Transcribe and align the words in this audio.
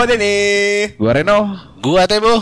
Gua 0.00 0.08
Denny. 0.08 0.96
Gua 0.96 1.12
Reno. 1.12 1.38
Gua 1.76 2.08
Tebo. 2.08 2.40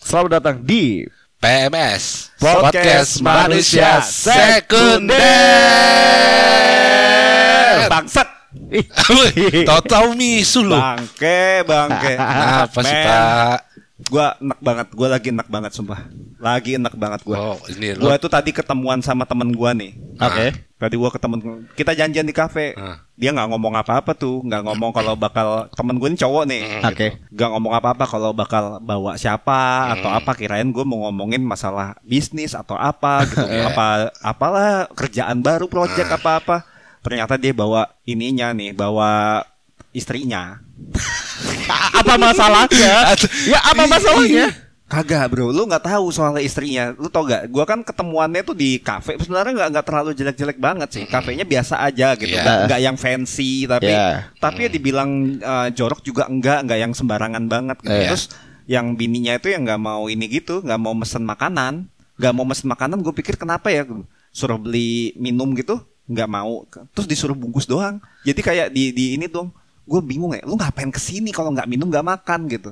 Selamat 0.00 0.40
datang 0.40 0.56
di 0.64 1.04
PMS 1.36 2.32
Podcast 2.40 3.20
Manusia 3.20 4.00
Sekunder. 4.00 5.12
Bangsat. 7.92 8.24
Tahu-tahu 9.68 10.16
misu 10.16 10.64
lu. 10.64 10.80
Bangke, 10.80 11.60
bangke. 11.68 12.16
Apa 12.16 12.80
sih 12.80 12.96
Pak? 12.96 13.73
Gua 14.10 14.34
enak 14.42 14.58
banget, 14.58 14.86
gua 14.90 15.06
lagi 15.06 15.30
enak 15.30 15.46
banget 15.46 15.70
sumpah. 15.70 16.10
Lagi 16.42 16.74
enak 16.74 16.98
banget 16.98 17.22
gua. 17.22 17.54
Oh, 17.54 17.58
ini 17.70 17.94
Gua 17.94 18.14
lo. 18.14 18.18
itu 18.18 18.26
tadi 18.26 18.50
ketemuan 18.50 18.98
sama 19.06 19.22
temen 19.22 19.54
gua 19.54 19.70
nih. 19.70 19.94
Oke. 20.18 20.50
Tadi 20.74 20.94
gua 20.98 21.14
ketemu 21.14 21.62
kita 21.78 21.94
janjian 21.94 22.26
di 22.26 22.34
kafe. 22.34 22.74
Ah. 22.74 23.06
Dia 23.14 23.30
nggak 23.30 23.54
ngomong 23.54 23.78
apa-apa 23.78 24.18
tuh, 24.18 24.42
nggak 24.42 24.66
ngomong 24.66 24.90
kalau 24.90 25.14
bakal 25.14 25.70
temen 25.78 26.02
gue 26.02 26.10
ini 26.10 26.18
cowok 26.18 26.44
nih. 26.50 26.62
Oke. 26.82 27.06
Gak 27.30 27.50
ngomong 27.54 27.70
apa-apa 27.78 28.04
kalau 28.10 28.34
bakal 28.34 28.82
bawa 28.82 29.14
siapa 29.14 29.94
atau 29.94 30.10
apa 30.10 30.34
kirain 30.34 30.66
gue 30.74 30.82
mau 30.82 31.06
ngomongin 31.06 31.38
masalah 31.46 31.94
bisnis 32.02 32.58
atau 32.58 32.74
apa 32.74 33.22
gitu 33.30 33.46
apa 33.46 34.10
apalah 34.18 34.90
kerjaan 34.90 35.38
baru 35.38 35.70
project 35.70 36.10
apa-apa 36.10 36.66
ternyata 37.06 37.38
dia 37.38 37.54
bawa 37.54 37.86
ininya 38.02 38.50
nih 38.50 38.74
bawa 38.74 39.44
istrinya 39.94 40.58
Apa 41.94 42.14
masalahnya? 42.14 43.14
ya 43.44 43.58
apa 43.62 43.84
masalahnya? 43.84 44.48
kagak 44.84 45.26
bro 45.26 45.48
lu 45.48 45.64
nggak 45.64 45.90
tahu 45.90 46.12
soal 46.12 46.36
istrinya 46.38 46.92
lu 46.94 47.08
tau 47.08 47.24
gak 47.24 47.48
gue 47.48 47.64
kan 47.64 47.80
ketemuannya 47.80 48.44
tuh 48.44 48.52
di 48.52 48.76
kafe 48.78 49.16
sebenarnya 49.16 49.52
nggak 49.56 49.68
nggak 49.74 49.86
terlalu 49.90 50.10
jelek-jelek 50.12 50.58
banget 50.60 50.88
sih 50.92 51.04
kafenya 51.04 51.42
biasa 51.42 51.80
aja 51.82 52.12
gitu 52.14 52.30
Iya. 52.30 52.44
nggak 52.44 52.58
nggak 52.68 52.80
yang 52.84 52.96
fancy 53.00 53.64
tapi 53.64 53.90
Iya. 53.90 54.28
tapi 54.38 54.68
ya 54.68 54.70
dibilang 54.70 55.10
eh, 55.40 55.68
jorok 55.72 55.98
juga 55.98 56.28
enggak 56.28 56.68
nggak 56.68 56.78
yang 56.78 56.92
sembarangan 56.92 57.42
banget 57.48 57.80
gitu. 57.80 57.90
Iya. 57.90 58.08
terus 58.12 58.24
yang 58.68 58.92
bininya 58.94 59.34
itu 59.34 59.50
yang 59.50 59.64
nggak 59.64 59.80
mau 59.82 60.06
ini 60.06 60.30
gitu 60.30 60.60
nggak 60.62 60.78
mau 60.78 60.94
mesen 60.94 61.24
makanan 61.24 61.88
nggak 62.14 62.32
mau 62.36 62.44
mesen 62.44 62.68
makanan 62.68 63.00
gue 63.00 63.14
pikir 63.16 63.34
kenapa 63.34 63.72
ya 63.72 63.88
suruh 64.30 64.60
beli 64.60 65.16
minum 65.16 65.48
gitu 65.56 65.80
nggak 66.06 66.28
mau 66.28 66.68
terus 66.92 67.08
disuruh 67.08 67.34
bungkus 67.34 67.64
doang 67.64 67.98
jadi 68.22 68.36
kayak 68.38 68.66
di 68.68 68.92
di 68.92 69.16
ini 69.16 69.26
dong 69.26 69.48
gue 69.84 70.00
bingung 70.00 70.32
ya 70.32 70.42
lu 70.44 70.56
ngapain 70.56 70.88
ke 70.88 70.98
sini 70.98 71.28
kalau 71.30 71.52
nggak 71.52 71.68
minum 71.68 71.88
nggak 71.88 72.04
makan 72.04 72.48
gitu. 72.48 72.70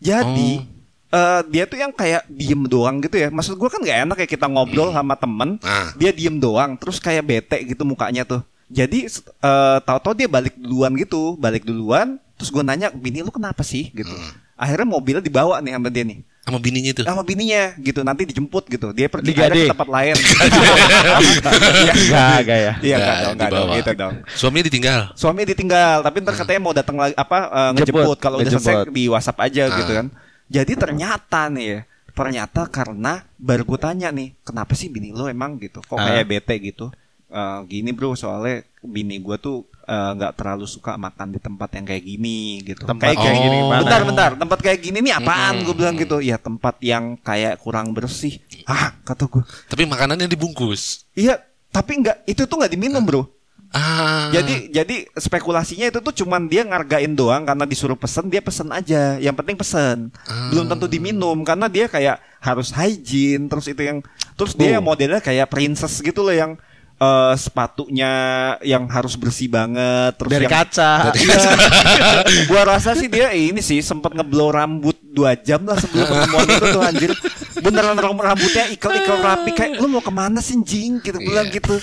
Jadi 0.00 0.64
eh, 1.08 1.40
dia 1.48 1.64
tuh 1.64 1.78
yang 1.78 1.92
kayak 1.92 2.24
diem 2.28 2.62
doang 2.64 3.00
gitu 3.00 3.16
ya. 3.16 3.28
Maksud 3.28 3.56
gue 3.56 3.68
kan 3.68 3.80
nggak 3.80 3.98
enak 4.08 4.16
ya 4.24 4.28
kita 4.28 4.46
ngobrol 4.48 4.92
sama 4.92 5.14
temen 5.14 5.60
Ah. 5.60 5.92
dia 5.94 6.10
diem 6.12 6.36
doang 6.36 6.76
terus 6.76 6.96
kayak 6.96 7.24
bete 7.24 7.56
gitu 7.64 7.84
mukanya 7.84 8.24
tuh. 8.24 8.40
Jadi 8.66 9.06
eh, 9.22 9.78
tahu-tahu 9.84 10.12
dia 10.16 10.28
balik 10.28 10.56
duluan 10.58 10.92
gitu 10.96 11.36
balik 11.36 11.62
duluan 11.62 12.18
terus 12.36 12.52
gue 12.52 12.60
nanya 12.60 12.92
bini 12.92 13.24
lu 13.24 13.32
kenapa 13.32 13.64
sih? 13.64 13.88
Gitu. 13.92 14.12
Akhirnya 14.56 14.88
mobilnya 14.88 15.20
dibawa 15.24 15.60
nih 15.60 15.76
sama 15.76 15.88
dia 15.92 16.04
nih 16.04 16.20
Sama 16.46 16.62
bininya 16.62 16.94
tuh. 16.94 17.02
sama 17.02 17.20
bininya 17.20 17.74
gitu. 17.76 18.00
Nanti 18.00 18.22
dijemput 18.22 18.70
gitu. 18.70 18.94
Dia 18.94 19.10
pergi 19.10 19.34
ke 19.34 19.66
tempat 19.66 19.88
lain. 19.90 20.14
Enggak, 20.14 21.18
enggak 22.40 22.58
ya. 22.58 22.72
iya 22.80 22.96
Nggak, 22.96 23.02
nggak 23.02 23.18
dong 23.18 23.34
nggak 23.34 23.50
dong. 23.50 23.68
gitu 23.74 23.90
dong. 23.92 24.14
Suaminya 24.30 24.64
ditinggal. 24.64 25.00
suami 25.12 25.40
ditinggal. 25.42 25.96
Tapi 26.02 26.16
ntar 26.22 26.34
katanya 26.36 26.60
mau 26.62 26.70
datang 26.70 26.96
lagi 26.96 27.14
apa 27.14 27.38
eh, 27.44 27.70
ngejemput. 27.74 27.98
Jemput, 27.98 28.18
kalau 28.20 28.36
udah 28.38 28.50
selesai 28.52 28.74
di 28.90 29.02
WhatsApp 29.06 29.38
aja 29.42 29.62
Ah. 29.66 29.74
gitu 29.74 29.92
kan. 29.92 30.06
Jadi 30.46 30.72
ternyata 30.74 31.40
nih 31.50 31.66
ya 31.66 31.80
ternyata 32.16 32.64
karena 32.66 33.20
baru 33.36 33.60
gue 33.66 33.76
tanya 33.76 34.08
nih 34.08 34.32
kenapa 34.40 34.72
sih 34.72 34.88
bini 34.88 35.10
lo 35.10 35.26
emang 35.26 35.58
gitu? 35.58 35.82
Kok 35.82 35.94
Ah. 35.94 36.06
kayak 36.08 36.26
bete 36.26 36.54
gitu? 36.62 36.86
Eh, 37.26 37.58
gini 37.66 37.90
bro 37.90 38.14
soalnya 38.14 38.62
bini 38.80 39.18
gue 39.18 39.36
tuh 39.36 39.66
eh, 39.86 40.10
nggak 40.12 40.32
terlalu 40.34 40.66
suka 40.66 40.94
makan 40.94 41.30
di 41.30 41.38
tempat 41.38 41.68
yang 41.72 41.84
kayak 41.84 42.04
gini 42.04 42.38
gitu 42.60 42.82
Tempat 42.82 43.02
kayak, 43.06 43.16
kayak 43.16 43.26
kayak 43.28 43.40
gini 43.40 43.56
gimana? 43.56 43.80
bentar 43.80 44.00
bentar 44.02 44.30
tempat 44.34 44.58
kayak 44.60 44.78
gini 44.80 44.98
nih 45.00 45.14
apaan 45.14 45.54
Mm-mm. 45.54 45.64
gue 45.64 45.74
bilang 45.74 45.94
gitu 45.94 46.16
ya 46.18 46.36
tempat 46.36 46.74
yang 46.80 47.04
kayak 47.16 47.58
kurang 47.58 47.90
bersih 47.90 48.36
ah 48.64 48.92
kata 49.00 49.24
gue 49.24 49.42
Tapi 49.66 49.82
makanannya 49.84 50.26
dibungkus. 50.26 51.06
iya 51.12 51.38
tapi 51.68 51.98
nggak 51.98 52.24
itu 52.24 52.42
tuh 52.42 52.56
nggak 52.56 52.72
diminum 52.72 53.00
bro 53.00 53.22
Ah. 53.68 54.30
jadi 54.30 54.70
jadi 54.72 55.10
spekulasinya 55.12 55.90
itu 55.90 55.98
tuh 55.98 56.14
cuman 56.14 56.46
dia 56.46 56.62
ngargain 56.62 57.12
doang 57.12 57.42
karena 57.42 57.66
disuruh 57.66 57.92
pesen 57.94 58.30
dia 58.30 58.38
pesen 58.38 58.70
aja. 58.70 59.18
Yang 59.18 59.34
penting 59.36 59.56
pesen. 59.58 59.98
Ah. 60.22 60.48
Belum 60.48 60.64
tentu 60.64 60.86
diminum 60.86 61.42
karena 61.42 61.66
dia 61.66 61.84
kayak 61.84 62.22
harus 62.38 62.70
hygiene 62.70 63.50
terus 63.50 63.66
itu 63.66 63.82
yang 63.82 63.98
terus 64.32 64.54
dia 64.54 64.70
Oh. 64.70 64.74
yang 64.78 64.84
modelnya 64.86 65.18
kayak 65.18 65.50
princess 65.50 65.98
gitu 65.98 66.22
loh 66.22 66.32
yang 66.32 66.54
eh, 66.96 67.34
sepatunya 67.36 68.12
yang 68.60 68.86
harus 68.86 69.14
bersih 69.14 69.46
banget 69.46 70.16
terus 70.16 70.30
Dari 70.30 70.44
yang 70.44 70.52
kaca. 70.54 70.92
Iya. 71.12 71.40
gua 72.48 72.62
rasa 72.66 72.92
sih 72.92 73.06
dia 73.06 73.30
ini 73.30 73.60
sih 73.60 73.80
sempat 73.80 74.12
ngeblow 74.12 74.48
rambut 74.48 74.96
dua 75.06 75.32
jam 75.34 75.62
lah 75.62 75.76
sebelum 75.76 76.04
ketemuan 76.04 76.46
itu 76.46 76.64
tuh 76.66 76.82
anjir 76.82 77.10
beneran 77.56 77.96
ram- 77.96 78.20
rambutnya 78.22 78.68
ikel-ikel 78.68 79.16
rapi 79.18 79.50
kayak 79.50 79.76
lu 79.76 79.88
mau 79.88 80.00
ke 80.00 80.10
mana 80.10 80.40
sih 80.40 80.56
jing 80.58 81.00
gitu 81.00 81.16
bilang 81.16 81.46
Iya. 81.46 81.56
gitu 81.56 81.76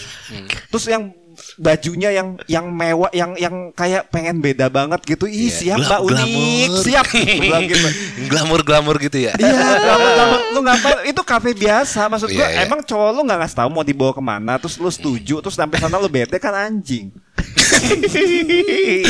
terus 0.68 0.86
yang 0.86 1.10
bajunya 1.56 2.10
yang 2.10 2.36
yang 2.46 2.66
mewah 2.68 3.08
yang 3.10 3.32
yang 3.36 3.72
kayak 3.72 4.08
pengen 4.08 4.38
beda 4.38 4.68
banget 4.68 5.00
gitu 5.04 5.24
ih 5.24 5.44
Iya, 5.44 5.54
siap 5.54 5.78
gla- 5.78 5.88
mbak 5.88 6.00
unik 6.04 6.26
glamour. 6.26 6.82
siap 6.82 7.06
bilang 7.44 7.64
gitu 7.64 7.88
Glamor-glamor 8.24 8.96
gitu 8.98 9.18
ya. 9.20 9.32
Iya, 9.36 9.52
lama-lama 9.80 10.36
lu 10.50 10.60
ngapain? 10.62 10.98
Itu 11.06 11.22
kafe 11.22 11.52
biasa, 11.52 12.08
maksud 12.08 12.28
gua. 12.28 12.40
Iya, 12.40 12.46
iya. 12.50 12.58
Emang 12.64 12.80
cowok 12.82 13.10
lu 13.12 13.20
nggak 13.22 13.38
ngasih 13.40 13.56
tahu 13.56 13.68
mau 13.70 13.82
dibawa 13.82 14.12
ke 14.12 14.20
mana, 14.20 14.52
terus 14.58 14.76
lu 14.76 14.88
setuju, 14.88 15.40
terus 15.40 15.54
sampai 15.54 15.78
sana 15.78 15.96
lu 15.96 16.08
bete 16.08 16.36
kan 16.38 16.52
anjing. 16.56 17.08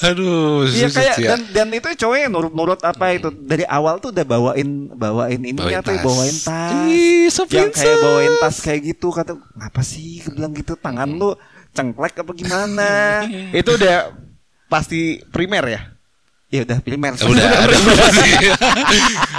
Aduh. 0.00 0.64
Iya 0.64 0.86
kayak 0.88 1.14
ya. 1.18 1.28
dan 1.30 1.38
dan 1.52 1.66
itu 1.70 1.86
cowok 1.94 2.16
yang 2.16 2.30
nurut-nurut 2.32 2.80
apa 2.80 3.04
itu 3.12 3.28
dari 3.36 3.62
awal 3.64 3.98
tuh 3.98 4.08
udah 4.10 4.24
bawain 4.24 4.88
bawain 4.90 5.40
ini 5.42 5.54
Bawain 5.54 5.70
ya, 5.70 5.80
tas. 5.84 6.00
bawain 6.00 6.34
tas. 6.34 6.86
Ih, 6.88 7.26
so 7.28 7.44
yang 7.46 7.68
kayak 7.68 7.96
bawain 8.00 8.32
tas 8.40 8.56
kayak 8.58 8.80
gitu 8.88 9.06
kata 9.10 9.36
ngapa 9.36 9.80
sih 9.82 10.22
Gua 10.22 10.30
bilang 10.34 10.52
gitu 10.54 10.72
tangan 10.74 11.06
lu 11.06 11.34
cengklek 11.70 12.14
apa 12.16 12.32
gimana? 12.32 12.88
Itu 13.56 13.74
udah 13.74 14.14
pasti 14.66 15.00
primer 15.26 15.64
ya. 15.66 15.80
ya 16.48 16.62
udah 16.62 16.78
primer. 16.78 17.14
Udah. 17.14 17.46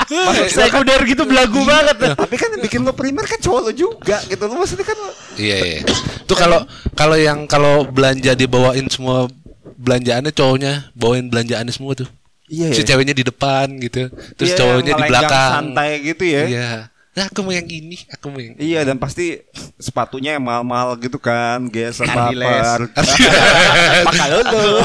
gua 0.08 0.32
kan- 0.32 0.48
Sekunder 0.48 1.00
gitu 1.04 1.24
belagu 1.24 1.60
banget. 1.62 2.16
tapi 2.16 2.36
kan 2.36 2.48
yang 2.50 2.62
bikin 2.62 2.80
lu 2.82 2.92
primer 2.92 3.26
kan 3.26 3.36
cowok 3.38 3.62
lu 3.68 3.72
juga 3.78 4.18
gitu 4.26 4.40
lu 4.42 4.56
maksudnya 4.56 4.86
kan 4.86 4.98
Iya, 5.36 5.58
iya. 5.60 5.80
Tuh 6.24 6.36
kalau 6.36 6.64
kalau 6.94 7.16
yang 7.16 7.44
kalau 7.46 7.84
belanja 7.84 8.32
dibawain 8.32 8.88
semua 8.88 9.28
belanjaannya 9.76 10.32
cowoknya 10.32 10.92
bawain 10.94 11.28
belanjaannya 11.28 11.72
semua 11.72 11.96
tuh. 11.96 12.08
Iya 12.48 12.72
Si 12.72 12.84
ya. 12.84 12.96
ceweknya 12.96 13.12
di 13.12 13.24
depan 13.24 13.68
gitu. 13.78 14.08
Terus 14.36 14.50
Iya, 14.50 14.58
cowoknya 14.58 14.94
di 14.94 15.04
belakang. 15.06 15.52
santai 15.58 15.92
gitu 16.06 16.24
ya. 16.24 16.44
Iya. 16.46 16.70
Nah, 17.12 17.28
aku 17.28 17.44
mau 17.44 17.52
yang 17.52 17.68
ini, 17.68 18.00
aku 18.08 18.26
mau 18.28 18.40
yang 18.40 18.56
Iya 18.56 18.88
dan 18.88 18.96
pasti 18.96 19.36
sepatunya 19.82 20.38
yang 20.38 20.46
mahal-mahal 20.46 20.94
gitu 20.96 21.18
kan, 21.18 21.66
geser 21.68 22.06
Adiles. 22.06 22.46
baper. 22.46 22.80
Pakai 24.06 24.30
dulu. 24.46 24.78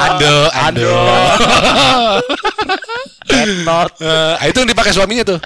Ando, 0.00 0.36
ando. 0.54 0.94
Not. 3.66 3.92
Eh, 4.40 4.48
itu 4.50 4.58
yang 4.62 4.70
dipakai 4.70 4.92
suaminya 4.94 5.24
tuh. 5.24 5.38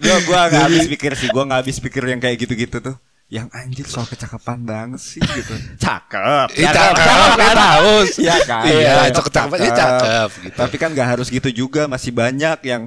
Gua 0.00 0.16
gua 0.26 0.40
nggak 0.50 0.62
habis 0.70 0.86
pikir 0.92 1.12
sih, 1.18 1.28
gua 1.30 1.44
nggak 1.46 1.60
habis 1.66 1.76
pikir 1.82 2.02
yang 2.06 2.20
kayak 2.22 2.36
gitu-gitu 2.46 2.78
tuh. 2.80 2.96
Yang 3.26 3.48
anjir 3.58 3.86
soal 3.90 4.06
kecakapan 4.06 4.62
banget 4.62 5.00
sih 5.02 5.18
gitu. 5.18 5.54
Cakep. 5.82 6.54
Ih, 6.54 6.66
cakep, 6.70 7.34
kan 7.34 7.58
haus. 7.58 8.10
Iya 8.22 8.36
kan. 8.46 8.62
Iya, 8.70 9.10
Cakep, 9.10 9.34
cakep-cakepnya 9.34 9.72
cakep 9.74 10.30
gitu. 10.46 10.56
Tapi 10.62 10.76
kan 10.78 10.88
nggak 10.94 11.08
harus 11.18 11.26
gitu 11.26 11.48
juga, 11.50 11.90
masih 11.90 12.14
banyak 12.14 12.58
yang 12.62 12.86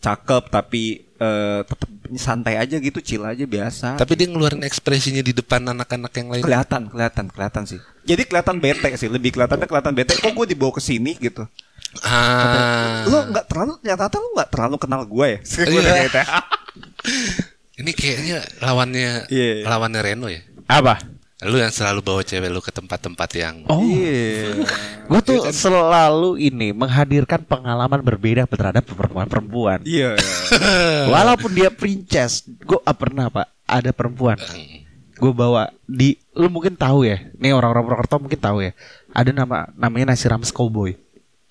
cakep 0.00 0.48
tapi 0.48 0.82
eh, 1.14 1.60
tetap 1.62 1.88
santai 2.16 2.56
aja 2.56 2.76
gitu, 2.76 2.98
chill 2.98 3.20
aja 3.22 3.44
biasa. 3.44 3.94
Tapi 3.94 4.12
dia 4.16 4.26
ngeluarin 4.26 4.64
ekspresinya 4.64 5.20
di 5.20 5.30
depan 5.30 5.60
anak-anak 5.62 6.12
yang 6.12 6.28
lain. 6.28 6.42
kelihatan 6.42 6.88
kelihatan 6.88 7.24
kelihatan 7.28 7.62
sih 7.64 7.78
jadi 8.02 8.24
kelihatan 8.24 8.56
bete 8.58 8.88
sih 8.96 9.06
lebih 9.06 9.30
kelihatannya 9.30 9.68
kelihatan 9.68 9.92
bete 9.92 10.16
kok 10.16 10.32
gue 10.32 10.46
dibawa 10.48 10.72
ke 10.72 10.82
sini 10.82 11.14
gitu 11.14 11.44
Ah. 12.00 13.02
lo 13.04 13.28
nggak 13.28 13.46
terlalu 13.46 13.72
ternyata 13.78 14.14
lo 14.14 14.28
nggak 14.32 14.50
terlalu 14.50 14.76
kenal 14.78 15.02
gue 15.04 15.26
ya 15.26 15.38
Iya. 15.70 16.24
Ini 17.76 17.90
kayaknya 17.92 18.38
lawannya 18.58 19.26
Iya. 19.28 19.64
lawannya 19.66 20.00
Reno 20.00 20.26
ya. 20.28 20.40
Apa? 20.66 21.00
Lu 21.40 21.56
yang 21.56 21.72
selalu 21.72 22.04
bawa 22.04 22.20
cewek 22.20 22.52
lu 22.52 22.60
ke 22.60 22.68
tempat-tempat 22.68 23.28
yang 23.32 23.64
Oh. 23.64 23.80
Iya. 23.80 24.60
Gue 25.08 25.20
tuh 25.24 25.40
selalu 25.48 26.36
ini 26.36 26.76
menghadirkan 26.76 27.40
pengalaman 27.48 28.04
berbeda 28.04 28.44
terhadap 28.44 28.84
perempuan-perempuan. 28.84 29.80
iya 29.88 30.20
Walaupun 31.12 31.56
dia 31.56 31.72
princess, 31.72 32.44
gue 32.44 32.76
pernah 32.92 33.32
pak 33.32 33.48
ada 33.64 33.88
perempuan. 33.88 34.36
Gue 35.16 35.32
bawa 35.32 35.72
di, 35.84 36.20
lu 36.36 36.52
mungkin 36.52 36.76
tahu 36.76 37.08
ya. 37.08 37.24
Nih 37.40 37.56
orang-orang 37.56 37.88
Purwokerto 37.88 38.20
mungkin 38.20 38.40
tahu 38.40 38.58
ya. 38.60 38.72
Ada 39.10 39.32
nama 39.32 39.64
namanya 39.72 40.12
nasi 40.12 40.28
rames 40.28 40.52
cowboy. 40.52 40.92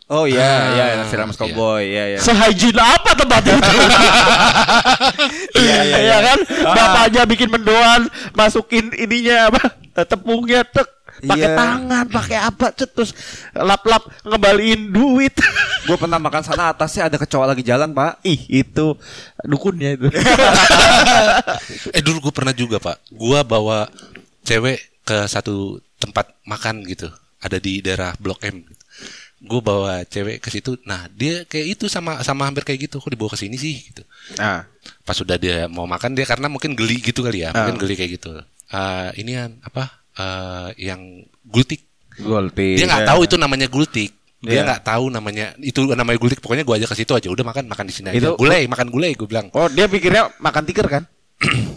oh 0.09 0.25
iya 0.25 0.41
Ah, 0.41 0.65
iya 0.73 0.85
nasi 0.97 1.13
rames 1.13 1.37
iya. 1.37 1.41
cowboy 1.45 1.81
iya 1.85 2.03
iya 2.13 2.17
Sehygiene 2.17 2.81
apa 2.81 3.13
tempat 3.13 3.41
itu? 3.45 3.57
Iya, 5.59 5.79
iya, 5.85 5.97
Iya 6.01 6.17
kan? 6.23 6.39
Bapaknya 6.65 7.23
bikin 7.25 7.49
mendoan, 7.49 8.09
masukin 8.33 8.89
ininya 8.93 9.49
apa? 9.53 9.61
Eh, 9.99 10.07
tepungnya 10.07 10.63
tek 10.63 10.87
pakai 11.19 11.51
Iya. 11.51 11.57
tangan, 11.59 12.05
pakai 12.07 12.37
apa 12.39 12.71
cet 12.71 12.95
terus 12.95 13.11
lap-lap 13.51 14.07
ngembaliin 14.23 14.87
duit. 14.87 15.35
Gue 15.87 15.99
pernah 15.99 16.15
makan 16.15 16.43
sana 16.43 16.71
atasnya 16.71 17.11
ada 17.11 17.19
kecoa 17.19 17.43
lagi 17.43 17.59
jalan 17.59 17.91
pak. 17.91 18.23
Ih, 18.23 18.39
itu 18.63 18.95
dukunnya 19.43 19.99
itu. 19.99 20.07
Eh 21.95 22.01
dulu 22.03 22.29
gue 22.29 22.33
pernah 22.35 22.53
juga 22.55 22.77
pak, 22.79 22.99
gue 23.11 23.39
bawa 23.43 23.89
cewek 24.45 24.79
ke 25.03 25.17
satu 25.25 25.79
tempat 25.97 26.31
makan 26.45 26.85
gitu, 26.87 27.09
ada 27.41 27.57
di 27.59 27.81
daerah 27.83 28.13
Blok 28.19 28.39
M. 28.45 28.63
Gue 29.39 29.61
bawa 29.63 30.03
cewek 30.03 30.43
ke 30.43 30.49
situ, 30.51 30.75
nah 30.83 31.07
dia 31.11 31.43
kayak 31.47 31.79
itu 31.79 31.85
sama 31.87 32.19
sama 32.23 32.43
hampir 32.47 32.63
kayak 32.67 32.91
gitu, 32.91 32.99
kok 32.99 33.11
dibawa 33.11 33.31
ke 33.31 33.39
sini 33.39 33.55
sih 33.55 33.75
gitu. 33.91 34.03
nah, 34.35 34.67
Pas 35.03 35.15
sudah 35.15 35.39
dia 35.39 35.65
mau 35.71 35.87
makan 35.87 36.11
dia 36.11 36.27
karena 36.27 36.51
mungkin 36.51 36.75
geli 36.75 36.99
gitu 36.99 37.23
kali 37.23 37.43
ya, 37.47 37.55
mungkin 37.55 37.79
geli 37.79 37.95
kayak 37.95 38.11
gitu. 38.19 38.31
Eh 38.69 39.09
ini 39.17 39.31
kan 39.33 39.51
apa? 39.61 39.83
eh 40.13 40.69
yang 40.91 41.01
gultik. 41.41 41.85
Golti. 42.19 42.75
Dia 42.75 42.85
nggak 42.85 43.07
tahu 43.07 43.19
itu 43.23 43.35
namanya 43.35 43.67
gultik. 43.67 44.11
Dia 44.39 44.61
Iya. 44.61 44.63
nggak 44.67 44.83
tahu 44.83 45.11
namanya 45.11 45.51
itu 45.59 45.83
namanya 45.89 46.19
gultik. 46.19 46.39
Pokoknya 46.39 46.63
gue 46.63 46.75
ajak 46.79 46.89
ke 46.91 46.97
situ 46.97 47.11
aja. 47.11 47.27
Udah 47.27 47.43
makan 47.43 47.67
makan 47.67 47.85
di 47.87 47.93
sini 47.95 48.07
aja. 48.11 48.19
Itu- 48.19 48.35
Gulai 48.35 48.67
makan 48.67 48.87
gulai 48.91 49.15
gue 49.15 49.27
bilang. 49.27 49.47
Oh, 49.51 49.67
dia 49.67 49.87
pikirnya 49.87 50.31
makan 50.39 50.63
tiker 50.63 50.87
kan? 50.87 51.03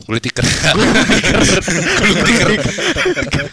Gulai 0.03 0.19
tiker. 0.19 0.43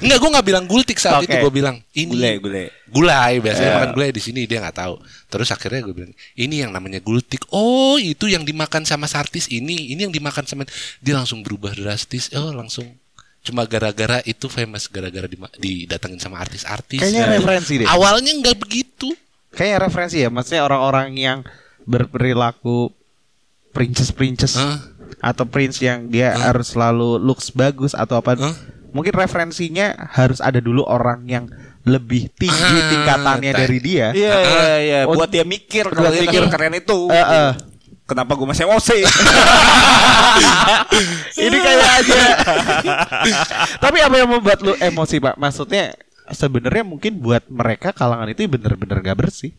Enggak, 0.01 0.18
gue 0.18 0.30
nggak 0.30 0.47
bilang 0.47 0.65
gultik 0.65 0.97
saat 0.97 1.21
Oke. 1.21 1.30
itu. 1.30 1.35
Gue 1.38 1.53
bilang 1.53 1.77
ini 1.94 2.09
Gulai, 2.18 2.35
gulai. 2.42 2.65
Gulai 2.89 3.33
biasanya 3.38 3.69
Iya. 3.69 3.77
makan 3.77 3.89
gulai 3.94 4.09
di 4.09 4.21
sini 4.21 4.42
dia 4.45 4.57
nggak 4.59 4.77
tahu. 4.77 4.95
Terus 5.30 5.50
akhirnya 5.50 5.85
gue 5.85 5.94
bilang 5.94 6.13
ini 6.35 6.56
yang 6.59 6.71
namanya 6.74 6.97
gultik. 7.00 7.45
Oh 7.53 7.97
itu 7.97 8.25
yang 8.25 8.42
dimakan 8.42 8.83
sama 8.83 9.06
sartis 9.06 9.45
ini. 9.50 9.94
Ini 9.94 10.09
yang 10.09 10.13
dimakan 10.13 10.45
sama 10.45 10.65
dia 10.97 11.13
langsung 11.13 11.45
berubah 11.45 11.74
drastis. 11.74 12.33
Oh 12.33 12.50
langsung 12.50 12.89
cuma 13.39 13.63
gara-gara 13.63 14.19
itu 14.24 14.45
famous 14.45 14.86
gara-gara 14.86 15.25
dima- 15.25 15.51
didatengin 15.56 16.19
sama 16.19 16.39
artis-artis. 16.39 17.00
Kayaknya 17.00 17.24
Ya. 17.24 17.31
referensi 17.36 17.74
deh. 17.80 17.88
Awalnya 17.88 18.31
nggak 18.36 18.57
begitu. 18.57 19.09
Kayaknya 19.50 19.77
referensi 19.81 20.18
ya, 20.19 20.30
maksudnya 20.30 20.62
orang-orang 20.62 21.09
yang 21.15 21.39
berperilaku 21.83 22.94
princess-princess 23.69 24.56
Hah? 24.56 24.77
atau 25.19 25.45
prince 25.45 25.81
yang 25.81 26.07
dia 26.07 26.31
harus 26.33 26.71
selalu 26.71 27.18
looks 27.18 27.50
bagus 27.50 27.91
atau 27.91 28.21
apa. 28.21 28.38
Hah? 28.38 28.56
Mungkin 28.89 29.13
referensinya 29.13 30.09
harus 30.13 30.42
ada 30.42 30.57
dulu 30.57 30.81
orang 30.81 31.25
yang 31.25 31.45
lebih 31.85 32.30
tinggi 32.35 32.53
Ah, 32.75 32.89
tingkatannya 32.92 33.51
dari 33.56 33.77
dia. 33.80 34.07
Iya 34.12 34.35
iya 34.42 34.75
iya. 34.81 35.00
Buat 35.06 35.30
dia 35.30 35.45
mikir 35.45 35.85
buat 35.85 35.95
kalau 35.95 36.09
dia 36.12 36.25
mikir. 36.25 36.42
keren 36.50 36.74
itu. 36.75 37.00
Eh, 37.09 37.18
eh. 37.18 37.51
Kenapa 38.09 38.33
gue 38.33 38.44
masih 38.44 38.65
emosi? 38.65 38.97
Ini 41.38 41.57
kayak 41.57 41.89
aja. 42.01 42.21
Tapi 43.77 43.97
apa 44.01 44.15
yang 44.17 44.29
membuat 44.29 44.59
lu 44.59 44.73
emosi, 44.75 45.21
Pak? 45.21 45.38
Maksudnya 45.38 45.94
sebenarnya 46.29 46.83
mungkin 46.83 47.17
buat 47.17 47.45
mereka 47.47 47.94
kalangan 47.94 48.27
itu 48.27 48.45
bener-bener 48.45 48.97
gak 49.00 49.17
bersih. 49.17 49.53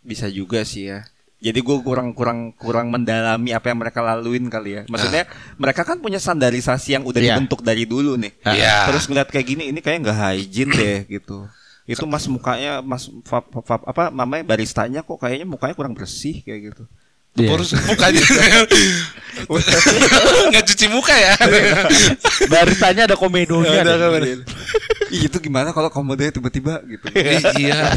Bisa 0.00 0.30
juga 0.30 0.62
sih 0.62 0.88
ya. 0.88 1.02
Jadi 1.40 1.64
gue 1.64 1.76
kurang 1.80 2.12
kurang 2.12 2.52
kurang 2.52 2.92
mendalami 2.92 3.56
apa 3.56 3.72
yang 3.72 3.80
mereka 3.80 4.04
laluin 4.04 4.46
kali 4.46 4.76
ya. 4.76 4.82
Maksudnya 4.86 5.24
mereka 5.56 5.88
kan 5.88 5.96
punya 5.96 6.20
standarisasi 6.20 7.00
yang 7.00 7.04
udah 7.08 7.16
Iya. 7.16 7.34
dibentuk 7.34 7.64
dari 7.64 7.88
dulu 7.88 8.20
nih. 8.20 8.32
Iya. 8.44 8.92
Terus 8.92 9.08
ngeliat 9.08 9.28
kayak 9.32 9.46
gini, 9.48 9.72
ini 9.72 9.80
kayak 9.80 10.04
nggak 10.04 10.18
hygiene 10.20 10.72
deh 10.76 10.98
gitu. 11.16 11.48
Itu 11.88 12.04
mas 12.04 12.28
mukanya, 12.28 12.84
mas 12.84 13.08
fa- 13.24 13.40
fa- 13.42 13.64
fa- 13.64 13.86
apa 13.88 14.02
namanya 14.12 14.44
baristanya 14.44 15.00
kok 15.00 15.16
kayaknya 15.16 15.48
mukanya 15.48 15.72
kurang 15.72 15.96
bersih 15.96 16.44
kayak 16.44 16.76
gitu. 16.76 16.84
Terus 17.32 17.72
mukanya 17.86 18.20
nggak 20.50 20.64
cuci 20.66 20.86
muka 20.90 21.14
ya. 21.14 21.34
Baristanya 22.46 23.02
ada 23.08 23.16
komedonya. 23.16 23.82
Ada 23.82 23.94
deh. 23.96 24.00
komedo. 24.04 24.42
Ih, 25.10 25.26
itu 25.26 25.36
gimana 25.42 25.70
kalau 25.70 25.90
komodenya 25.90 26.30
tiba-tiba 26.30 26.82
gitu. 26.86 27.04
iya. 27.56 27.90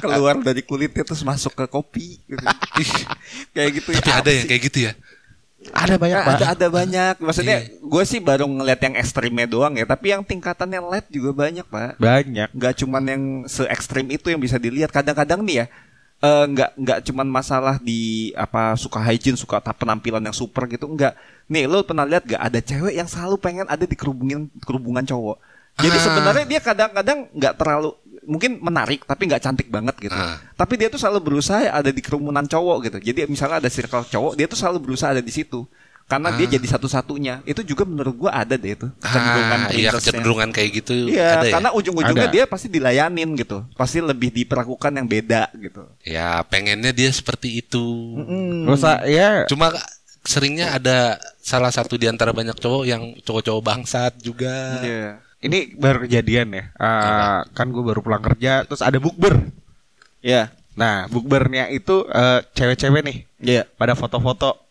Keluar 0.00 0.36
dari 0.40 0.60
kulitnya 0.60 1.02
terus 1.02 1.22
masuk 1.22 1.54
ke 1.54 1.64
kopi 1.66 2.06
gitu. 2.20 2.44
kayak 3.52 3.70
gitu 3.78 3.88
Tapi 3.94 4.10
ya. 4.10 4.14
ada 4.20 4.30
yang 4.32 4.46
kayak 4.48 4.62
gitu 4.68 4.78
ya. 4.90 4.92
Ada 5.62 5.94
banyak, 5.94 6.18
Nah, 6.18 6.26
Pak. 6.26 6.34
ada 6.34 6.46
ada 6.58 6.66
banyak. 6.68 7.14
Maksudnya 7.22 7.56
Iya. 7.62 7.78
gue 7.78 8.02
sih 8.02 8.18
baru 8.18 8.50
ngeliat 8.50 8.82
yang 8.82 8.98
ekstrimnya 8.98 9.46
doang 9.46 9.78
ya, 9.78 9.86
tapi 9.86 10.10
yang 10.10 10.26
tingkatannya 10.26 10.82
LED 10.82 11.06
juga 11.14 11.30
banyak, 11.30 11.62
Pak. 11.62 12.02
Banyak. 12.02 12.50
Nggak 12.50 12.74
cuman 12.82 13.02
yang 13.06 13.22
se 13.46 13.62
ekstrim 13.70 14.10
itu 14.10 14.26
yang 14.26 14.42
bisa 14.42 14.58
dilihat. 14.58 14.90
Kadang-kadang 14.90 15.46
nih 15.46 15.62
ya 15.62 15.66
eh, 16.22 16.44
nggak 16.48 16.70
nggak 16.78 16.98
cuman 17.10 17.26
masalah 17.26 17.76
di 17.82 18.30
apa 18.38 18.78
suka 18.78 19.02
hygiene, 19.02 19.36
suka 19.36 19.58
penampilan 19.60 20.22
yang 20.22 20.36
super 20.36 20.70
gitu, 20.70 20.86
nggak. 20.86 21.12
Nih, 21.50 21.66
lo 21.66 21.82
pernah 21.82 22.06
lihat 22.06 22.24
gak 22.24 22.40
ada 22.40 22.60
cewek 22.62 22.94
yang 22.96 23.10
selalu 23.10 23.36
pengen 23.36 23.66
ada 23.68 23.84
di 23.84 23.92
kerubungan 23.98 24.48
kerubungan 24.62 25.04
cowok. 25.04 25.36
Jadi 25.80 25.96
Ah. 25.98 26.04
sebenarnya 26.04 26.44
dia 26.48 26.60
kadang-kadang 26.60 27.18
nggak 27.32 27.54
terlalu 27.56 27.96
mungkin 28.22 28.60
menarik 28.62 29.02
tapi 29.02 29.26
nggak 29.26 29.42
cantik 29.42 29.68
banget 29.72 29.96
gitu. 29.98 30.14
Ah. 30.14 30.38
Tapi 30.54 30.78
dia 30.78 30.88
tuh 30.92 31.00
selalu 31.00 31.32
berusaha 31.32 31.64
ada 31.66 31.90
di 31.90 31.98
kerumunan 32.04 32.44
cowok 32.44 32.76
gitu. 32.86 32.98
Jadi 33.02 33.26
misalnya 33.26 33.58
ada 33.58 33.70
circle 33.72 34.04
cowok, 34.06 34.32
dia 34.36 34.46
tuh 34.46 34.58
selalu 34.60 34.78
berusaha 34.84 35.10
ada 35.16 35.24
di 35.24 35.32
situ. 35.32 35.64
Karena 36.12 36.28
dia 36.36 36.46
jadi 36.52 36.66
satu-satunya. 36.68 37.40
Itu 37.42 37.64
juga 37.64 37.88
menurut 37.88 38.14
gua 38.14 38.36
ada 38.36 38.52
deh 38.54 38.76
itu. 38.76 38.84
Kecenderungan 39.00 39.58
Ah, 39.62 39.72
iya 39.72 39.90
kecenderungan 39.90 40.48
kayak 40.52 40.70
gitu 40.76 41.08
Iya, 41.08 41.40
ada 41.40 41.46
ya. 41.48 41.52
karena 41.56 41.70
ujung-ujungnya 41.72 42.28
dia 42.28 42.44
pasti 42.44 42.68
dilayanin 42.68 43.32
gitu. 43.34 43.64
Pasti 43.72 43.98
lebih 43.98 44.28
diperlakukan 44.28 44.92
yang 44.92 45.08
beda 45.08 45.48
gitu. 45.56 45.88
Ya 46.04 46.44
pengennya 46.44 46.92
dia 46.92 47.08
seperti 47.08 47.64
itu. 47.64 47.80
Usah 48.68 49.08
ya 49.08 49.48
Cuma 49.48 49.72
seringnya 50.22 50.76
ada 50.76 51.16
salah 51.40 51.72
satu 51.72 51.98
di 51.98 52.06
antara 52.06 52.30
banyak 52.30 52.54
cowok 52.54 52.84
yang 52.84 53.02
cowok-cowok 53.24 53.62
bangsat 53.64 54.12
juga. 54.20 54.78
Iya. 54.78 55.08
ini 55.42 55.74
baru 55.74 56.06
kejadian 56.06 56.54
ya. 56.54 56.64
Eh, 56.70 57.38
kan 57.50 57.66
gue 57.66 57.82
baru 57.82 57.98
pulang 57.98 58.22
kerja 58.22 58.62
terus 58.62 58.78
ada 58.78 59.02
bukber. 59.02 59.42
Iya. 60.22 60.54
Nah, 60.72 61.10
bukbernya 61.10 61.66
itu 61.68 62.06
eh, 62.06 62.46
cewek-cewek 62.54 63.02
nih 63.02 63.18
Iya. 63.42 63.62
pada 63.74 63.92
foto-foto, 63.92 64.61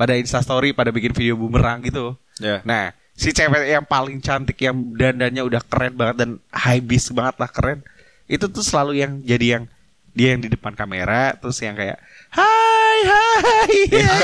pada 0.00 0.16
instastory, 0.16 0.72
pada 0.72 0.88
bikin 0.88 1.12
video 1.12 1.36
bumerang 1.36 1.84
gitu. 1.84 2.16
Iya. 2.40 2.64
Nah, 2.64 2.96
si 3.12 3.36
cewek 3.36 3.68
yang 3.68 3.84
paling 3.84 4.24
cantik 4.24 4.56
yang 4.64 4.96
dandannya 4.96 5.44
udah 5.44 5.60
keren 5.60 5.92
banget 5.92 6.24
dan 6.24 6.30
high 6.48 6.80
beast 6.80 7.12
banget 7.12 7.36
lah 7.36 7.52
keren. 7.52 7.84
Itu 8.24 8.48
tuh 8.48 8.64
selalu 8.64 9.04
yang 9.04 9.20
jadi 9.20 9.60
yang 9.60 9.64
dia 10.10 10.34
yang 10.34 10.42
di 10.42 10.50
depan 10.50 10.74
kamera 10.74 11.38
terus 11.38 11.58
yang 11.62 11.78
kayak 11.78 11.98
Hai 12.30 12.98
hai 13.10 13.74
ya. 14.02 14.14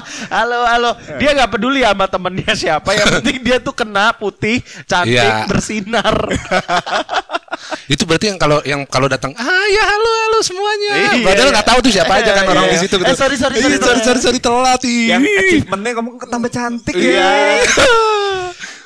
Halo 0.36 0.64
halo 0.64 0.90
Dia 1.20 1.36
nggak 1.36 1.50
peduli 1.52 1.84
sama 1.84 2.08
temennya 2.08 2.52
siapa 2.56 2.96
Yang 2.96 3.20
penting 3.20 3.36
dia 3.44 3.56
tuh 3.60 3.76
kena 3.76 4.16
putih 4.16 4.60
Cantik 4.88 5.16
Iya. 5.20 5.44
bersinar 5.44 6.14
Itu 7.92 8.06
berarti 8.08 8.30
yang 8.32 8.38
kalau 8.40 8.62
yang 8.64 8.80
kalau 8.88 9.04
datang, 9.10 9.34
ah 9.36 9.66
ya 9.68 9.82
halo 9.84 10.10
halo 10.24 10.38
semuanya. 10.40 10.92
Iya, 10.96 11.10
Padahal 11.26 11.48
iya. 11.50 11.54
nggak 11.58 11.66
tahu 11.68 11.78
tuh 11.82 11.92
siapa 11.92 12.12
aja 12.16 12.30
kan 12.32 12.44
Iya, 12.46 12.52
orang 12.56 12.64
iya. 12.64 12.72
di 12.72 12.78
situ. 12.80 12.94
Eh, 12.96 13.16
sorry, 13.18 13.36
sorry, 13.36 13.54
Eh, 13.58 13.62
sorry, 13.66 13.76
sorry, 13.82 14.00
sorry, 14.00 14.20
sorry, 14.22 14.38
telat 14.40 14.80
ih. 14.86 15.10
Yang 15.12 15.22
achievementnya 15.28 15.92
kamu 15.98 16.08
tambah 16.24 16.50
cantik 16.50 16.94
Iya. 16.96 17.20
ya. 17.20 17.60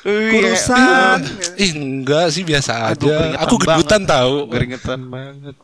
Kurusan. 0.05 1.17
Ih 1.57 1.71
enggak 1.73 2.29
sih 2.29 2.41
biasa 2.41 2.93
Aduh, 2.93 3.09
aja. 3.09 3.41
Aku 3.41 3.57
gedutan 3.57 3.99
banget. 3.99 4.07
tahu. 4.07 4.33
Keringetan 4.53 5.01
banget 5.09 5.55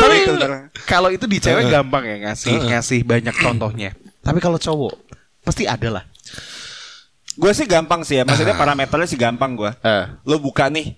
Tapi 0.00 0.16
Kalau 0.82 1.08
itu 1.08 1.24
di 1.24 1.38
cewek 1.38 1.68
Heeh. 1.68 1.70
gampang 1.70 2.02
ya 2.02 2.16
ngasih 2.24 2.50
Heeh. 2.50 2.66
ngasih 2.72 3.00
banyak 3.04 3.34
contohnya. 3.36 3.90
Tapi 4.18 4.38
kalau 4.40 4.56
cowok 4.56 4.96
pasti 5.44 5.64
ada 5.64 5.88
lah. 5.92 6.04
gue 7.38 7.52
sih 7.54 7.64
gampang 7.64 8.02
sih 8.02 8.18
ya. 8.18 8.24
Maksudnya 8.24 8.50
Ah. 8.50 8.58
parameternya 8.58 9.06
sih 9.06 9.14
gampang 9.14 9.54
gue. 9.54 9.70
Eh. 9.78 10.04
Lo 10.24 10.40
buka 10.40 10.66
nih 10.66 10.96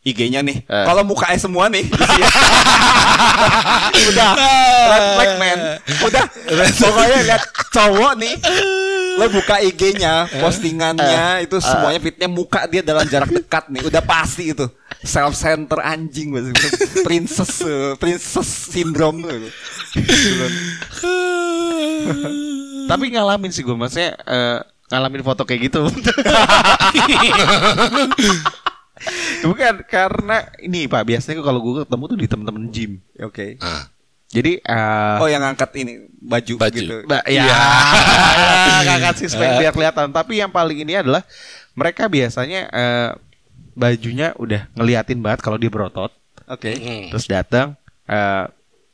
IG-nya 0.00 0.38
nih. 0.38 0.62
Eh. 0.62 0.84
Kalau 0.84 1.02
mukanya 1.02 1.34
semua 1.34 1.66
nih. 1.66 1.82
Udah. 4.12 4.30
Red 4.86 5.04
flag 5.16 5.32
man. 5.36 5.58
Udah. 6.04 6.24
Pokoknya 6.78 7.18
lihat 7.24 7.42
cowok 7.72 8.12
nih. 8.20 8.34
Lo 9.20 9.28
buka 9.28 9.60
IG-nya, 9.60 10.32
postingannya 10.40 11.44
itu 11.44 11.60
semuanya 11.60 12.00
fitnya 12.00 12.24
muka 12.24 12.64
dia 12.64 12.80
dalam 12.80 13.04
jarak 13.04 13.28
dekat 13.28 13.68
nih. 13.68 13.84
Udah 13.84 14.00
pasti 14.00 14.56
itu. 14.56 14.64
Self 15.04 15.36
center 15.36 15.76
anjing 15.84 16.32
maksudnya. 16.32 16.70
Princess 17.04 17.60
eh, 17.60 17.92
princess 18.00 18.48
syndrome 18.72 19.20
tuh. 19.20 19.52
Tapi 22.88 23.04
ngalamin 23.12 23.52
sih 23.52 23.60
gue 23.60 23.76
maksudnya 23.76 24.16
eh, 24.24 24.58
ngalamin 24.88 25.20
foto 25.20 25.44
kayak 25.44 25.68
gitu. 25.68 25.84
Bukan 29.44 29.74
karena 29.88 30.48
ini 30.60 30.84
Pak 30.84 31.04
biasanya 31.08 31.40
kalau 31.40 31.60
gue 31.60 31.84
ketemu 31.84 32.04
tuh 32.08 32.18
di 32.18 32.26
temen-temen 32.28 32.64
gym. 32.72 32.92
Oke. 33.20 33.56
Ah, 33.60 33.88
Jadi 34.30 34.62
eh, 34.62 35.16
Oh 35.18 35.26
yang 35.26 35.42
ngangkat 35.42 35.70
ini 35.82 36.06
baju, 36.22 36.54
Baju. 36.54 36.78
gitu. 36.78 36.96
Nah, 37.10 37.18
ya, 37.26 37.42
kakak 38.86 39.18
sismek 39.18 39.58
biar 39.58 39.74
kelihatan. 39.74 40.14
Tapi 40.14 40.38
yang 40.38 40.54
paling 40.54 40.86
ini 40.86 40.94
adalah 40.94 41.26
mereka 41.74 42.06
biasanya 42.06 42.70
eh, 42.70 43.10
bajunya 43.74 44.30
udah 44.38 44.70
ngeliatin 44.78 45.18
banget 45.18 45.42
kalau 45.42 45.58
dia 45.58 45.66
berotot. 45.66 46.14
Oke. 46.46 46.78
mm. 46.78 47.10
Terus 47.10 47.26
datang, 47.26 47.74
eh, 48.06 48.44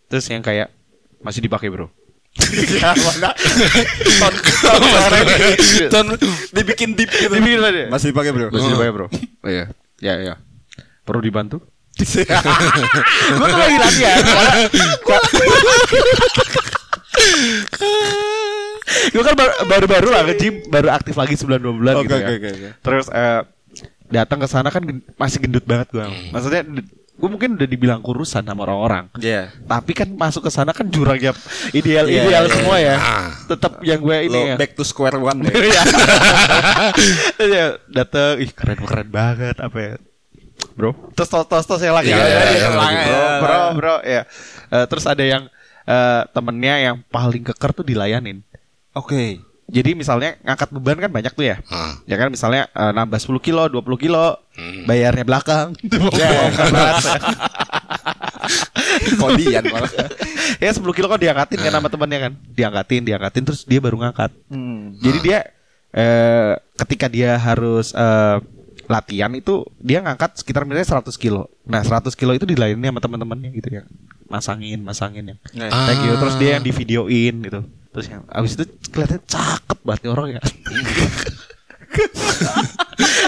terus 0.09 0.25
yang 0.33 0.41
kayak 0.41 0.73
masih 1.21 1.45
dipakai 1.45 1.69
bro. 1.69 1.93
ya 2.37 2.93
mana 2.93 3.33
ton 4.21 4.35
ton 4.61 4.81
suara 4.85 5.19
gitu. 5.25 5.89
Ton 5.89 6.07
Dibikin 6.53 6.93
deep 6.93 7.09
gitu. 7.09 7.33
Dibikin 7.33 7.65
aja. 7.65 7.89
Masih 7.89 8.13
dipakai, 8.13 8.29
Bro. 8.37 8.53
Masih 8.53 8.77
dipakai 8.77 8.93
bro. 8.93 9.07
Oh 9.41 9.49
iya. 9.49 9.73
Ya 10.05 10.21
ya. 10.21 10.35
Perlu 11.09 11.25
dibantu? 11.25 11.65
Gue 11.97 13.47
tuh 13.49 13.57
lagi 13.57 13.77
latihan. 13.81 14.21
Gue 19.17 19.25
kan 19.25 19.35
baru- 19.35 19.59
baru-baru 19.65 20.09
lah 20.13 20.23
ke 20.25 20.35
gym, 20.37 20.55
baru 20.69 20.89
aktif 20.93 21.17
lagi 21.17 21.35
sebulan 21.35 21.59
dua 21.59 21.73
bulan 21.73 21.95
Oke, 21.97 22.05
gitu 22.05 22.15
oke, 22.15 22.21
kan. 22.21 22.31
oke, 22.31 22.49
oke. 22.53 22.69
Terus 22.85 23.07
eh, 23.09 23.41
datang 24.07 24.39
ke 24.39 24.47
sana 24.47 24.69
kan 24.69 24.83
masih 25.17 25.39
gendut 25.41 25.65
banget 25.65 25.89
gue. 25.91 26.05
Maksudnya 26.31 26.63
gue 27.17 27.31
mungkin 27.33 27.57
udah 27.57 27.65
dibilang 27.65 28.01
kurusan 28.01 28.45
sama 28.45 28.61
orang-orang. 28.63 29.09
Iya. 29.17 29.49
Tapi 29.65 29.93
kan 29.93 30.09
masuk 30.13 30.45
ke 30.45 30.51
sana 30.53 30.71
kan 30.71 30.85
jurangnya 30.85 31.33
ideal 31.73 32.05
Iya, 32.05 32.23
ideal 32.23 32.45
iya, 32.45 32.53
semua 32.53 32.77
ya. 32.77 32.95
Ah. 32.95 33.29
Tetap 33.49 33.81
yang 33.81 33.99
gue 33.99 34.17
ini 34.23 34.37
Lo 34.37 34.45
ya. 34.45 34.57
back 34.61 34.77
to 34.77 34.85
square 34.85 35.17
one 35.17 35.41
deh. 35.43 35.55
Iya. 35.57 35.83
Iya, 37.39 37.65
datang, 37.89 38.37
ih 38.37 38.51
keren 38.51 38.79
keren 38.79 39.09
banget 39.09 39.57
apa 39.59 39.79
ya. 39.79 39.95
Bro, 40.77 40.93
tos 41.17 41.25
tos 41.27 41.49
tos 41.49 41.65
tos 41.65 41.81
yang 41.81 41.97
lagi. 41.97 42.13
Iya, 42.13 42.17
ya, 42.17 42.27
iya, 42.27 42.37
ya, 42.37 42.45
iya, 42.53 42.69
bro, 42.69 42.85
iya, 42.85 43.01
iya. 43.01 43.25
bro, 43.41 43.61
bro, 43.73 43.97
ya. 44.05 44.23
Eh, 44.71 44.85
terus 44.89 45.05
ada 45.05 45.25
yang 45.25 45.49
eh, 45.87 46.23
temennya 46.33 46.75
yang 46.83 46.97
paling 47.07 47.43
keker 47.43 47.71
tuh 47.73 47.85
dilayanin. 47.85 48.45
Oke. 48.97 49.45
Jadi 49.67 49.99
misalnya 49.99 50.39
ngangkat 50.47 50.71
beban 50.71 50.95
kan 50.97 51.11
banyak 51.11 51.33
tuh 51.35 51.43
ya. 51.43 51.59
Ah. 51.69 51.99
Ya 52.07 52.15
kan 52.17 52.31
misalnya 52.31 52.71
eh, 52.71 52.93
nambah 52.95 53.19
10 53.19 53.43
kilo, 53.43 53.67
20 53.69 53.99
kilo, 53.99 54.39
Hmm. 54.57 54.89
bayarnya 54.89 55.25
belakang. 55.27 55.77
Ya, 56.17 56.33
Kodian 59.21 59.65
malah. 59.69 59.91
ya 60.63 60.71
10 60.71 60.81
kilo 60.95 61.11
kan 61.11 61.19
diangkatin 61.19 61.59
kan 61.59 61.73
sama 61.75 61.91
temannya 61.91 62.19
kan. 62.31 62.33
Diangkatin, 62.55 63.03
diangkatin 63.05 63.45
terus 63.45 63.67
dia 63.67 63.83
baru 63.83 63.99
ngangkat. 64.01 64.31
Hmm. 64.49 64.95
Jadi 65.03 65.19
dia 65.21 65.39
eh, 65.91 66.55
ketika 66.79 67.11
dia 67.11 67.35
harus 67.37 67.91
eh, 67.93 68.39
latihan 68.87 69.35
itu 69.35 69.67
dia 69.83 69.99
ngangkat 69.99 70.39
sekitar 70.39 70.63
misalnya 70.63 71.03
100 71.03 71.11
kilo. 71.19 71.51
Nah 71.67 71.83
100 71.83 72.15
kilo 72.15 72.33
itu 72.33 72.47
dilayani 72.47 72.87
sama 72.87 73.03
teman-temannya 73.03 73.51
gitu 73.59 73.69
ya. 73.69 73.83
Masangin, 74.27 74.83
masangin 74.83 75.35
yang 75.35 75.39
Nah, 75.55 75.71
thank 75.87 76.03
you. 76.07 76.15
Ah. 76.15 76.19
Terus 76.23 76.35
dia 76.39 76.51
yang 76.59 76.65
di 76.65 76.71
videoin 76.71 77.35
gitu. 77.43 77.61
Terus 77.97 78.07
yang 78.07 78.23
abis 78.29 78.53
itu 78.55 78.65
kelihatannya 78.93 79.25
cakep 79.25 79.79
banget 79.81 80.01
nih 80.05 80.11
orang 80.13 80.29
ya. 80.37 80.43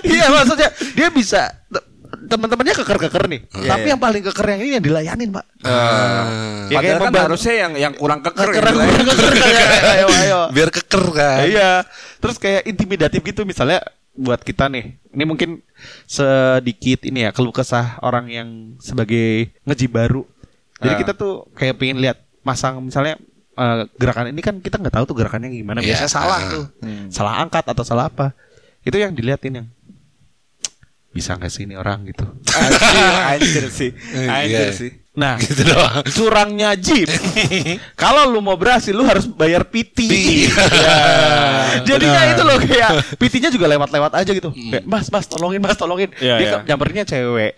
Iya 0.05 0.27
maksudnya 0.29 0.69
dia 0.93 1.09
bisa 1.09 1.41
te- 1.69 1.85
teman-temannya 2.29 2.75
keker-keker 2.77 3.25
nih. 3.29 3.41
Iya, 3.49 3.69
Tapi 3.69 3.85
iya. 3.85 3.91
yang 3.97 4.01
paling 4.01 4.23
keker 4.25 4.47
yang 4.49 4.61
ini 4.61 4.71
yang 4.77 4.85
dilayanin, 4.85 5.29
Pak. 5.33 5.45
Ah. 5.65 6.69
Ya, 6.69 6.77
Padahal 6.81 6.99
kayak 7.01 7.01
kan 7.01 7.25
harusnya 7.29 7.55
yang 7.57 7.73
yang 7.79 7.93
kurang 7.97 8.21
keker 8.21 8.49
Keker, 8.49 8.65
gitu. 8.69 8.81
keker, 8.81 9.05
keker, 9.09 9.33
kayak, 9.41 9.67
ayo, 9.97 10.07
ayo. 10.09 10.41
Biar 10.53 10.69
keker 10.69 11.05
kan. 11.13 11.39
Iya. 11.49 11.71
Terus 12.21 12.37
kayak 12.37 12.63
intimidatif 12.67 13.21
gitu 13.23 13.45
misalnya 13.45 13.81
buat 14.13 14.41
kita 14.43 14.69
nih. 14.69 14.99
Ini 15.15 15.25
mungkin 15.25 15.65
sedikit 16.05 17.05
ini 17.05 17.29
ya 17.29 17.31
keluh 17.33 17.55
kesah 17.55 18.01
orang 18.01 18.29
yang 18.29 18.49
sebagai 18.81 19.53
ngeji 19.65 19.89
baru. 19.89 20.25
Jadi 20.81 20.95
Ah. 20.95 20.99
kita 21.01 21.13
tuh 21.13 21.49
kayak 21.57 21.77
pengen 21.77 22.01
lihat 22.01 22.21
masang 22.41 22.81
misalnya 22.81 23.17
eh, 23.59 23.83
gerakan 23.93 24.31
ini 24.31 24.39
kan 24.39 24.55
kita 24.57 24.77
nggak 24.77 24.95
tahu 24.95 25.05
tuh 25.05 25.17
gerakannya 25.17 25.51
gimana. 25.51 25.79
Iya. 25.81 25.99
Biasanya 25.99 26.13
salah 26.13 26.39
Ah. 26.39 26.49
tuh. 26.49 26.65
Hmm. 26.79 27.07
Salah 27.11 27.35
angkat 27.39 27.65
atau 27.65 27.83
salah 27.83 28.07
apa. 28.07 28.31
Itu 28.81 28.95
yang 28.95 29.13
diliatin 29.13 29.55
yang 29.55 29.69
bisa 31.09 31.35
nggak 31.35 31.51
sih 31.51 31.67
ini 31.67 31.75
orang 31.75 32.07
gitu. 32.07 32.23
Anjir, 32.47 33.13
anjir 33.35 33.65
sih. 33.69 33.91
Anjir 34.15 34.71
Iya. 34.71 34.73
sih. 34.73 34.91
Nah, 35.19 35.35
Gitu 35.35 35.67
doang. 35.67 36.07
curangnya 36.07 36.79
Jeep. 36.79 37.11
Kalau 37.99 38.23
lu 38.25 38.39
mau 38.39 38.55
berhasil 38.55 38.95
lu 38.95 39.03
harus 39.03 39.27
bayar 39.27 39.67
PT. 39.67 40.07
Ya. 40.47 41.83
Jadinya 41.89 42.23
benar. 42.23 42.33
itu 42.33 42.43
loh 42.47 42.57
kayak 42.57 42.91
PT-nya 43.19 43.51
juga 43.51 43.67
lewat-lewat 43.67 44.15
aja 44.15 44.31
gitu. 44.31 44.55
Kayak, 44.55 44.87
"Mas, 44.87 45.11
Mas, 45.11 45.27
tolongin, 45.27 45.59
Mas, 45.59 45.75
tolongin." 45.75 46.15
Iya, 46.15 46.35
Dia 46.39 46.47
iya. 46.47 46.51
ke- 46.55 46.65
nyampernya 46.65 47.03
cewek. 47.05 47.53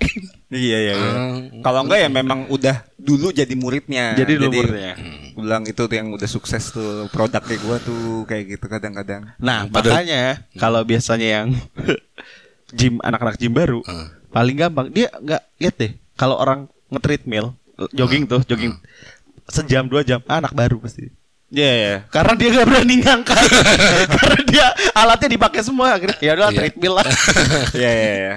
Iya 0.49 0.79
iya 0.81 0.93
iya. 0.97 1.11
Ah. 1.13 1.37
Kalau 1.61 1.85
enggak 1.85 2.01
ya 2.01 2.09
memang 2.09 2.49
udah 2.49 2.81
dulu 2.97 3.29
jadi 3.31 3.53
muridnya. 3.53 4.17
Jadi 4.17 4.33
dulu 4.35 4.57
muridnya. 4.57 4.95
Gue 5.41 5.49
bilang 5.49 5.65
itu 5.65 5.81
tuh 5.81 5.97
yang 5.97 6.09
udah 6.11 6.29
sukses 6.29 6.69
tuh 6.69 7.09
produknya 7.09 7.57
gua 7.59 7.77
tuh 7.79 7.97
kayak 8.25 8.45
gitu 8.51 8.67
kadang-kadang. 8.67 9.33
Nah, 9.37 9.65
Padahal- 9.65 10.05
makanya 10.05 10.23
kalau 10.55 10.85
biasanya 10.85 11.29
yang 11.41 11.49
gym 12.71 13.01
anak-anak 13.01 13.35
gym 13.35 13.51
baru 13.51 13.81
Hmm. 13.83 14.07
paling 14.31 14.55
gampang 14.55 14.87
dia 14.89 15.09
nggak 15.11 15.43
lihat 15.57 15.75
deh 15.77 15.93
kalau 16.15 16.37
orang 16.37 16.69
nge-treadmill 16.89 17.51
jogging 17.91 18.23
tuh 18.25 18.45
jogging 18.45 18.79
sejam 19.47 19.83
dua 19.85 20.05
jam 20.05 20.23
ah, 20.25 20.39
anak 20.39 20.53
baru 20.53 20.79
pasti 20.79 21.11
Iya 21.51 21.71
iya. 21.75 21.95
karena 22.07 22.39
dia 22.39 22.49
gak 22.53 22.63
berani 22.65 23.03
ngangkat 23.03 23.43
karena 24.15 24.39
dia 24.47 24.67
alatnya 24.95 25.35
dipakai 25.35 25.67
semua 25.67 25.99
akhirnya 25.99 26.15
ya 26.21 26.33
udah 26.33 26.47
Iya. 26.47 26.59
treadmill 26.63 26.95
lah 26.95 27.07
Iya 27.81 27.91
iya 27.91 28.13
iya. 28.15 28.35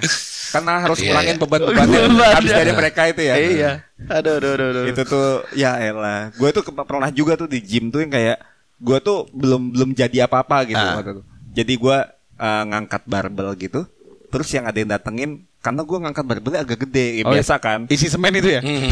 Karena 0.53 0.73
harus 0.79 0.97
Iya, 1.01 1.07
kurangin 1.09 1.35
iya. 1.35 1.41
beban-beban 1.41 1.87
yang 1.89 2.05
Beban, 2.13 2.33
habis 2.37 2.51
dari 2.53 2.71
mereka 2.71 3.01
itu 3.09 3.21
ya. 3.23 3.35
iya 3.35 3.71
aduh 4.03 4.37
aduh 4.37 4.51
aduh, 4.53 4.67
aduh. 4.69 4.83
Itu 4.85 5.01
tuh 5.03 5.27
ya 5.51 5.81
elah. 5.81 6.29
Gue 6.35 6.49
tuh 6.51 6.61
pernah 6.63 7.09
juga 7.09 7.33
tuh 7.33 7.47
di 7.47 7.59
gym 7.59 7.89
tuh 7.89 7.99
yang 7.99 8.11
kayak 8.11 8.37
gue 8.77 8.97
tuh 8.99 9.25
belum 9.31 9.73
belum 9.73 9.89
jadi 9.91 10.27
apa-apa 10.27 10.69
gitu 10.69 10.77
Ah. 10.77 11.01
waktu 11.01 11.11
itu. 11.17 11.23
Jadi 11.53 11.73
gue 11.75 11.97
eh, 12.35 12.63
ngangkat 12.69 13.03
barbel 13.03 13.49
gitu. 13.55 13.81
Terus 14.29 14.49
yang 14.49 14.65
ada 14.65 14.75
yang 14.75 14.89
datengin 14.89 15.31
karena 15.63 15.79
gue 15.79 15.95
ngangkat 15.97 16.25
barbelnya 16.27 16.59
agak 16.59 16.77
gede, 16.83 17.07
ya 17.15 17.23
Oh, 17.23 17.31
biasa 17.31 17.55
kan. 17.55 17.87
isi 17.87 18.05
semen 18.05 18.35
itu 18.35 18.51
ya 18.51 18.59
Hmm. 18.59 18.91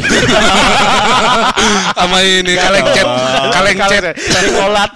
Sama 1.94 2.18
ini 2.22 2.52
kaleng 2.56 2.86
cat, 2.88 3.08
kaleng 3.52 3.78
cat. 3.78 4.02
kolat 4.50 4.92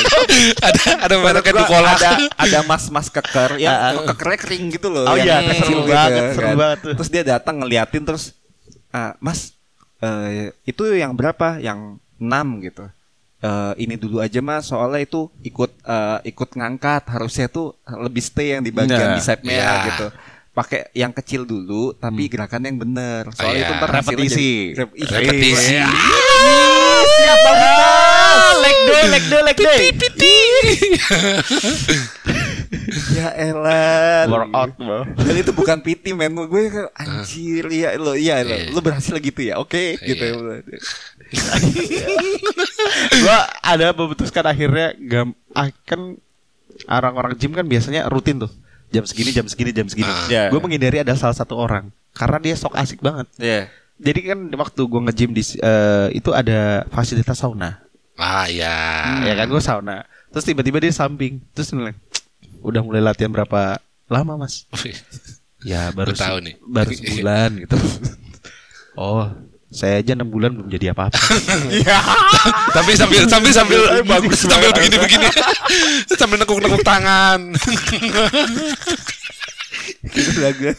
ada 0.68 0.82
ada 1.00 1.14
kayak 1.40 1.54
Gua 1.54 1.62
dukola. 1.64 1.90
ada 1.90 2.10
ada 2.36 2.58
mas-mas 2.62 3.08
keker 3.08 3.56
yang 3.56 3.72
Ah, 3.72 3.90
ah. 3.92 4.04
kekernya 4.12 4.38
kering 4.38 4.64
gitu 4.70 4.88
loh. 4.88 5.04
Oh 5.06 5.16
iya, 5.16 5.40
kecil 5.42 5.64
seru 5.66 5.80
gitu 5.82 5.90
banget, 5.90 6.20
kan. 6.20 6.34
seru 6.34 6.50
banget. 6.54 6.78
Terus 6.94 7.08
dia 7.10 7.22
datang 7.24 7.54
ngeliatin 7.58 8.02
terus 8.04 8.24
ah, 8.90 9.16
Mas 9.18 9.56
eh, 9.98 10.52
itu 10.64 10.82
yang 10.92 11.12
berapa? 11.12 11.56
Yang 11.58 11.96
6 12.16 12.66
gitu. 12.66 12.84
Eh, 13.38 13.72
ini 13.78 13.94
dulu 13.94 14.18
aja 14.18 14.40
mas 14.40 14.64
soalnya 14.64 15.00
itu 15.00 15.28
ikut 15.42 15.68
eh, 15.82 16.18
ikut 16.26 16.50
ngangkat 16.52 17.04
harusnya 17.06 17.46
tuh 17.46 17.76
lebih 17.84 18.20
stay 18.20 18.56
yang 18.56 18.64
di 18.64 18.72
bagian 18.72 19.12
Nah, 19.12 19.14
bicepnya 19.14 19.52
iya. 19.54 19.72
gitu 19.86 20.06
pakai 20.56 20.88
yang 20.96 21.12
kecil 21.12 21.44
dulu 21.44 21.92
tapi 21.92 22.32
gerakan 22.32 22.64
yang 22.64 22.80
bener. 22.80 23.28
Soalnya 23.36 23.60
iya. 23.60 23.68
itu 23.68 23.72
ntar 23.76 23.92
Repetisi. 23.92 24.72
Repetisi. 24.72 25.76
iya. 25.76 25.84
siap 27.06 27.38
banget 27.44 28.56
leg 28.56 28.78
day 28.88 29.04
leg 29.12 29.24
day 29.28 29.42
leg 29.44 29.58
day 29.60 29.80
ya 33.20 33.28
elah. 33.36 34.24
Workout 34.32 34.72
bro. 34.80 35.04
Dan 35.04 35.36
itu 35.36 35.52
bukan 35.52 35.84
PT 35.84 36.16
men. 36.16 36.32
Gue 36.32 36.72
kayak 36.72 36.88
anjir 36.96 37.68
Iya 37.68 38.00
lo 38.00 38.16
Iya 38.16 38.40
lo. 38.40 38.56
Iya. 38.56 38.72
Lo 38.72 38.80
berhasil 38.80 39.12
gitu 39.20 39.40
ya? 39.44 39.60
Oke 39.60 40.00
gitu 40.00 40.24
gua 43.26 43.50
ada 43.58 43.90
memutuskan 43.90 44.46
akhirnya 44.46 44.94
gam 44.94 45.34
ah, 45.58 45.74
kan 45.82 46.14
orang-orang 46.86 47.34
gym 47.34 47.50
kan 47.50 47.66
biasanya 47.66 48.06
rutin 48.06 48.46
tuh 48.46 48.52
jam 48.92 49.04
segini 49.06 49.30
jam 49.34 49.46
segini 49.50 49.70
jam 49.74 49.86
segini. 49.90 50.08
Ah. 50.08 50.28
Ya. 50.30 50.44
gue 50.48 50.60
menghindari 50.62 51.02
ada 51.02 51.14
salah 51.18 51.34
satu 51.34 51.58
orang 51.58 51.90
karena 52.14 52.38
dia 52.38 52.54
sok 52.54 52.74
asik 52.78 53.02
banget. 53.02 53.26
Iya 53.36 53.68
jadi 53.96 54.20
kan 54.32 54.38
waktu 54.60 54.80
gue 54.84 55.00
nge-gym 55.08 55.30
di 55.32 55.42
eh, 55.56 56.08
itu 56.12 56.30
ada 56.36 56.84
fasilitas 56.92 57.40
sauna. 57.40 57.80
Ah 58.16 58.48
ya. 58.48 58.76
ya 59.24 59.32
kan 59.32 59.48
gue 59.48 59.62
sauna. 59.62 60.04
Terus 60.32 60.44
tiba-tiba 60.44 60.80
dia 60.80 60.92
samping. 60.92 61.40
Terus 61.56 61.72
bilang, 61.72 61.96
udah 62.60 62.80
mulai 62.84 63.00
latihan 63.00 63.32
berapa 63.32 63.80
lama 64.08 64.46
mas? 64.46 64.64
Ya 65.66 65.90
baru 65.90 66.14
tahu 66.14 66.46
nih. 66.46 66.54
baru 66.62 66.94
sebulan 66.94 67.50
gitu. 67.64 67.74
Oh 68.96 69.28
saya 69.76 70.00
aja 70.00 70.12
enam 70.12 70.26
bulan 70.26 70.50
belum 70.50 70.66
jadi 70.66 70.90
apa-apa 70.90 71.20
Tapi 72.76 72.90
sambil 72.92 73.22
sambil 73.26 73.52
sambil 73.52 73.80
bagus 74.02 74.40
sambil 74.40 74.72
banget. 74.72 74.76
begini 74.80 74.96
begini 74.98 75.28
sambil 76.18 76.36
nekuk 76.38 76.58
nekuk 76.58 76.80
tangan. 76.82 77.52
Gitu 80.06 80.30
gue 80.58 80.72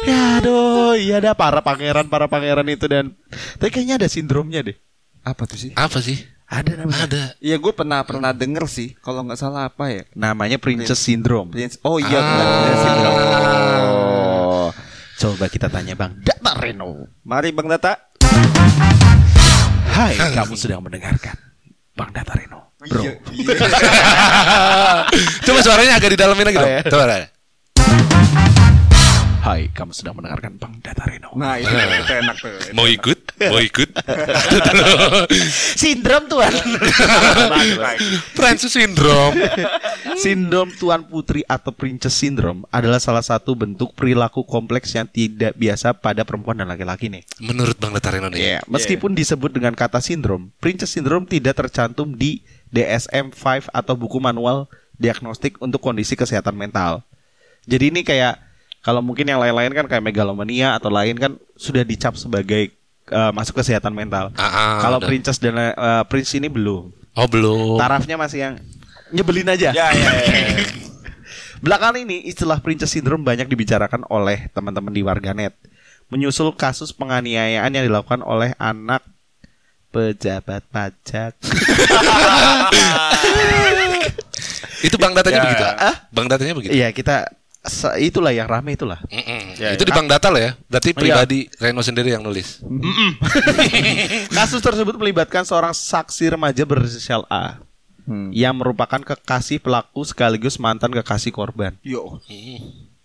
Ya 0.00 0.38
aduh, 0.38 0.94
iya 0.94 1.18
ada 1.18 1.32
para 1.32 1.60
pangeran 1.60 2.06
para 2.06 2.24
pangeran 2.24 2.64
itu 2.66 2.86
dan 2.86 3.16
tapi 3.56 3.68
kayaknya 3.70 3.96
ada 3.96 4.06
sindromnya 4.06 4.60
deh. 4.62 4.76
Apa 5.20 5.44
tuh 5.44 5.58
sih 5.58 5.72
Apa 5.74 6.00
sih? 6.00 6.16
Ada 6.46 6.76
namanya. 6.76 7.04
Ada. 7.04 7.22
Iya 7.38 7.56
gue 7.56 7.70
pernah 7.70 8.02
pernah 8.02 8.32
denger 8.32 8.64
sih 8.66 8.96
Kalau 8.96 9.22
nggak 9.22 9.36
salah 9.36 9.68
apa 9.68 9.86
ya 9.88 10.02
Namanya 10.12 10.56
princess 10.56 10.98
syndrome. 10.98 11.50
Prince- 11.50 11.78
Oh 11.80 11.96
iya 11.96 12.18
Ah. 12.18 12.74
Syndrome. 12.74 13.18
Oh. 13.20 14.09
Coba 15.20 15.52
kita 15.52 15.68
tanya 15.68 15.92
Bang 15.92 16.16
Data 16.16 16.56
Reno. 16.56 17.04
Mari 17.28 17.52
Bang 17.52 17.68
Data 17.68 17.92
Hai, 19.90 20.16
kamu 20.16 20.56
sedang 20.56 20.80
mendengarkan 20.80 21.36
Bang 21.92 22.08
Data 22.08 22.32
Reno. 22.32 22.72
Bro. 22.80 23.04
Iya, 23.04 23.12
iya. 23.28 23.52
Coba 25.44 25.60
suaranya 25.60 26.00
agak 26.00 26.08
di 26.08 26.16
dalamin 26.16 26.48
lagi 26.48 26.56
Oh, 26.56 26.64
dong. 26.64 26.72
iya. 26.72 26.80
Coba. 26.88 28.69
Hai, 29.40 29.72
kamu 29.72 29.96
sedang 29.96 30.20
mendengarkan 30.20 30.60
Bang 30.60 30.84
Data 30.84 31.08
Reno. 31.08 31.32
Nah 31.32 31.56
itu, 31.56 31.72
itu 32.04 32.12
enak 32.12 32.36
tuh. 32.36 32.52
Mau 32.76 32.84
ikut? 32.84 33.18
Mau 33.48 33.56
ikut? 33.56 33.88
Sindrom 35.80 36.28
tuan. 36.28 36.52
Princess 38.36 38.76
syndrome. 38.76 39.40
Sindrom 40.20 40.68
tuan 40.76 41.08
putri 41.08 41.40
atau 41.48 41.72
princess 41.72 42.12
syndrome 42.20 42.68
adalah 42.68 43.00
salah 43.00 43.24
satu 43.24 43.56
bentuk 43.56 43.96
perilaku 43.96 44.44
kompleks 44.44 44.92
yang 44.92 45.08
tidak 45.08 45.56
biasa 45.56 45.96
pada 45.96 46.20
perempuan 46.28 46.60
dan 46.60 46.68
laki-laki 46.68 47.08
nih. 47.08 47.24
Menurut 47.40 47.80
Bang 47.80 47.96
Letarino 47.96 48.28
nih. 48.28 48.36
Iya, 48.36 48.58
meskipun 48.68 49.16
disebut 49.16 49.56
dengan 49.56 49.72
kata 49.72 50.04
sindrom, 50.04 50.52
princess 50.60 50.92
syndrome 50.92 51.24
tidak 51.24 51.56
tercantum 51.56 52.12
di 52.12 52.44
DSM-5 52.76 53.72
atau 53.72 53.94
buku 53.96 54.20
manual 54.20 54.68
diagnostik 55.00 55.56
untuk 55.64 55.80
kondisi 55.80 56.12
kesehatan 56.12 56.52
mental. 56.52 57.00
Jadi 57.64 57.88
ini 57.88 58.04
kayak 58.04 58.49
kalau 58.80 59.00
mungkin 59.00 59.28
yang 59.28 59.40
lain-lain 59.40 59.72
kan 59.72 59.86
kayak 59.86 60.04
megalomania 60.04 60.72
atau 60.74 60.88
lain 60.88 61.16
kan 61.16 61.36
sudah 61.54 61.84
dicap 61.84 62.16
sebagai 62.16 62.72
eh, 63.06 63.32
masuk 63.32 63.60
kesehatan 63.60 63.92
mental. 63.92 64.32
Ah, 64.34 64.44
ah, 64.44 64.78
kalau 64.80 64.98
princess 65.00 65.36
dan 65.36 65.56
eh, 65.56 65.72
prince 66.08 66.32
ini 66.32 66.48
belum. 66.48 66.88
Oh 67.14 67.26
belum. 67.28 67.76
Tarafnya 67.76 68.16
masih 68.16 68.38
yang 68.40 68.54
nyebelin 69.10 69.48
aja. 69.52 69.74
Ya 69.74 69.92
ya 69.92 70.10
ya. 70.16 70.64
Belakangan 71.64 72.00
ini 72.00 72.24
istilah 72.24 72.56
princess 72.64 72.88
syndrome 72.88 73.20
banyak 73.20 73.44
dibicarakan 73.44 74.08
oleh 74.08 74.48
teman-teman 74.56 74.94
di 74.94 75.04
warganet. 75.04 75.52
Menyusul 76.08 76.56
kasus 76.56 76.90
penganiayaan 76.90 77.68
yang 77.70 77.84
dilakukan 77.84 78.24
oleh 78.24 78.56
anak 78.56 79.04
pejabat 79.92 80.64
pajak. 80.72 81.36
Itu 84.80 84.96
Bang 84.96 85.12
datanya 85.12 85.38
Ya. 85.38 85.44
begitu. 85.44 85.64
Ah? 85.66 85.94
Bang 86.08 86.26
datanya 86.26 86.54
begitu. 86.56 86.72
Iya, 86.72 86.88
kita 86.90 87.28
itulah 88.00 88.32
yang 88.32 88.48
rame 88.48 88.72
itulah. 88.72 89.00
Mm-mm. 89.06 89.60
Ya, 89.60 89.76
itu 89.76 89.84
ya. 89.84 89.88
di 89.88 89.92
Bang 89.92 90.08
Data 90.08 90.32
lah 90.32 90.40
ya. 90.40 90.52
Berarti 90.64 90.90
Oh, 90.90 90.94
iya. 90.96 91.00
pribadi 91.20 91.38
Reno 91.56 91.84
sendiri 91.84 92.08
yang 92.10 92.24
nulis. 92.24 92.64
Kasus 94.36 94.60
tersebut 94.60 94.96
melibatkan 94.96 95.44
seorang 95.44 95.72
saksi 95.72 96.32
remaja 96.32 96.64
berinisial 96.64 97.24
A 97.28 97.60
Hmm. 98.00 98.32
yang 98.34 98.58
merupakan 98.58 98.98
kekasih 98.98 99.62
pelaku 99.62 100.02
sekaligus 100.02 100.58
mantan 100.58 100.90
kekasih 100.90 101.30
korban. 101.30 101.78
Yo. 101.84 102.18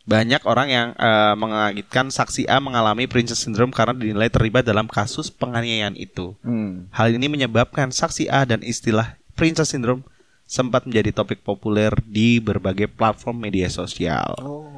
Banyak 0.02 0.42
orang 0.48 0.68
yang 0.72 0.88
eh, 0.96 1.36
mengaitkan 1.36 2.10
saksi 2.10 2.50
A 2.50 2.58
mengalami 2.58 3.06
princess 3.06 3.44
syndrome 3.44 3.70
karena 3.70 3.94
dinilai 3.94 4.34
terlibat 4.34 4.66
dalam 4.66 4.90
kasus 4.90 5.30
penganiayaan 5.30 5.94
itu. 5.94 6.34
Hmm. 6.42 6.90
Hal 6.90 7.14
ini 7.14 7.28
menyebabkan 7.28 7.94
saksi 7.94 8.34
A 8.34 8.50
dan 8.50 8.66
istilah 8.66 9.14
princess 9.38 9.70
syndrome 9.70 10.02
sempat 10.46 10.86
menjadi 10.86 11.10
topik 11.12 11.42
populer 11.42 11.90
di 12.06 12.38
berbagai 12.38 12.86
platform 12.88 13.42
media 13.42 13.66
sosial. 13.68 14.38
Oh. 14.40 14.70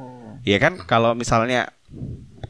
Ya 0.42 0.56
kan 0.56 0.80
kalau 0.80 1.12
misalnya 1.12 1.68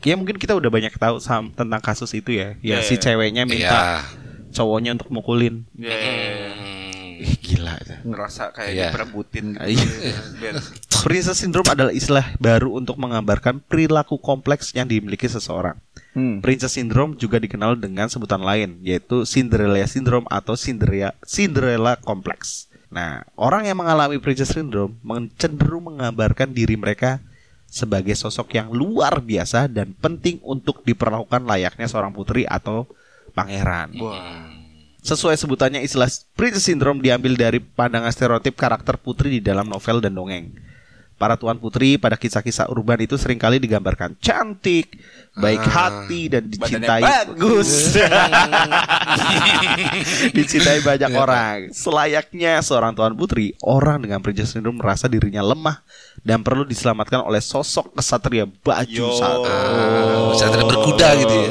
ya 0.00 0.14
mungkin 0.14 0.38
kita 0.38 0.54
udah 0.54 0.70
banyak 0.70 0.94
tahu 0.94 1.18
sam- 1.18 1.50
tentang 1.50 1.82
kasus 1.82 2.14
itu 2.14 2.30
ya. 2.30 2.54
Ya 2.62 2.78
Iya, 2.78 2.86
si 2.86 2.94
iya. 2.94 3.02
ceweknya 3.02 3.42
minta 3.42 3.66
Iya. 3.74 4.06
cowoknya 4.54 4.94
untuk 4.94 5.10
mukulin. 5.10 5.66
Ya, 5.74 5.90
ya, 5.90 6.12
ya. 6.14 6.50
Hmm. 6.54 6.76
Ih, 7.18 7.34
gila 7.42 7.74
itu. 7.82 7.94
ngerasa 8.06 8.54
kayak 8.54 8.70
Iya. 8.70 8.86
diperebutin 8.94 9.46
gitu. 9.58 9.94
Iya. 9.98 10.62
Princess 11.02 11.42
syndrome 11.42 11.66
adalah 11.66 11.90
istilah 11.90 12.26
baru 12.38 12.78
untuk 12.78 12.94
menggambarkan 12.94 13.58
perilaku 13.66 14.18
kompleks 14.18 14.70
yang 14.70 14.86
dimiliki 14.86 15.26
seseorang. 15.26 15.74
Hmm. 16.14 16.38
Princess 16.38 16.78
syndrome 16.78 17.14
juga 17.14 17.38
dikenal 17.38 17.74
dengan 17.74 18.06
sebutan 18.06 18.42
lain 18.42 18.78
yaitu 18.82 19.26
Cinderella 19.26 19.82
syndrome 19.86 20.26
atau 20.30 20.54
Cinderella 20.54 21.10
Cinderella 21.26 21.98
complex. 21.98 22.67
Nah, 22.88 23.24
orang 23.36 23.68
yang 23.68 23.76
mengalami 23.76 24.16
princess 24.16 24.56
syndrome 24.56 24.96
cenderung 25.36 25.92
menggambarkan 25.92 26.52
diri 26.56 26.72
mereka 26.72 27.20
sebagai 27.68 28.16
sosok 28.16 28.56
yang 28.56 28.72
luar 28.72 29.20
biasa 29.20 29.68
dan 29.68 29.92
penting 29.92 30.40
untuk 30.40 30.80
diperlakukan 30.88 31.44
layaknya 31.44 31.84
seorang 31.84 32.16
putri 32.16 32.48
atau 32.48 32.88
pangeran. 33.36 33.92
Wah. 34.00 34.48
Sesuai 35.04 35.36
sebutannya 35.36 35.84
istilah 35.84 36.08
princess 36.34 36.64
syndrome 36.64 37.04
diambil 37.04 37.36
dari 37.36 37.60
pandangan 37.60 38.10
stereotip 38.10 38.56
karakter 38.56 38.96
putri 38.96 39.38
di 39.38 39.40
dalam 39.44 39.68
novel 39.68 40.00
dan 40.00 40.16
dongeng. 40.16 40.67
Para 41.18 41.34
tuan 41.34 41.58
putri 41.58 41.98
pada 41.98 42.14
kisah-kisah 42.14 42.70
urban 42.70 43.02
itu 43.02 43.18
sering 43.18 43.42
kali 43.42 43.58
digambarkan 43.58 44.14
cantik, 44.22 45.02
baik 45.34 45.58
Ah. 45.66 46.06
hati 46.06 46.30
dan 46.30 46.46
dicintai 46.46 47.02
bagus. 47.02 47.90
dicintai 50.36 50.78
banyak 50.78 51.10
orang. 51.10 51.74
Selayaknya 51.74 52.62
seorang 52.62 52.94
tuan 52.94 53.18
putri, 53.18 53.58
orang 53.66 54.06
dengan 54.06 54.22
princess 54.22 54.54
syndrome 54.54 54.78
merasa 54.78 55.10
dirinya 55.10 55.42
lemah 55.42 55.82
dan 56.22 56.46
perlu 56.46 56.62
diselamatkan 56.62 57.26
oleh 57.26 57.42
sosok 57.42 57.98
kesatria 57.98 58.46
baju 58.46 59.06
satu. 59.18 59.50
Ah, 59.50 60.30
satria 60.38 60.70
berkuda 60.70 61.08
gitu 61.18 61.34
ya. 61.34 61.50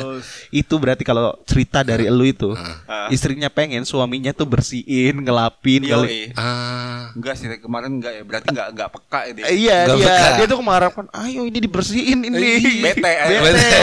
Itu 0.50 0.78
berarti 0.78 1.02
kalau 1.02 1.36
cerita 1.44 1.82
dari 1.82 2.06
elu 2.06 2.24
itu, 2.24 2.50
Ah. 2.86 3.08
istrinya 3.08 3.48
pengen 3.48 3.84
suaminya 3.84 4.32
tuh 4.32 4.46
bersihin, 4.46 5.20
ngelapin 5.20 5.82
Yo, 5.82 6.00
kali. 6.00 6.32
eh. 6.32 6.40
Ah. 6.40 7.12
Enggak 7.12 7.36
sih 7.36 7.48
kemarin 7.58 7.92
enggak 7.94 8.14
ya. 8.14 8.24
Berarti 8.24 8.48
enggak 8.50 8.68
enggak 8.72 8.90
peka 8.92 9.20
itu. 9.26 9.40
Eh, 9.42 9.56
Iya 9.58 9.78
Nggak 9.84 9.98
dia 9.98 10.08
peka. 10.08 10.30
dia 10.34 10.46
tuh 10.46 10.58
mengharapkan 10.60 11.06
ayo 11.18 11.42
ini 11.44 11.60
dibersihin 11.60 12.20
ini 12.24 12.40
Bete, 12.80 13.02
eh. 13.04 13.28
bete. 13.28 13.42
Bete. 13.44 13.82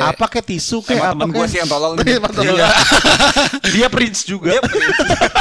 apa 0.00 0.24
kayak 0.26 0.46
tisu 0.46 0.78
kayak 0.80 1.02
apa 1.02 1.12
temen 1.14 1.28
gue 1.30 1.46
sih 1.46 1.58
yang 1.58 1.68
tolong. 1.68 1.92
Iya. 2.44 2.68
dia 3.70 3.88
prince 3.88 4.22
juga 4.22 4.52
Dia 4.52 4.62
prince. 4.62 4.98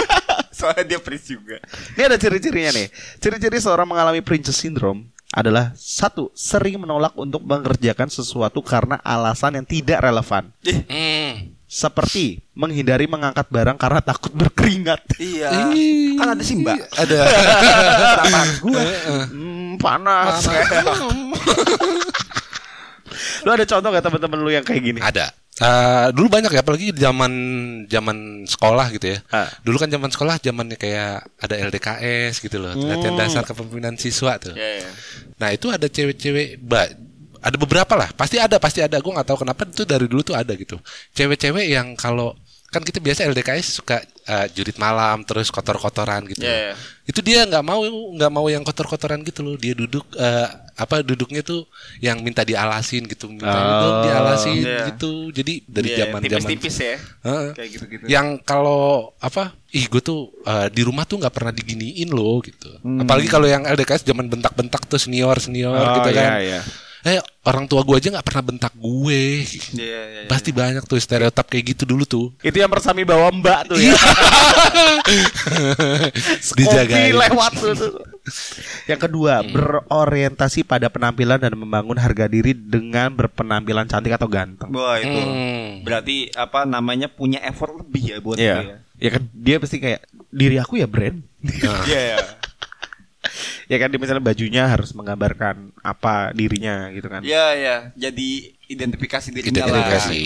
Soalnya 0.57 0.85
dia 0.85 0.99
prince 0.99 1.27
juga. 1.27 1.57
Ini 1.93 2.03
ada 2.05 2.15
ciri-cirinya 2.15 2.71
nih. 2.71 2.87
Ciri-ciri 3.17 3.57
seorang 3.57 3.83
mengalami 3.83 4.21
princess 4.21 4.55
syndrome 4.55 5.09
adalah 5.33 5.73
satu, 5.73 6.29
sering 6.37 6.77
menolak 6.77 7.17
untuk 7.17 7.41
mengerjakan 7.41 8.05
sesuatu 8.05 8.61
karena 8.61 9.01
alasan 9.01 9.57
yang 9.57 9.65
tidak 9.65 10.05
relevan. 10.05 10.53
Hmm. 10.61 11.57
Seperti 11.65 12.45
menghindari 12.53 13.09
mengangkat 13.09 13.49
barang 13.49 13.81
karena 13.81 13.97
takut 14.05 14.29
berkeringat. 14.29 15.17
Iya. 15.17 15.73
Kan 16.21 16.37
ada 16.37 16.43
sih 16.45 16.61
mbak. 16.61 16.85
Ada. 16.93 17.19
Kenapa 17.25 18.37
harus 18.45 18.61
gue? 18.61 18.85
Hmm, 19.33 19.81
panas. 19.81 20.45
lu 23.43 23.49
ada 23.49 23.65
contoh 23.65 23.89
gak 23.89 24.05
teman-teman 24.05 24.37
lu 24.37 24.53
yang 24.53 24.61
kayak 24.61 24.85
gini? 24.85 25.01
Ada. 25.01 25.33
Eh, 25.53 26.07
dulu 26.17 26.33
banyak 26.33 26.49
ya 26.49 26.65
apalagi 26.65 26.89
zaman 26.97 27.31
zaman 27.85 28.41
sekolah 28.49 28.89
gitu 28.89 29.13
ya. 29.13 29.19
Ah. 29.29 29.45
Dulu 29.61 29.77
kan 29.77 29.85
zaman 29.85 30.09
sekolah 30.09 30.41
zamannya 30.41 30.81
kayak 30.81 31.29
ada 31.37 31.55
LDKS 31.69 32.41
gitu 32.41 32.57
loh, 32.57 32.73
Hmm. 32.73 32.89
latihan 32.89 33.13
dasar 33.13 33.45
kepemimpinan 33.45 33.93
siswa 33.93 34.41
tuh. 34.41 34.57
Iya, 34.57 34.81
iya. 34.81 34.89
Nah, 35.37 35.53
itu 35.53 35.69
ada 35.69 35.85
cewek-cewek 35.85 36.57
ada 37.43 37.57
beberapa 37.59 37.93
lah. 37.93 38.09
Pasti 38.17 38.41
ada, 38.41 38.57
pasti 38.57 38.81
ada. 38.81 38.97
Gue 38.97 39.13
nggak 39.13 39.27
tahu 39.29 39.45
kenapa 39.45 39.61
itu 39.69 39.85
dari 39.85 40.09
dulu 40.09 40.25
tuh 40.25 40.33
ada 40.33 40.57
gitu. 40.57 40.81
Cewek-cewek 41.13 41.69
yang 41.69 41.93
kalau 41.93 42.33
kan 42.73 42.81
kita 42.81 42.97
biasa 42.97 43.29
LDKS 43.29 43.77
suka 43.77 44.01
eh, 44.01 44.47
jurit 44.51 44.73
malam 44.75 45.21
terus 45.21 45.47
kotor-kotoran 45.47 46.25
gitu. 46.25 46.41
Iya, 46.41 46.73
iya. 46.73 46.75
Itu 47.05 47.21
dia 47.21 47.45
nggak 47.45 47.61
mau 47.61 47.85
nggak 47.85 48.31
mau 48.33 48.49
yang 48.49 48.65
kotor-kotoran 48.65 49.21
gitu 49.21 49.45
loh. 49.45 49.53
Dia 49.55 49.77
duduk 49.77 50.01
eh, 50.17 50.47
apa 50.73 51.05
duduknya 51.05 51.45
tuh 51.45 51.69
yang 52.01 52.17
minta 52.19 52.41
dialasin 52.41 53.05
gitu, 53.05 53.29
minta 53.29 53.45
Oh, 53.45 53.61
duduk 53.61 53.95
dialasin 54.09 54.65
iya. 54.65 54.89
gitu. 54.89 55.29
Jadi 55.29 55.61
dari 55.69 55.89
Iya, 55.93 55.97
zaman 56.09 56.19
zaman 56.19 56.25
tipis-tipis 56.25 56.75
ya. 56.81 56.95
Heeh. 57.21 57.47
Kayak 57.53 57.69
gitu-gitu. 57.77 58.03
Yang 58.09 58.27
kalau 58.41 59.13
apa? 59.21 59.53
Ih, 59.69 59.85
gue 59.85 60.01
tuh 60.01 60.33
eh, 60.43 60.67
di 60.73 60.81
rumah 60.81 61.05
tuh 61.05 61.21
nggak 61.21 61.33
pernah 61.33 61.53
diginiin 61.53 62.09
loh 62.09 62.41
gitu. 62.41 62.73
Apalagi 62.81 63.29
kalau 63.29 63.45
yang 63.45 63.63
LDKS 63.63 64.01
zaman 64.03 64.25
bentak-bentak 64.25 64.89
tuh 64.89 64.97
senior 64.97 65.37
senior 65.37 65.71
Oh, 65.71 66.01
gitu 66.01 66.09
kan. 66.11 66.41
iya, 66.41 66.57
iya. 66.57 66.61
Eh 67.03 67.19
orang 67.43 67.67
tua 67.67 67.83
gue 67.83 67.99
aja 67.99 68.07
nggak 68.09 68.23
pernah 68.23 68.43
bentak 68.47 68.71
gue. 68.73 69.43
Iya, 69.43 69.75
iya, 69.75 70.01
iya. 70.23 70.29
Pasti 70.31 70.55
banyak 70.55 70.83
tuh 70.83 70.95
stereotip 70.95 71.43
kayak 71.43 71.75
gitu 71.75 71.83
dulu 71.83 72.07
tuh. 72.07 72.31
Itu 72.39 72.55
yang 72.55 72.71
bersami 72.71 73.03
bawa 73.03 73.27
mbak 73.29 73.67
tuh 73.67 73.77
ya. 73.77 73.91
Dijagain. 76.55 77.11
Kopi 77.11 77.19
lewat 77.19 77.51
tuh. 77.59 77.73
tuh. 77.75 77.93
Yang 78.87 78.99
kedua, 79.03 79.43
berorientasi 79.43 80.63
pada 80.63 80.87
penampilan 80.87 81.43
dan 81.43 81.53
membangun 81.59 81.99
harga 81.99 82.31
diri 82.31 82.55
dengan 82.55 83.11
berpenampilan 83.11 83.83
cantik 83.83 84.15
atau 84.15 84.31
ganteng. 84.31 84.71
Wah 84.71 84.95
itu 84.95 85.11
Hmm. 85.19 85.83
berarti 85.83 86.31
apa 86.31 86.63
namanya 86.63 87.11
punya 87.11 87.43
effort 87.43 87.75
lebih 87.75 88.01
ya 88.01 88.17
buat 88.23 88.37
Iya. 88.39 88.55
dia. 88.63 88.75
Ya 88.95 89.09
kan 89.11 89.27
dia 89.35 89.59
pasti 89.59 89.83
kayak 89.83 90.07
diri 90.31 90.55
aku 90.55 90.79
ya 90.79 90.87
brand. 90.87 91.19
Nah, 91.43 91.83
Iya. 91.83 91.99
iya. 91.99 92.17
Ya 93.73 93.81
kan 93.81 93.89
misalnya 93.89 94.21
bajunya 94.21 94.69
harus 94.69 94.93
menggambarkan 94.93 95.73
apa 95.81 96.29
dirinya 96.31 96.93
gitu 96.93 97.09
kan. 97.09 97.25
Iya, 97.25 97.45
iya. 97.57 97.75
Jadi 97.97 98.53
identifikasi 98.69 99.33
lah. 99.33 99.41
identifikasi. 99.41 100.23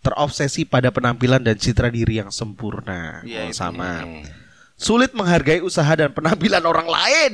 Terobsesi 0.00 0.64
pada 0.64 0.88
penampilan 0.88 1.44
dan 1.44 1.60
citra 1.60 1.92
diri 1.92 2.16
yang 2.16 2.32
sempurna. 2.32 3.20
Iya, 3.28 3.44
Oh, 3.44 3.52
itu. 3.52 3.60
sama. 3.60 4.08
Hmm. 4.08 4.24
Sulit 4.78 5.12
menghargai 5.12 5.60
usaha 5.60 5.90
dan 5.92 6.14
penampilan 6.14 6.64
orang 6.64 6.88
lain. 6.88 7.32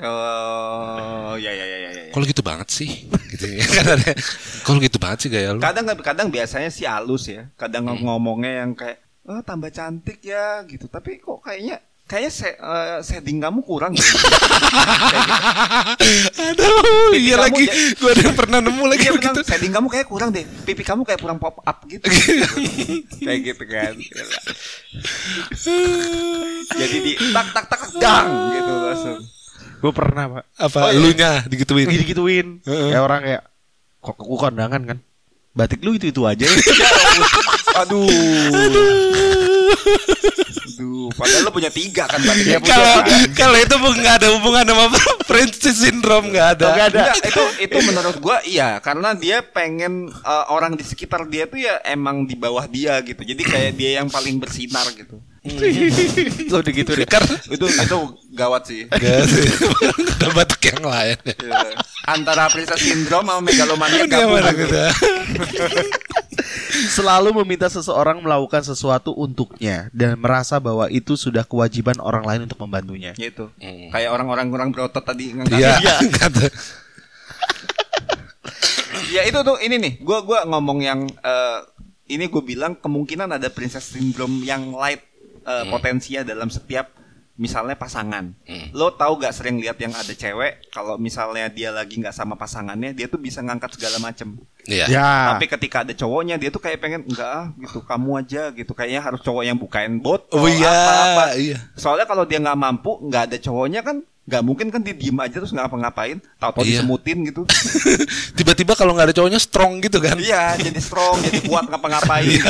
Oh, 0.00 1.36
ya 1.36 1.52
ya 1.52 1.64
ya 1.64 1.78
ya. 1.78 1.90
ya. 1.92 2.02
Kalau 2.12 2.24
gitu 2.24 2.40
banget 2.40 2.68
sih, 2.72 3.04
gitu 3.36 3.46
ya. 3.48 3.64
Kan 3.76 3.86
ada- 3.96 4.16
Kalau 4.64 4.78
gitu 4.80 4.96
banget 4.96 5.18
sih 5.24 5.28
gaya 5.28 5.52
lu. 5.52 5.60
Kadang 5.60 5.84
kadang 6.00 6.28
biasanya 6.28 6.70
sih 6.72 6.88
halus 6.88 7.28
ya. 7.28 7.52
Kadang 7.56 7.84
ngomongnya 7.84 8.64
yang 8.64 8.72
kayak 8.72 9.00
oh 9.28 9.44
tambah 9.44 9.68
cantik 9.68 10.24
ya 10.24 10.64
gitu. 10.64 10.88
Tapi 10.88 11.20
kok 11.20 11.44
kayaknya 11.44 11.84
kayaknya 12.10 12.30
se 12.34 12.50
eh, 12.50 12.98
setting 13.06 13.38
kamu 13.38 13.62
kurang 13.62 13.94
deh. 13.94 14.02
Aduh, 16.42 17.14
iya 17.14 17.38
lagi. 17.38 17.70
Gua 18.02 18.10
ada 18.10 18.22
yang 18.26 18.34
pernah 18.34 18.58
nemu 18.58 18.82
lagi 18.90 19.06
begitu. 19.14 19.38
bilang 19.38 19.46
setting 19.46 19.70
kamu 19.70 19.86
kayak 19.86 20.06
kurang 20.10 20.34
deh. 20.34 20.42
Pipi 20.66 20.82
kamu 20.82 21.06
kayak 21.06 21.22
kurang 21.22 21.38
pop 21.38 21.62
up 21.62 21.78
gitu. 21.86 22.02
kayak 23.26 23.40
gitu 23.46 23.64
kan. 23.70 23.94
Jadi 26.74 26.96
di 26.98 27.12
tak 27.30 27.46
tak 27.54 27.64
tak 27.70 27.82
dang 28.02 28.28
gitu 28.58 28.72
langsung. 28.74 29.18
Gue 29.80 29.92
pernah 29.94 30.24
pak. 30.26 30.44
Apa 30.58 30.78
Oh, 30.82 30.90
iya. 30.90 30.98
lu 30.98 31.10
nya 31.14 31.30
digituin? 31.46 31.86
Gitu 31.86 32.04
gituin. 32.10 32.46
Heeh. 32.66 32.90
Kayak 32.90 33.04
orang 33.06 33.20
kayak 33.22 33.42
kok 34.02 34.16
aku 34.18 34.34
kondangan 34.34 34.82
kan. 34.82 34.98
Batik 35.54 35.80
lu 35.86 35.94
itu 35.94 36.10
itu 36.10 36.26
aja. 36.26 36.42
ya. 36.42 36.50
Aduh. 37.86 38.10
Aduh, 40.80 41.12
padahal 41.12 41.44
lo 41.44 41.52
punya 41.52 41.68
tiga 41.68 42.08
kan. 42.08 42.16
Iya, 42.24 42.56
Kalau 42.56 43.04
tiga. 43.04 43.36
kalau 43.36 43.58
itu 43.60 43.74
nggak 43.76 44.14
ada 44.16 44.28
hubungan 44.32 44.64
sama 44.64 44.84
Princess 45.28 45.76
Syndrome 45.76 46.32
nggak 46.32 46.48
ada. 46.56 46.66
Nggak 46.72 46.86
ada. 46.88 47.00
Enggak, 47.04 47.16
itu 47.28 47.44
itu 47.68 47.76
menurut 47.84 48.16
gua 48.16 48.40
iya 48.48 48.80
karena 48.80 49.12
dia 49.12 49.44
pengen 49.44 50.08
eh, 50.08 50.44
orang 50.48 50.80
di 50.80 50.84
sekitar 50.88 51.28
dia 51.28 51.44
tuh 51.44 51.60
ya 51.60 51.84
emang 51.84 52.24
di 52.24 52.32
bawah 52.32 52.64
dia 52.64 52.96
gitu. 53.04 53.20
Jadi 53.20 53.42
kayak 53.44 53.76
dia 53.76 54.00
yang 54.00 54.08
paling 54.08 54.40
bersinar 54.40 54.88
gitu. 54.96 55.20
Lo 56.48 56.64
udah 56.64 56.72
gitu 56.72 56.90
deh. 56.96 57.04
Itu 57.52 57.66
itu 57.68 57.98
gawat 58.32 58.62
sih. 58.64 58.88
Ada 60.16 60.28
batuk 60.32 60.60
yang 60.64 60.80
lain. 60.80 61.16
Iya. 61.28 61.76
Antara 62.08 62.48
princess 62.48 62.80
syndrome 62.80 63.28
sama 63.28 63.44
megalomania 63.44 64.08
gabung. 64.08 64.40
Selalu 66.96 67.36
meminta 67.42 67.68
seseorang 67.68 68.20
melakukan 68.20 68.64
sesuatu 68.64 69.12
untuknya 69.14 69.88
dan 69.94 70.18
merasa 70.18 70.58
bahwa 70.58 70.88
itu 70.88 71.14
sudah 71.14 71.44
kewajiban 71.44 71.98
orang 72.00 72.24
lain 72.26 72.40
untuk 72.48 72.58
membantunya. 72.62 73.12
Gitu. 73.14 73.50
Hmm. 73.60 73.88
Kayak 73.92 74.10
orang-orang 74.14 74.46
kurang 74.48 74.68
berotot 74.70 75.04
tadi 75.04 75.32
ngangkat. 75.34 75.58
Iya. 75.58 75.96
kata. 76.20 76.46
Ya 79.10 79.26
itu 79.26 79.38
tuh 79.42 79.58
ini 79.58 79.76
nih, 79.80 79.92
gua 80.06 80.22
gua 80.22 80.46
ngomong 80.46 80.78
yang 80.86 81.00
eh, 81.10 81.58
ini 82.10 82.26
gue 82.26 82.42
bilang 82.42 82.74
kemungkinan 82.74 83.38
ada 83.38 83.48
princess 83.50 83.94
syndrome 83.94 84.42
yang 84.42 84.74
light 84.74 85.02
eh, 85.46 85.64
potensinya 85.70 86.26
dalam 86.26 86.50
setiap 86.50 86.99
misalnya 87.40 87.72
pasangan. 87.72 88.36
Hmm. 88.44 88.68
Lo 88.76 88.92
tahu 88.92 89.16
gak 89.16 89.32
sering 89.32 89.56
lihat 89.56 89.80
yang 89.80 89.96
ada 89.96 90.12
cewek 90.12 90.68
kalau 90.68 91.00
misalnya 91.00 91.48
dia 91.48 91.72
lagi 91.72 91.96
nggak 91.96 92.12
sama 92.12 92.36
pasangannya, 92.36 92.92
dia 92.92 93.08
tuh 93.08 93.16
bisa 93.16 93.40
ngangkat 93.40 93.80
segala 93.80 93.96
macem. 93.96 94.36
Iya. 94.68 94.84
Ya. 94.92 95.10
Tapi 95.32 95.48
ketika 95.48 95.80
ada 95.80 95.96
cowoknya 95.96 96.36
dia 96.36 96.52
tuh 96.52 96.60
kayak 96.60 96.84
pengen 96.84 97.08
enggak 97.08 97.30
ah 97.32 97.48
gitu 97.56 97.80
kamu 97.80 98.10
aja 98.20 98.42
gitu 98.52 98.76
kayaknya 98.76 99.00
harus 99.00 99.24
cowok 99.24 99.42
yang 99.48 99.56
bukain 99.56 99.96
botol 100.04 100.36
Oh 100.36 100.44
iya, 100.44 100.68
apa-apa. 100.68 101.26
iya. 101.40 101.56
Soalnya 101.80 102.04
kalau 102.04 102.28
dia 102.28 102.36
nggak 102.44 102.58
mampu 102.60 103.00
nggak 103.00 103.32
ada 103.32 103.36
cowoknya 103.40 103.80
kan 103.80 104.04
nggak 104.20 104.42
mungkin 104.44 104.68
kan 104.68 104.78
dia 104.78 104.94
diem 104.94 105.16
aja 105.16 105.42
terus 105.42 105.50
nggak 105.50 105.66
ngapa-ngapain 105.66 106.20
tahu-tahu 106.38 106.62
Iya. 106.62 106.84
disemutin 106.84 107.18
gitu. 107.26 107.42
Tiba-tiba 108.38 108.78
kalau 108.78 108.94
nggak 108.94 109.10
ada 109.10 109.16
cowoknya 109.16 109.40
strong 109.40 109.80
gitu 109.80 109.98
kan. 109.98 110.14
Iya, 110.20 110.54
jadi 110.60 110.78
strong, 110.78 111.18
jadi 111.18 111.40
kuat 111.48 111.66
ngapa-ngapain. 111.66 112.28
gitu. 112.28 112.46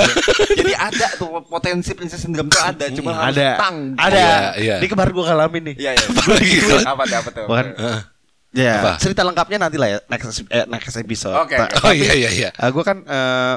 Jadi 0.61 0.73
ada 0.77 1.07
tuh 1.17 1.41
potensi 1.47 1.95
princess 1.95 2.21
syndrome 2.21 2.51
tuh 2.51 2.61
ada, 2.61 2.85
cuma 2.93 3.17
Ada. 3.17 3.57
tang. 3.57 3.77
Ada. 3.97 4.19
Iya, 4.19 4.37
iya. 4.61 4.75
Ini 4.83 4.87
kemarin 4.91 5.13
gue 5.15 5.25
ngalamin 5.25 5.63
nih. 5.73 5.77
Iya, 5.79 5.91
iya. 5.97 6.07
Apalagi 6.11 6.55
kalau- 6.61 6.85
apa 6.85 7.03
tuh, 7.07 7.17
apa 7.17 7.31
tuh? 7.33 7.45
Bukan. 7.49 7.67
Heeh. 7.79 8.01
Ya, 8.51 8.75
Apa? 8.83 8.91
cerita 8.99 9.23
lengkapnya 9.23 9.63
nanti 9.63 9.79
lah 9.79 9.87
ya 9.87 9.99
next 10.11 10.43
eh, 10.51 10.67
next 10.67 10.99
episode. 10.99 11.39
Oke, 11.39 11.55
Ta- 11.55 11.71
oke. 11.71 11.87
Oh 11.87 11.95
iya 11.95 12.19
iya 12.19 12.31
iya. 12.35 12.51
gue 12.51 12.83
kan 12.83 12.99
eh, 13.07 13.55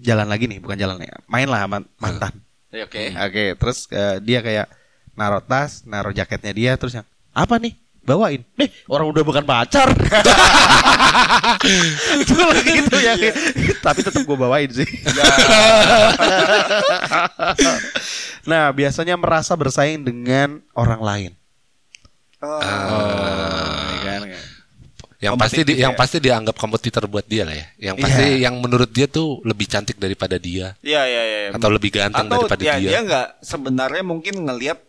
jalan 0.00 0.32
lagi 0.32 0.48
nih, 0.48 0.64
bukan 0.64 0.80
jalan 0.80 0.96
ya. 0.96 1.12
Main 1.28 1.44
lah 1.44 1.68
sama 1.68 1.84
mantan. 2.00 2.32
Ya, 2.72 2.88
Oke. 2.88 3.12
Oke, 3.12 3.44
terus 3.60 3.84
eh, 3.92 4.16
dia 4.24 4.40
kayak 4.40 4.72
naruh 5.12 5.44
tas, 5.44 5.84
naruh 5.84 6.16
jaketnya 6.16 6.56
dia, 6.56 6.72
terus 6.80 6.96
yang 6.96 7.04
apa 7.30 7.56
nih? 7.56 7.72
Bawain. 8.00 8.42
Nih, 8.56 8.72
orang 8.88 9.12
udah 9.12 9.22
bukan 9.22 9.44
pacar. 9.44 9.92
Itu 12.24 12.32
gitu 12.64 12.96
ya. 12.96 13.12
Tapi 13.78 14.00
tetap 14.00 14.24
gue 14.24 14.34
bawain 14.34 14.72
sih. 14.72 14.88
nah, 18.48 18.72
biasanya 18.72 19.14
merasa 19.14 19.52
bersaing 19.54 20.02
dengan 20.02 20.64
orang 20.72 21.00
lain. 21.00 21.32
Oh, 22.40 22.56
Ah. 22.56 24.00
ya 24.00 24.10
kan? 24.16 24.20
Yang 25.20 25.34
pasti 25.36 25.60
di, 25.60 25.76
Kompetitif 25.76 25.84
yang 25.84 25.92
ya. 25.92 25.98
pasti 26.00 26.16
dianggap 26.24 26.56
kompetitor 26.56 27.04
buat 27.04 27.28
dia 27.28 27.44
lah 27.44 27.52
ya. 27.52 27.92
Yang 27.92 27.96
pasti 28.00 28.24
Iya. 28.24 28.48
yang 28.48 28.54
menurut 28.64 28.88
dia 28.88 29.04
tuh 29.04 29.44
lebih 29.44 29.68
cantik 29.68 30.00
daripada 30.00 30.40
dia 30.40 30.72
Iya, 30.80 31.04
iya, 31.04 31.22
iya. 31.28 31.38
atau 31.52 31.68
lebih 31.68 31.92
ganteng 31.92 32.32
Atau 32.32 32.48
daripada 32.48 32.64
ya, 32.64 32.80
dia. 32.80 32.96
dia 32.96 33.00
nggak 33.04 33.44
sebenarnya 33.44 34.00
mungkin 34.00 34.40
ngelihat 34.48 34.80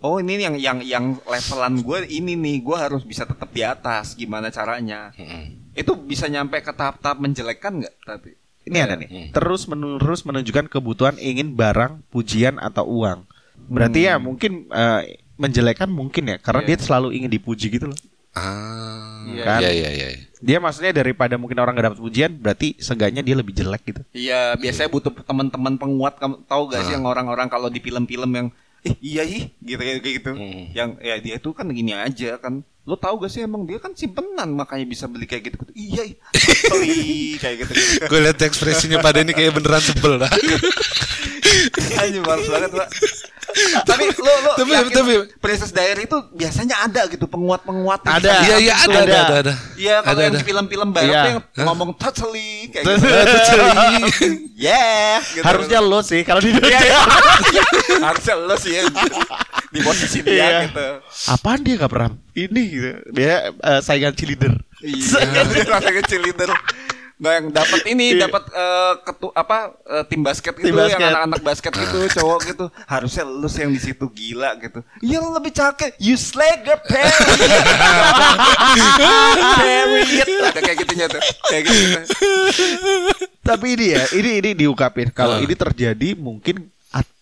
Oh 0.00 0.16
ini 0.16 0.40
yang 0.40 0.56
yang 0.56 0.78
yang 0.80 1.04
levelan 1.28 1.84
gue 1.84 2.08
ini 2.08 2.32
nih 2.32 2.64
gue 2.64 2.76
harus 2.76 3.04
bisa 3.04 3.28
tetap 3.28 3.52
di 3.52 3.60
atas 3.60 4.16
gimana 4.16 4.48
caranya 4.48 5.12
Mm-mm. 5.12 5.72
itu 5.76 5.92
bisa 5.92 6.24
nyampe 6.24 6.56
ke 6.64 6.72
tahap-tahap 6.72 7.20
menjelekkan 7.20 7.84
nggak 7.84 7.94
tapi 8.02 8.30
Ini 8.60 8.76
ada 8.84 8.92
nih. 8.92 9.32
Terus 9.32 9.64
menerus 9.64 10.20
menunjukkan 10.28 10.68
kebutuhan 10.68 11.16
ingin 11.16 11.56
barang, 11.56 12.04
pujian 12.12 12.60
atau 12.60 12.84
uang. 12.84 13.24
Berarti 13.72 14.04
ya 14.04 14.20
mungkin 14.20 14.68
eh, 14.68 15.16
menjelekan 15.40 15.88
mungkin 15.88 16.28
ya, 16.28 16.36
karena 16.36 16.68
Iya. 16.68 16.68
dia 16.68 16.76
selalu 16.84 17.08
ingin 17.16 17.32
dipuji 17.32 17.72
gitu 17.72 17.88
loh. 17.88 17.96
Ah. 18.36 19.24
Iya. 19.24 19.44
Kan? 19.48 19.60
Iya 19.64 19.70
iya 19.72 19.90
iya. 19.96 20.06
Dia 20.44 20.58
maksudnya 20.60 20.92
daripada 20.92 21.40
mungkin 21.40 21.56
orang 21.56 21.72
gak 21.72 21.86
dapat 21.92 22.00
pujian, 22.04 22.32
berarti 22.36 22.76
seenggaknya 22.76 23.24
dia 23.24 23.36
lebih 23.36 23.56
jelek 23.56 23.82
gitu. 23.88 24.00
Iya, 24.12 24.56
biasanya 24.60 24.88
butuh 24.92 25.12
teman-teman 25.24 25.74
penguat. 25.80 26.20
Kamu 26.20 26.44
tahu 26.44 26.62
gak 26.68 26.84
sih 26.84 26.92
yang 26.96 27.08
orang-orang 27.08 27.48
kalau 27.48 27.72
di 27.72 27.80
film-film 27.80 28.30
yang 28.36 28.48
eh 28.86 28.94
iya 29.04 29.22
ih 29.24 29.44
gitu 29.60 29.80
kayak 29.80 30.02
gitu. 30.04 30.32
Hmm. 30.32 30.72
Yang 30.72 30.90
ya 31.04 31.14
dia 31.20 31.34
itu 31.36 31.50
kan 31.52 31.66
gini 31.68 31.92
aja 31.92 32.40
kan. 32.40 32.64
Lo 32.90 32.98
tahu 32.98 33.22
gak 33.22 33.30
sih 33.30 33.40
emang 33.40 33.62
dia 33.62 33.78
kan 33.78 33.94
simpenan 33.94 34.50
makanya 34.50 34.82
bisa 34.82 35.06
beli 35.06 35.22
kayak 35.22 35.46
gitu. 35.46 35.62
Iya, 35.70 36.10
ih. 36.10 36.14
Sorry, 36.66 36.90
kayak 37.38 37.56
gitu. 37.62 37.72
gitu. 37.72 38.02
Gue 38.04 38.18
lihat 38.20 38.42
ekspresinya 38.42 38.98
pada 38.98 39.22
ini 39.22 39.30
kayak 39.30 39.54
beneran 39.54 39.78
sebel 39.78 40.18
dah. 40.18 40.26
Anjir 41.96 42.18
males 42.20 42.46
banget, 42.46 42.70
Pak. 42.72 42.88
tapi 43.82 44.06
lo 44.14 44.30
lo 44.46 44.52
Tapi- 44.56 44.70
yakin 44.72 44.92
tapi- 44.94 45.26
Princess 45.36 45.70
Diary 45.70 46.06
itu 46.06 46.14
biasanya 46.32 46.86
ada 46.86 47.02
gitu 47.06 47.26
penguat-penguat 47.26 48.06
yang 48.06 48.14
Ada. 48.16 48.30
Iya 48.40 48.56
iya 48.60 48.74
gitu. 48.76 48.86
ada 48.86 48.98
ada 49.00 49.16
ada 49.18 49.34
ada. 49.42 49.54
Iya, 49.74 49.96
kalau 50.00 50.14
Ada, 50.14 50.22
yang 50.30 50.46
film-film 50.46 50.88
barat 50.90 51.10
Iya. 51.10 51.18
tuh 51.20 51.26
yang 51.28 51.40
Hah? 51.42 51.64
ngomong 51.66 51.90
totally 51.94 52.70
kayak 52.70 52.84
gitu. 52.86 53.06
Yeah, 54.60 55.18
gitu. 55.34 55.42
Harusnya 55.42 55.80
lo 55.80 55.98
sih 56.00 56.22
kalau 56.22 56.38
di 56.38 56.52
Iya, 56.52 56.62
Indonesia. 56.62 56.84
iya. 56.86 57.64
Harusnya 57.98 58.34
lo 58.38 58.54
sih 58.54 58.70
ya 58.70 58.82
di 59.70 59.80
posisi 59.80 60.18
dia 60.20 60.34
Iya. 60.34 60.58
gitu. 60.66 60.86
Apaan 61.28 61.62
dia 61.62 61.74
gak 61.76 61.88
pernah 61.88 62.10
ini 62.32 62.62
gitu. 62.68 62.90
Dia 63.10 63.34
eh, 63.50 63.80
saingan 63.80 64.12
cheerleader. 64.12 64.54
Iya, 64.80 65.92
kecil 66.02 66.22
itu. 66.26 66.44
Nggak 67.20 67.34
yang 67.36 67.48
dapat 67.52 67.80
ini, 67.84 68.16
Iya. 68.16 68.26
dapat 68.26 68.48
eh, 68.48 68.92
ketu 69.04 69.28
apa 69.30 69.56
eh, 69.84 70.04
tim 70.08 70.24
basket 70.24 70.56
Tim 70.56 70.64
gitu, 70.64 70.72
yang 70.72 70.88
basket. 70.88 71.04
anak-anak 71.06 71.40
basket 71.44 71.72
gitu, 71.76 71.98
cowok 72.16 72.38
gitu. 72.48 72.64
Harusnya 72.84 73.22
lu 73.22 73.44
sih 73.44 73.60
yang 73.60 73.70
di 73.70 73.78
situ 73.78 74.08
gila 74.08 74.56
gitu. 74.56 74.80
Iya 74.98 75.20
lu 75.20 75.30
lebih 75.30 75.52
cakep, 75.52 76.00
you 76.00 76.16
slay 76.16 76.48
girl 76.64 76.80
period. 76.80 77.12
period. 79.60 80.48
Ada 80.48 80.60
kayak 80.60 80.78
gitunya 80.80 81.06
tuh. 81.06 81.22
Kayak 81.46 81.62
gitu. 81.68 81.98
Tapi 83.40 83.66
ini 83.74 83.86
ya, 83.92 84.02
ini 84.14 84.30
ini 84.40 84.50
diungkapin 84.56 85.12
kalau 85.12 85.36
Ah. 85.36 85.44
ini 85.44 85.54
terjadi 85.54 86.16
mungkin 86.16 86.72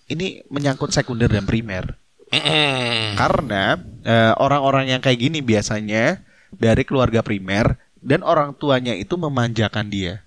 ini 0.09 0.41
menyangkut 0.49 0.89
sekunder 0.89 1.29
dan 1.29 1.45
primer. 1.45 1.93
Mm-mm. 2.29 3.17
Karena 3.17 3.77
eh, 4.05 4.33
orang-orang 4.37 4.93
yang 4.93 5.01
kayak 5.01 5.19
gini 5.19 5.39
biasanya 5.41 6.21
dari 6.53 6.83
keluarga 6.85 7.21
primer 7.21 7.77
dan 7.99 8.23
orang 8.23 8.55
tuanya 8.55 8.95
itu 8.95 9.17
memanjakan 9.17 9.89
dia. 9.89 10.23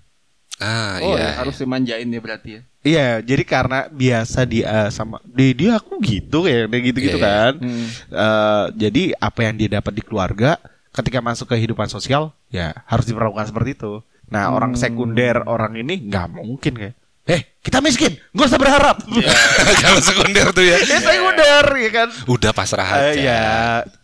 Ah 0.62 1.02
Oh, 1.02 1.16
iya. 1.16 1.34
ya, 1.34 1.42
harus 1.42 1.58
dimanjain 1.58 2.06
dia 2.06 2.20
berarti 2.22 2.50
ya. 2.58 2.62
Iya, 2.82 3.08
jadi 3.22 3.42
karena 3.46 3.86
biasa 3.86 4.42
dia 4.42 4.90
sama 4.90 5.22
dia, 5.24 5.54
dia 5.54 5.70
aku 5.78 6.02
gitu 6.02 6.42
kayak 6.42 6.66
dia 6.66 6.80
gitu-gitu 6.82 7.18
Iya, 7.18 7.22
iya. 7.22 7.30
kan. 7.30 7.52
Hmm. 7.62 7.86
Eh, 8.10 8.64
jadi 8.76 9.02
apa 9.18 9.40
yang 9.46 9.54
dia 9.58 9.70
dapat 9.72 9.92
di 9.94 10.02
keluarga 10.02 10.58
ketika 10.90 11.22
masuk 11.22 11.48
ke 11.48 11.56
kehidupan 11.56 11.88
sosial 11.88 12.34
ya 12.50 12.74
harus 12.84 13.06
diperlakukan 13.06 13.48
seperti 13.48 13.78
itu. 13.78 14.02
Nah, 14.28 14.48
orang 14.48 14.72
sekunder, 14.74 15.44
orang 15.44 15.76
ini 15.76 16.08
nggak 16.08 16.26
mungkin 16.40 16.72
kayak 16.72 16.94
Eh, 17.32 17.40
kita 17.64 17.80
miskin, 17.80 18.12
gak 18.30 18.46
usah 18.46 18.60
berharap. 18.60 18.96
Kalau 19.82 20.00
sekunder 20.00 20.52
tuh 20.52 20.60
ya. 20.60 20.76
Eh, 20.76 21.00
sekunder 21.00 21.64
ya 21.80 21.90
kan. 21.90 22.08
Udah 22.28 22.52
pasrah 22.52 22.84
aja. 22.84 23.08
Eh, 23.08 23.24
ya, 23.24 23.42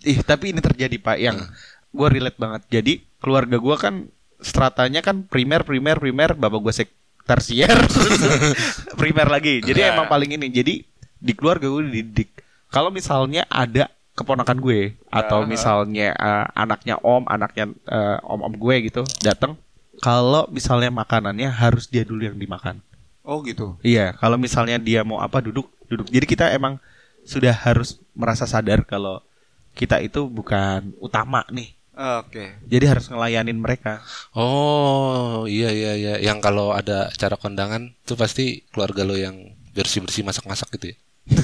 ih 0.02 0.18
tapi 0.24 0.56
ini 0.56 0.64
terjadi 0.64 0.96
pak 0.96 1.20
yang 1.20 1.36
gue 1.90 2.08
relate 2.08 2.40
banget. 2.40 2.62
Jadi 2.72 2.92
keluarga 3.20 3.60
gue 3.60 3.76
kan 3.76 3.94
stratanya 4.40 5.04
kan 5.04 5.28
primer, 5.28 5.60
primer, 5.62 6.00
primer. 6.00 6.32
Bapak 6.32 6.58
gue 6.58 6.72
sek 6.72 6.88
tersier, 7.28 7.76
primer 9.00 9.28
lagi. 9.28 9.60
Jadi 9.60 9.80
Ya. 9.82 9.92
emang 9.92 10.08
paling 10.08 10.32
ini. 10.32 10.48
Jadi 10.48 10.80
di 11.18 11.32
keluarga 11.34 11.68
gue 11.68 11.84
dididik. 11.84 12.30
Kalau 12.68 12.88
misalnya 12.88 13.44
ada 13.48 13.92
keponakan 14.14 14.58
gue 14.58 14.96
atau 15.08 15.44
Ya. 15.44 15.46
misalnya 15.46 16.08
eh, 16.10 16.46
anaknya 16.54 16.96
om, 17.02 17.28
anaknya 17.28 17.68
eh, 17.84 18.18
om-om 18.24 18.54
gue 18.56 18.88
gitu 18.88 19.02
datang. 19.20 19.60
Kalau 19.98 20.46
misalnya 20.48 20.94
makanannya 20.94 21.50
harus 21.50 21.90
dia 21.90 22.06
dulu 22.06 22.22
yang 22.22 22.38
dimakan. 22.38 22.78
Oh 23.28 23.44
gitu. 23.44 23.76
Iya, 23.84 24.16
kalau 24.16 24.40
misalnya 24.40 24.80
dia 24.80 25.04
mau 25.04 25.20
apa 25.20 25.44
duduk, 25.44 25.68
duduk. 25.84 26.08
Jadi 26.08 26.24
kita 26.24 26.48
emang 26.48 26.80
sudah 27.28 27.52
harus 27.52 28.00
merasa 28.16 28.48
sadar 28.48 28.88
kalau 28.88 29.20
kita 29.76 30.00
itu 30.00 30.24
bukan 30.24 30.96
utama 30.96 31.44
nih. 31.52 31.76
Oke. 31.92 32.56
Jadi 32.64 32.84
harus 32.88 33.10
ngelayanin 33.12 33.60
mereka. 33.60 34.00
Oh 34.32 35.44
iya 35.44 35.68
iya 35.68 35.92
iya. 35.92 36.14
Yang 36.24 36.40
kalau 36.40 36.72
ada 36.72 37.12
acara 37.12 37.36
kondangan 37.36 37.92
tuh 38.08 38.16
pasti 38.16 38.64
keluarga 38.72 39.04
lo 39.04 39.12
yang 39.12 39.52
bersih 39.76 40.00
bersih 40.00 40.24
masak 40.24 40.48
masak 40.48 40.72
gitu 40.80 40.96
ya. 40.96 40.96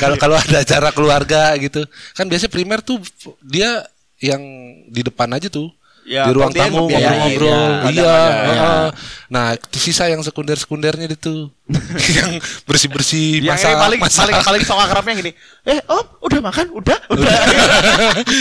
Kalau 0.00 0.14
kalau 0.14 0.38
ada 0.38 0.62
acara 0.62 0.94
keluarga 0.94 1.58
gitu, 1.58 1.82
kan 2.14 2.30
biasanya 2.30 2.54
primer 2.54 2.78
tuh 2.78 3.02
dia 3.42 3.82
yang 4.22 4.38
di 4.86 5.02
depan 5.02 5.26
aja 5.34 5.50
tuh. 5.50 5.74
Ya, 6.08 6.26
di 6.26 6.32
ruang 6.34 6.50
tamu 6.50 6.90
ngobrol-ngobrol. 6.90 7.70
ya. 7.86 7.90
iya. 7.92 8.16
Kadang-kadang, 8.26 8.32
heeh. 8.50 8.86
Nah, 9.30 9.46
sisa 9.70 10.10
yang 10.10 10.24
sekunder-sekundernya 10.26 11.06
itu 11.06 11.52
yang 12.18 12.30
bersih-bersih 12.66 13.46
Yang 13.46 13.62
masak, 13.62 13.78
paling 13.78 14.00
masak. 14.02 14.20
paling 14.26 14.36
paling 14.42 14.62
sok 14.66 14.80
akrabnya 14.82 15.14
gini. 15.22 15.32
Eh, 15.62 15.78
Om, 15.86 16.06
udah 16.26 16.40
makan? 16.42 16.66
Udah? 16.74 16.98
Udah. 17.14 17.38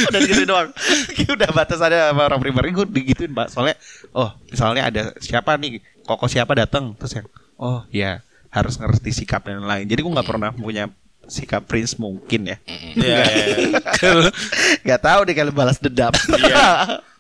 udah 0.10 0.20
gitu 0.30 0.44
doang. 0.50 0.70
udah 1.30 1.50
batas 1.54 1.80
ada 1.84 2.10
sama 2.10 2.26
orang 2.26 2.42
primer 2.42 2.66
gue 2.74 2.86
digituin, 2.90 3.30
Mbak. 3.30 3.48
Soalnya 3.54 3.76
oh, 4.18 4.34
misalnya 4.50 4.90
ada 4.90 5.04
siapa 5.22 5.54
nih, 5.62 5.78
koko 6.10 6.26
siapa 6.26 6.58
datang 6.58 6.98
terus 6.98 7.14
yang 7.22 7.28
oh, 7.62 7.86
ya 7.94 8.26
harus 8.50 8.82
ngerti 8.82 9.14
sikap 9.14 9.46
dan 9.46 9.62
lain. 9.62 9.86
Jadi 9.86 10.02
gue 10.02 10.10
nggak 10.10 10.26
pernah 10.26 10.50
punya 10.50 10.90
sikap 11.30 11.70
prince 11.70 11.96
mungkin 12.02 12.50
ya. 12.50 12.58
Iya. 12.98 13.24
Gak 14.90 15.02
tahu 15.06 15.30
deh 15.30 15.38
kalau 15.38 15.54
balas 15.54 15.78
dendam. 15.78 16.10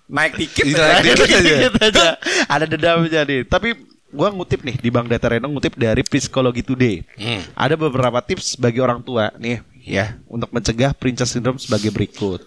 Naik 0.09 0.33
dikit. 0.41 0.65
Iya, 0.65 0.83
ya. 0.83 0.99
dikit 1.05 1.29
aja. 1.29 1.55
Dikit 1.69 1.83
aja. 1.85 2.07
Ada 2.49 2.65
dendam 2.65 3.05
jadi. 3.05 3.45
Tapi 3.45 3.77
gua 4.09 4.33
ngutip 4.33 4.65
nih 4.65 4.81
di 4.81 4.89
Bang 4.89 5.05
Data 5.05 5.29
Reno 5.29 5.45
ngutip 5.47 5.77
dari 5.77 6.01
Psikologi 6.01 6.65
Today. 6.65 7.05
Hmm. 7.15 7.45
Ada 7.53 7.77
beberapa 7.77 8.19
tips 8.25 8.57
bagi 8.57 8.81
orang 8.81 9.05
tua 9.05 9.29
nih 9.37 9.61
ya 9.85 10.17
untuk 10.25 10.49
mencegah 10.49 10.97
princess 10.97 11.31
syndrome 11.31 11.61
sebagai 11.61 11.93
berikut. 11.93 12.41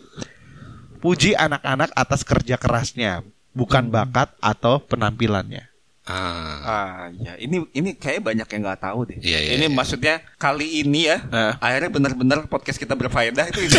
Puji 1.03 1.35
anak-anak 1.35 1.90
atas 1.98 2.22
kerja 2.22 2.55
kerasnya, 2.55 3.27
bukan 3.55 3.90
bakat 3.90 4.31
atau 4.38 4.79
penampilannya. 4.79 5.71
Ah. 6.03 6.59
Ah, 6.67 6.95
ya. 7.15 7.38
Ini 7.38 7.62
ini 7.79 7.95
kayak 7.95 8.27
banyak 8.27 8.43
yang 8.51 8.61
nggak 8.67 8.83
tahu 8.83 9.07
deh. 9.07 9.23
Iya, 9.23 9.38
iya, 9.38 9.51
ini 9.55 9.71
iya. 9.71 9.75
maksudnya 9.75 10.15
kali 10.35 10.83
ini 10.83 11.07
ya, 11.07 11.23
Nah. 11.31 11.55
akhirnya 11.62 11.95
benar-benar 11.95 12.38
podcast 12.51 12.75
kita 12.75 12.99
berfaedah 12.99 13.47
itu. 13.55 13.71
itu. 13.71 13.79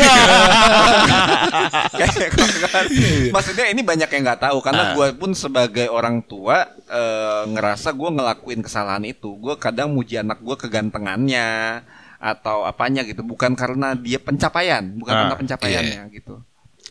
Kayak 2.00 2.32
kan. 2.72 2.86
maksudnya 3.28 3.66
ini 3.68 3.84
banyak 3.84 4.08
yang 4.08 4.24
nggak 4.24 4.40
tahu 4.40 4.58
karena 4.64 4.84
Ah. 4.84 4.94
gue 4.96 5.08
pun 5.20 5.36
sebagai 5.36 5.92
orang 5.92 6.24
tua 6.24 6.64
eh, 6.88 7.44
ngerasa 7.52 7.92
gue 7.92 8.10
ngelakuin 8.16 8.64
kesalahan 8.64 9.04
itu. 9.04 9.36
Gue 9.36 9.60
kadang 9.60 9.92
muji 9.92 10.16
anak 10.16 10.40
gue 10.40 10.56
kegantengannya 10.56 11.84
atau 12.24 12.64
apanya 12.64 13.04
gitu, 13.04 13.20
bukan 13.20 13.52
karena 13.52 14.00
dia 14.00 14.16
pencapaian, 14.16 14.80
bukan 14.96 15.12
Ah, 15.12 15.20
karena 15.28 15.36
pencapaiannya 15.44 16.02
gitu. 16.16 16.40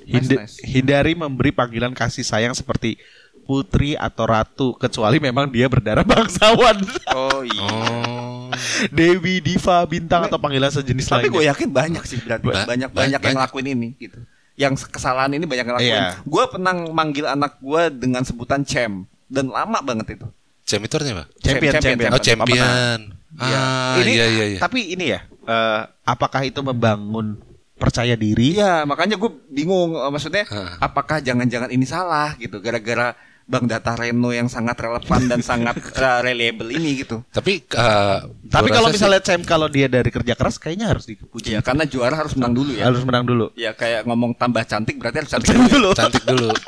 Nice, 0.04 0.28
nice. 0.28 0.56
Hindari 0.60 1.16
memberi 1.16 1.54
panggilan 1.54 1.96
kasih 1.96 2.26
sayang 2.26 2.52
seperti 2.52 2.98
putri 3.42 3.92
atau 3.92 4.24
ratu 4.24 4.68
kecuali 4.74 5.18
memang 5.18 5.46
dia 5.46 5.66
berdarah 5.66 6.02
bangsawan. 6.02 6.78
Oh 7.10 7.42
iya. 7.46 7.62
Oh. 7.62 8.48
Dewi, 8.88 9.40
diva, 9.40 9.82
bintang 9.84 10.24
atau 10.24 10.36
panggilan 10.36 10.68
sejenis 10.68 11.08
Tapi 11.08 11.28
gue 11.28 11.44
yakin 11.44 11.68
banyak 11.68 12.04
sih 12.04 12.20
berarti 12.20 12.44
Ba- 12.44 12.68
banyak 12.68 12.88
ba- 12.88 12.98
banyak 13.02 13.10
yang 13.12 13.22
banyak. 13.22 13.36
ngelakuin 13.36 13.68
ini 13.70 13.88
gitu. 13.98 14.18
Yang 14.54 14.86
kesalahan 14.88 15.32
ini 15.32 15.44
banyak 15.44 15.64
yang 15.64 15.74
ngelakuin. 15.74 16.02
Iya. 16.04 16.20
Gue 16.22 16.44
pernah 16.46 16.72
manggil 16.92 17.26
anak 17.26 17.58
gue 17.58 17.82
dengan 17.90 18.22
sebutan 18.22 18.62
Cem 18.62 19.08
dan 19.26 19.48
lama 19.48 19.80
banget 19.80 20.20
itu. 20.20 20.26
Jam 20.62 20.78
itu 20.78 20.94
artinya 20.94 21.14
apa? 21.18 21.26
Champion, 21.36 21.72
Champion, 21.72 21.82
champion. 21.82 22.10
Oh, 22.12 22.22
champion. 22.22 22.98
Iya. 23.32 23.56
Ah, 23.58 23.96
ini, 23.98 24.12
iya 24.12 24.26
iya 24.28 24.44
iya. 24.46 24.58
Tapi 24.60 24.92
ini 24.92 25.04
ya, 25.08 25.20
eh, 25.24 25.80
apakah 26.04 26.44
itu 26.44 26.60
membangun 26.60 27.40
percaya 27.74 28.12
diri? 28.12 28.54
Iya, 28.54 28.84
makanya 28.84 29.16
gue 29.16 29.30
bingung 29.48 29.96
eh, 29.96 30.10
maksudnya 30.12 30.44
Hah. 30.46 30.76
apakah 30.78 31.18
jangan-jangan 31.18 31.72
ini 31.72 31.82
salah 31.82 32.36
gitu 32.36 32.60
gara-gara 32.60 33.16
Bang 33.46 33.66
Data 33.66 33.98
Reno 33.98 34.30
yang 34.30 34.46
sangat 34.46 34.78
relevan 34.78 35.26
dan 35.26 35.40
sangat 35.42 35.76
eh, 35.98 36.20
reliable 36.22 36.70
ini 36.70 37.02
gitu. 37.02 37.26
Tapi 37.30 37.66
eh, 37.66 38.18
Tapi 38.48 38.68
kalau 38.70 38.88
misalnya 38.88 39.20
Cem 39.22 39.42
kalau 39.42 39.66
dia 39.66 39.90
dari 39.90 40.08
kerja 40.08 40.34
keras 40.38 40.56
kayaknya 40.56 40.90
harus 40.90 41.04
dipuji. 41.08 41.54
Ya 41.54 41.60
karena 41.60 41.84
juara 41.84 42.14
harus 42.14 42.34
menang 42.38 42.54
dulu 42.54 42.70
ya. 42.74 42.86
Harus 42.86 43.02
menang 43.02 43.24
dulu. 43.26 43.46
Ya 43.58 43.74
kayak 43.74 44.06
ngomong 44.06 44.38
tambah 44.38 44.62
cantik 44.64 44.96
berarti 44.98 45.26
harus 45.26 45.30
cantik 45.30 45.52
Cem 45.52 45.58
dulu. 45.66 45.70
dulu. 45.70 45.88
cantik 45.98 46.24
dulu. 46.24 46.50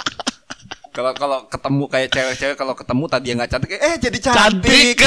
Kalau 0.95 1.11
kalau 1.11 1.51
ketemu 1.51 1.91
kayak 1.91 2.09
cewek-cewek 2.15 2.55
kalau 2.55 2.71
ketemu 2.79 3.05
tadi 3.11 3.27
yang 3.27 3.43
nggak 3.43 3.51
cantik 3.51 3.71
eh 3.83 3.99
jadi 3.99 4.19
cantik. 4.31 4.97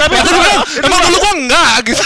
Tapi 0.00 0.14
Emang 0.16 0.24
dulu, 0.24 0.52
emang 0.88 1.00
dulu 1.04 1.16
gua 1.20 1.32
enggak 1.36 1.74
gitu. 1.92 2.04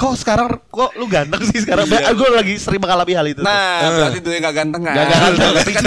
Kok 0.00 0.16
sekarang 0.16 0.48
kok 0.64 0.90
lu 0.96 1.04
ganteng 1.04 1.44
sih 1.44 1.60
sekarang? 1.60 1.84
Gue 1.86 2.28
lagi 2.32 2.56
sering 2.56 2.80
mengalami 2.80 3.12
hal 3.12 3.26
itu. 3.26 3.40
Nah, 3.40 3.84
berarti 3.84 4.18
dulu 4.18 4.32
yang 4.32 4.44
gak 4.44 4.56
ganteng 4.56 4.82
kan? 4.82 4.94
Nggak 4.96 5.08
ganteng. 5.12 5.50
Berarti 5.54 5.72
kan 5.72 5.84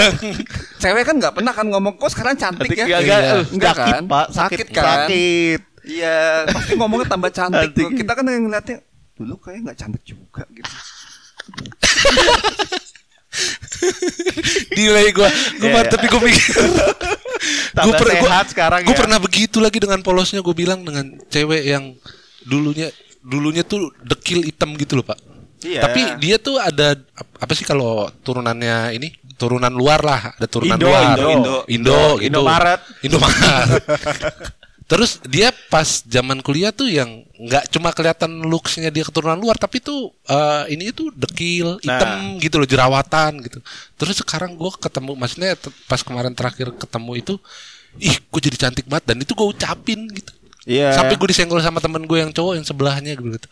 cewek 0.78 1.04
kan 1.04 1.15
nggak 1.17 1.34
pernah 1.34 1.49
kan 1.52 1.65
ngomong 1.65 1.93
kok 1.97 2.10
sekarang 2.10 2.38
cantik 2.38 2.69
ya? 2.71 2.86
Gak, 2.86 3.02
Iya. 3.02 3.17
gak, 3.17 3.21
Enggak 3.49 3.73
sakit, 3.73 3.89
kan? 3.91 4.04
Pak. 4.06 4.26
Sakit 4.30 4.67
kan? 4.69 4.84
Sakit. 4.86 5.60
Iya, 5.84 6.19
pasti 6.47 6.73
ngomongnya 6.78 7.08
tambah 7.10 7.28
cantik. 7.28 7.88
Kita 7.91 8.12
kan 8.13 8.23
yang 8.23 8.45
ngeliatnya 8.45 8.78
dulu 9.13 9.36
kayak 9.36 9.60
nggak 9.63 9.78
cantik 9.78 10.04
juga 10.06 10.45
gitu. 10.47 10.69
Delay 14.71 15.10
gua. 15.12 15.28
Gua 15.28 15.34
Iya, 15.60 15.73
mah- 15.73 15.84
iya. 15.84 15.91
tapi 15.91 16.06
gua 16.08 16.21
mikir. 16.21 16.54
Tambah 17.76 17.97
per- 17.99 18.13
sehat 18.15 18.47
sekarang 18.47 18.80
Gua 18.86 18.93
ya. 18.93 18.99
pernah 18.99 19.17
begitu 19.17 19.58
lagi 19.60 19.78
dengan 19.78 19.99
polosnya 19.99 20.39
gua 20.39 20.54
bilang 20.54 20.80
dengan 20.82 21.17
cewek 21.28 21.63
yang 21.65 21.97
dulunya 22.43 22.88
dulunya 23.23 23.63
tuh 23.63 23.89
dekil 24.03 24.43
hitam 24.43 24.75
gitu 24.75 24.99
loh, 24.99 25.07
Pak. 25.07 25.19
Iya. 25.63 25.81
Tapi 25.88 26.01
dia 26.19 26.36
tuh 26.36 26.59
ada 26.59 26.99
ap- 27.15 27.38
apa 27.39 27.51
sih 27.55 27.63
kalau 27.63 28.12
turunannya 28.21 28.93
ini? 28.99 29.15
Turunan 29.39 29.71
luar 29.71 30.03
lah, 30.03 30.36
ada 30.36 30.45
turunan 30.45 30.77
Indo, 30.77 30.88
luar. 30.91 31.03
Indo. 31.03 31.29
Indo, 31.31 31.55
Indo, 31.71 31.99
gitu. 32.19 32.27
Indomaret. 32.27 32.81
Indomaret. 33.01 33.83
Terus 34.93 35.17
dia 35.25 35.49
pas 35.71 36.03
zaman 36.03 36.43
kuliah 36.43 36.69
tuh 36.75 36.91
yang 36.91 37.23
nggak 37.39 37.71
cuma 37.71 37.95
kelihatan 37.95 38.43
looksnya 38.43 38.91
dia 38.91 39.07
keturunan 39.07 39.39
luar, 39.39 39.55
tapi 39.55 39.79
tuh 39.79 40.12
eh, 40.27 40.75
ini 40.75 40.91
itu 40.91 41.07
dekil, 41.15 41.79
hitam 41.79 42.38
gitu 42.38 42.59
loh, 42.59 42.67
jerawatan 42.67 43.41
gitu. 43.41 43.63
Terus 43.95 44.19
sekarang 44.19 44.53
gue 44.59 44.71
ketemu, 44.77 45.15
maksudnya 45.15 45.55
pas 45.88 46.03
kemarin 46.03 46.36
terakhir 46.36 46.75
ketemu 46.75 47.12
itu, 47.15 47.33
ih 47.97 48.15
gue 48.21 48.41
jadi 48.43 48.57
cantik 48.67 48.86
banget 48.86 49.15
dan 49.15 49.17
itu 49.23 49.31
gue 49.31 49.47
ucapin 49.47 50.03
gitu. 50.12 50.29
Iya. 50.63 50.95
Sampai 50.95 51.15
gue 51.19 51.28
disenggol 51.30 51.60
sama 51.60 51.84
temen 51.84 52.04
gue 52.08 52.17
yang 52.19 52.32
cowok 52.32 52.54
yang 52.60 52.65
sebelahnya 52.65 53.15
gitu. 53.15 53.36
gitu. 53.36 53.47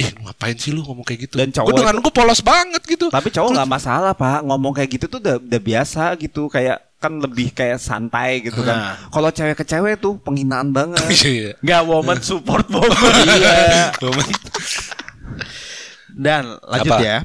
Ih 0.00 0.08
ngapain 0.24 0.56
sih 0.56 0.72
lu 0.72 0.80
ngomong 0.84 1.04
kayak 1.04 1.28
gitu? 1.28 1.36
Dan 1.36 1.52
cowok 1.52 1.68
Gue 1.68 1.76
dengan 1.84 1.96
gue 2.00 2.12
polos 2.12 2.40
banget 2.40 2.82
gitu. 2.84 3.06
Tapi 3.12 3.28
cowok 3.28 3.50
nggak 3.52 3.70
masalah 3.70 4.12
pak, 4.16 4.40
ngomong 4.44 4.72
kayak 4.72 4.90
gitu 4.96 5.04
tuh 5.08 5.20
udah, 5.20 5.36
udah 5.36 5.60
biasa 5.60 6.16
gitu, 6.16 6.48
kayak 6.48 6.80
kan 7.02 7.18
lebih 7.18 7.50
kayak 7.50 7.82
santai 7.82 8.46
gitu 8.46 8.62
kan. 8.62 8.76
Nah. 8.78 8.94
Kalau 9.10 9.28
cewek 9.34 9.58
ke 9.58 9.64
cewek 9.66 9.98
tuh 9.98 10.16
penghinaan 10.22 10.70
banget. 10.70 11.02
Iya, 11.12 11.28
iya. 11.28 11.52
Gak 11.58 11.82
woman 11.90 12.18
support 12.28 12.64
woman. 12.70 12.94
iya. 13.26 13.90
Dan 16.14 16.56
lanjut 16.62 16.94
Apa? 16.94 17.02
ya. 17.02 17.18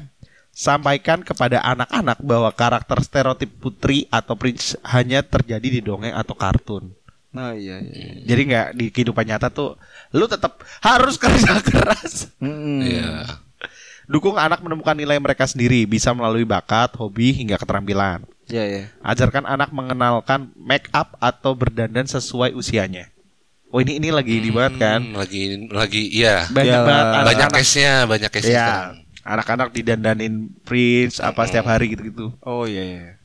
Sampaikan 0.50 1.22
kepada 1.22 1.62
anak-anak 1.62 2.18
bahwa 2.18 2.50
karakter 2.50 2.98
stereotip 3.06 3.46
putri 3.62 4.10
atau 4.10 4.34
prince 4.34 4.74
hanya 4.82 5.22
terjadi 5.22 5.78
di 5.78 5.80
dongeng 5.80 6.10
atau 6.10 6.34
kartun. 6.34 6.97
Nah 7.28 7.52
iya. 7.52 7.78
iya. 7.84 8.24
Jadi 8.24 8.40
nggak 8.48 8.66
di 8.72 8.86
kehidupan 8.88 9.24
nyata 9.24 9.52
tuh 9.52 9.76
lu 10.10 10.24
tetap 10.24 10.64
harus 10.80 11.20
kerja 11.20 11.60
keras. 11.60 12.32
Mm-mm. 12.40 12.80
Iya. 12.80 13.38
Dukung 14.08 14.40
anak 14.40 14.64
menemukan 14.64 14.96
nilai 14.96 15.20
mereka 15.20 15.44
sendiri 15.44 15.84
bisa 15.84 16.16
melalui 16.16 16.48
bakat, 16.48 16.96
hobi 16.96 17.36
hingga 17.36 17.60
keterampilan. 17.60 18.24
Iya 18.48 18.64
iya. 18.64 18.82
Ajarkan 19.04 19.44
anak 19.44 19.68
mengenalkan 19.68 20.48
make 20.56 20.88
up 20.96 21.12
atau 21.20 21.52
berdandan 21.52 22.08
sesuai 22.08 22.56
usianya. 22.56 23.12
Oh 23.68 23.84
ini 23.84 24.00
ini 24.00 24.08
lagi 24.08 24.40
di 24.40 24.48
banget 24.48 24.80
kan? 24.80 25.00
Hmm, 25.04 25.20
lagi 25.20 25.68
lagi 25.68 26.08
iya. 26.08 26.48
Banyak 26.48 26.72
Iyalah. 26.72 26.86
banget 26.88 27.04
banyak 27.04 27.28
anak-anak. 27.44 27.60
case-nya, 27.60 27.94
banyak 28.08 28.30
case 28.32 28.48
Iya. 28.48 28.56
sekarang. 28.64 28.94
Anak-anak 29.28 29.68
didandanin 29.76 30.34
prince 30.64 31.20
apa 31.20 31.44
setiap 31.44 31.68
hari 31.68 31.92
gitu-gitu. 31.92 32.32
Oh 32.40 32.64
iya 32.64 32.80
iya. 32.80 33.17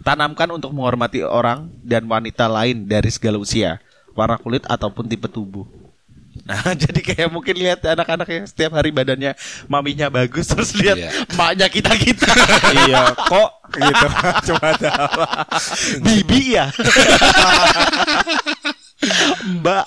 Tanamkan 0.00 0.48
untuk 0.50 0.72
menghormati 0.72 1.20
orang 1.20 1.68
dan 1.84 2.08
wanita 2.08 2.48
lain 2.48 2.88
dari 2.88 3.12
segala 3.12 3.36
usia, 3.36 3.78
warna 4.16 4.40
kulit 4.40 4.64
ataupun 4.64 5.04
tipe 5.04 5.28
tubuh. 5.28 5.68
Nah, 6.46 6.72
jadi 6.82 7.00
kayak 7.02 7.28
mungkin 7.28 7.58
lihat 7.58 7.82
anak-anak 7.84 8.28
yang 8.30 8.46
setiap 8.46 8.72
hari 8.78 8.94
badannya 8.94 9.34
maminya 9.66 10.06
bagus 10.08 10.46
terus 10.48 10.72
lihat 10.78 10.96
Iya. 10.96 11.10
maknya 11.36 11.66
kita-kita. 11.66 12.30
iya 12.86 13.12
kok 13.12 13.50
gitu. 13.76 14.06
Cuma 14.50 14.64
ada 14.72 14.90
apa? 15.10 15.26
Bibi 16.00 16.54
ya. 16.54 16.70
Mbak. 19.60 19.84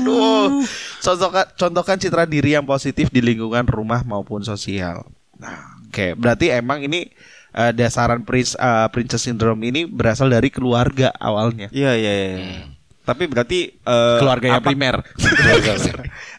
Aduh. 0.00 0.62
Contohkan, 1.02 1.46
contohkan 1.54 1.96
citra 1.98 2.24
diri 2.26 2.54
yang 2.54 2.64
positif 2.66 3.10
di 3.10 3.20
lingkungan 3.20 3.66
rumah 3.66 4.02
maupun 4.06 4.42
sosial. 4.42 5.06
Nah, 5.36 5.76
oke. 5.86 6.14
Berarti 6.16 6.50
emang 6.54 6.82
ini 6.82 7.10
eh, 7.56 7.72
dasaran 7.72 8.20
prince, 8.20 8.52
eh, 8.54 8.86
princess 8.92 9.24
syndrome 9.24 9.64
ini 9.64 9.88
berasal 9.88 10.28
dari 10.28 10.52
keluarga 10.52 11.08
awalnya. 11.16 11.72
Iya 11.72 11.96
iya. 11.96 12.12
iya. 12.12 12.36
Tapi 13.02 13.24
berarti 13.24 13.72
eh, 13.72 14.18
Keluarga 14.20 14.46
yang 14.46 14.60
apa- 14.60 14.68
primer. 14.70 14.96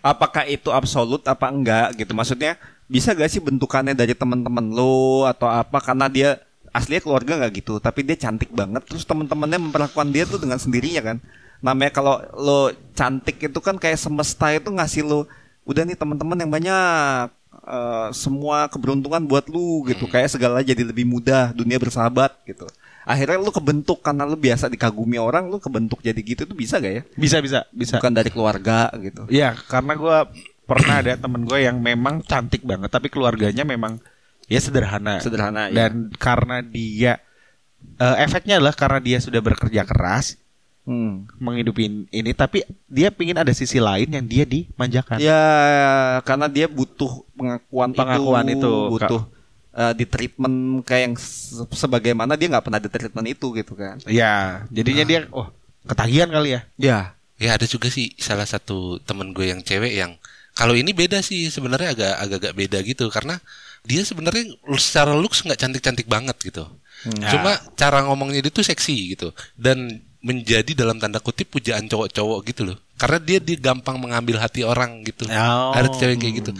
apakah 0.02 0.44
itu 0.46 0.70
absolut 0.70 1.24
apa 1.26 1.48
enggak 1.48 1.98
gitu 1.98 2.12
maksudnya 2.12 2.56
bisa 2.88 3.12
gak 3.12 3.28
sih 3.28 3.44
bentukannya 3.44 3.92
dari 3.92 4.16
teman-teman 4.16 4.72
lo 4.72 5.26
atau 5.26 5.48
apa 5.48 5.84
karena 5.84 6.08
dia 6.08 6.30
aslinya 6.72 7.02
keluarga 7.02 7.34
nggak 7.36 7.54
gitu 7.58 7.80
tapi 7.80 8.06
dia 8.06 8.16
cantik 8.16 8.54
banget 8.54 8.86
terus 8.86 9.04
teman-temannya 9.04 9.60
memperlakukan 9.60 10.08
dia 10.08 10.24
tuh 10.24 10.38
dengan 10.38 10.56
sendirinya 10.56 11.02
kan 11.04 11.18
namanya 11.58 11.92
kalau 11.92 12.16
lo 12.38 12.60
cantik 12.94 13.42
itu 13.42 13.60
kan 13.60 13.76
kayak 13.76 13.98
semesta 13.98 14.54
itu 14.54 14.70
ngasih 14.70 15.02
lo 15.02 15.26
udah 15.66 15.84
nih 15.84 15.98
teman-teman 15.98 16.38
yang 16.38 16.52
banyak 16.54 17.28
eh, 17.68 18.10
semua 18.16 18.72
keberuntungan 18.72 19.20
buat 19.28 19.52
lu 19.52 19.84
gitu 19.86 20.08
kayak 20.08 20.32
segala 20.32 20.64
jadi 20.64 20.88
lebih 20.88 21.04
mudah 21.04 21.52
dunia 21.52 21.76
bersahabat 21.76 22.32
gitu 22.48 22.64
akhirnya 23.04 23.40
lu 23.40 23.52
kebentuk 23.52 24.00
karena 24.00 24.24
lu 24.24 24.36
biasa 24.36 24.68
dikagumi 24.68 25.16
orang 25.16 25.48
lu 25.48 25.60
kebentuk 25.60 26.00
jadi 26.00 26.20
gitu 26.20 26.44
itu 26.44 26.56
bisa 26.56 26.80
gak 26.80 26.92
ya 26.92 27.04
Bisa 27.16 27.38
bisa 27.40 27.60
bisa. 27.72 28.00
bukan 28.00 28.14
dari 28.16 28.28
keluarga 28.32 28.92
gitu 29.00 29.28
Iya, 29.28 29.56
karena 29.68 29.96
gue 29.96 30.18
pernah 30.68 31.00
ada 31.00 31.16
temen 31.16 31.48
gue 31.48 31.60
yang 31.64 31.80
memang 31.80 32.20
cantik 32.28 32.68
banget, 32.68 32.92
tapi 32.92 33.08
keluarganya 33.08 33.64
memang 33.64 34.04
ya 34.52 34.60
sederhana. 34.60 35.24
Sederhana, 35.24 35.72
ya. 35.72 35.88
Dan 35.88 36.12
karena 36.20 36.60
dia 36.60 37.24
eh, 37.96 38.16
efeknya 38.28 38.60
adalah 38.60 38.76
karena 38.76 39.00
dia 39.00 39.24
sudah 39.24 39.40
bekerja 39.40 39.88
keras 39.88 40.36
Hmm. 40.88 41.28
menghidupi 41.36 42.08
ini, 42.16 42.32
tapi 42.32 42.64
dia 42.88 43.12
pingin 43.12 43.36
ada 43.36 43.52
sisi 43.52 43.76
lain 43.76 44.08
yang 44.08 44.24
dia 44.24 44.48
dimanjakan. 44.48 45.20
Ya 45.20 45.44
karena 46.24 46.48
dia 46.48 46.72
butuh 46.72 47.28
pengakuan, 47.36 47.92
Pengakuan 47.92 48.48
itu, 48.48 48.72
butuh 48.96 49.28
eh, 49.76 49.94
di 50.00 50.08
treatment 50.08 50.88
kayak 50.88 51.12
yang 51.12 51.16
se- 51.20 51.68
sebagaimana 51.76 52.40
dia 52.40 52.48
nggak 52.48 52.64
pernah 52.64 52.80
di 52.80 52.88
treatment 52.88 53.28
itu 53.28 53.52
gitu 53.52 53.76
kan. 53.76 54.00
Ya, 54.08 54.64
jadinya 54.72 55.04
dia, 55.04 55.28
oh 55.36 55.52
ketagihan 55.84 56.32
kali 56.32 56.56
ya. 56.56 56.62
Ya. 56.80 57.00
Ya 57.36 57.60
ada 57.60 57.68
juga 57.68 57.92
sih 57.92 58.16
salah 58.16 58.48
satu 58.48 59.04
temen 59.04 59.36
gue 59.36 59.52
yang 59.52 59.60
cewek 59.60 59.92
yang 59.92 60.16
kalau 60.56 60.72
ini 60.74 60.96
beda 60.96 61.20
sih 61.20 61.52
sebenarnya 61.52 61.94
agak 61.94 62.14
agak-agak 62.16 62.54
beda 62.56 62.80
gitu 62.88 63.06
karena 63.12 63.38
dia 63.84 64.02
sebenarnya 64.08 64.56
secara 64.80 65.14
looks 65.14 65.44
nggak 65.44 65.60
cantik-cantik 65.60 66.08
banget 66.08 66.34
gitu. 66.42 66.64
Cuma 67.28 67.60
cara 67.78 68.02
ngomongnya 68.08 68.42
dia 68.42 68.50
tuh 68.56 68.66
seksi 68.66 69.14
gitu 69.14 69.36
dan 69.54 70.02
menjadi 70.20 70.74
dalam 70.74 70.98
tanda 70.98 71.22
kutip 71.22 71.48
pujaan 71.54 71.86
cowok-cowok 71.86 72.40
gitu 72.50 72.62
loh. 72.74 72.78
Karena 72.98 73.22
dia 73.22 73.38
dia 73.38 73.58
gampang 73.62 74.02
mengambil 74.02 74.42
hati 74.42 74.66
orang 74.66 75.06
gitu. 75.06 75.30
Oh. 75.30 75.72
Ada 75.72 75.88
cewek 75.94 76.18
kayak 76.18 76.36
gitu. 76.42 76.52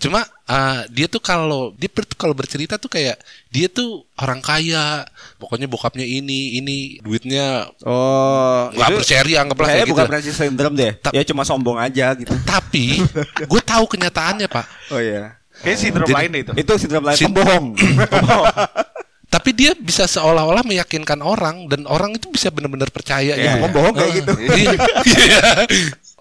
Cuma 0.00 0.24
uh, 0.48 0.80
dia 0.88 1.10
tuh 1.10 1.20
kalau 1.20 1.76
dia 1.76 1.90
kalau 2.16 2.32
bercerita 2.32 2.80
tuh 2.80 2.88
kayak 2.88 3.20
dia 3.52 3.68
tuh 3.68 4.08
orang 4.16 4.40
kaya, 4.40 5.04
pokoknya 5.36 5.68
bokapnya 5.68 6.08
ini 6.08 6.56
ini 6.56 6.96
duitnya 7.04 7.68
Oh, 7.84 8.72
nggak 8.72 8.88
berseri 8.96 9.36
anggaplah 9.36 9.68
Kayaknya 9.68 9.76
kayak 9.76 9.84
gitu. 9.84 9.94
bukan 9.98 10.08
Francis 10.08 10.36
syndrome 10.40 10.76
deh. 10.78 10.92
Ta- 11.04 11.12
ya 11.12 11.22
cuma 11.26 11.42
sombong 11.44 11.76
aja 11.76 12.16
gitu. 12.16 12.32
Tapi 12.48 13.02
gue 13.44 13.62
tahu 13.66 13.84
kenyataannya 13.90 14.48
pak. 14.48 14.66
Oh 14.94 15.02
iya. 15.02 15.36
Kayak 15.60 15.76
sindrom 15.76 16.08
lain 16.08 16.28
deh 16.32 16.40
itu. 16.48 16.52
Itu 16.56 16.72
sindrom 16.80 17.04
lain 17.04 17.18
Sin- 17.20 17.28
pembohong. 17.28 17.76
Tapi 19.30 19.54
dia 19.54 19.72
bisa 19.78 20.10
seolah-olah 20.10 20.66
meyakinkan 20.66 21.22
orang 21.22 21.70
dan 21.70 21.86
orang 21.86 22.18
itu 22.18 22.26
bisa 22.34 22.50
benar-benar 22.50 22.90
percaya. 22.90 23.38
Iya, 23.38 23.56
gitu. 23.56 23.62
pembohong 23.62 23.94
kayak 23.94 24.12
gitu. 24.18 24.32
Iya. 24.42 24.72
Iya. 25.06 25.48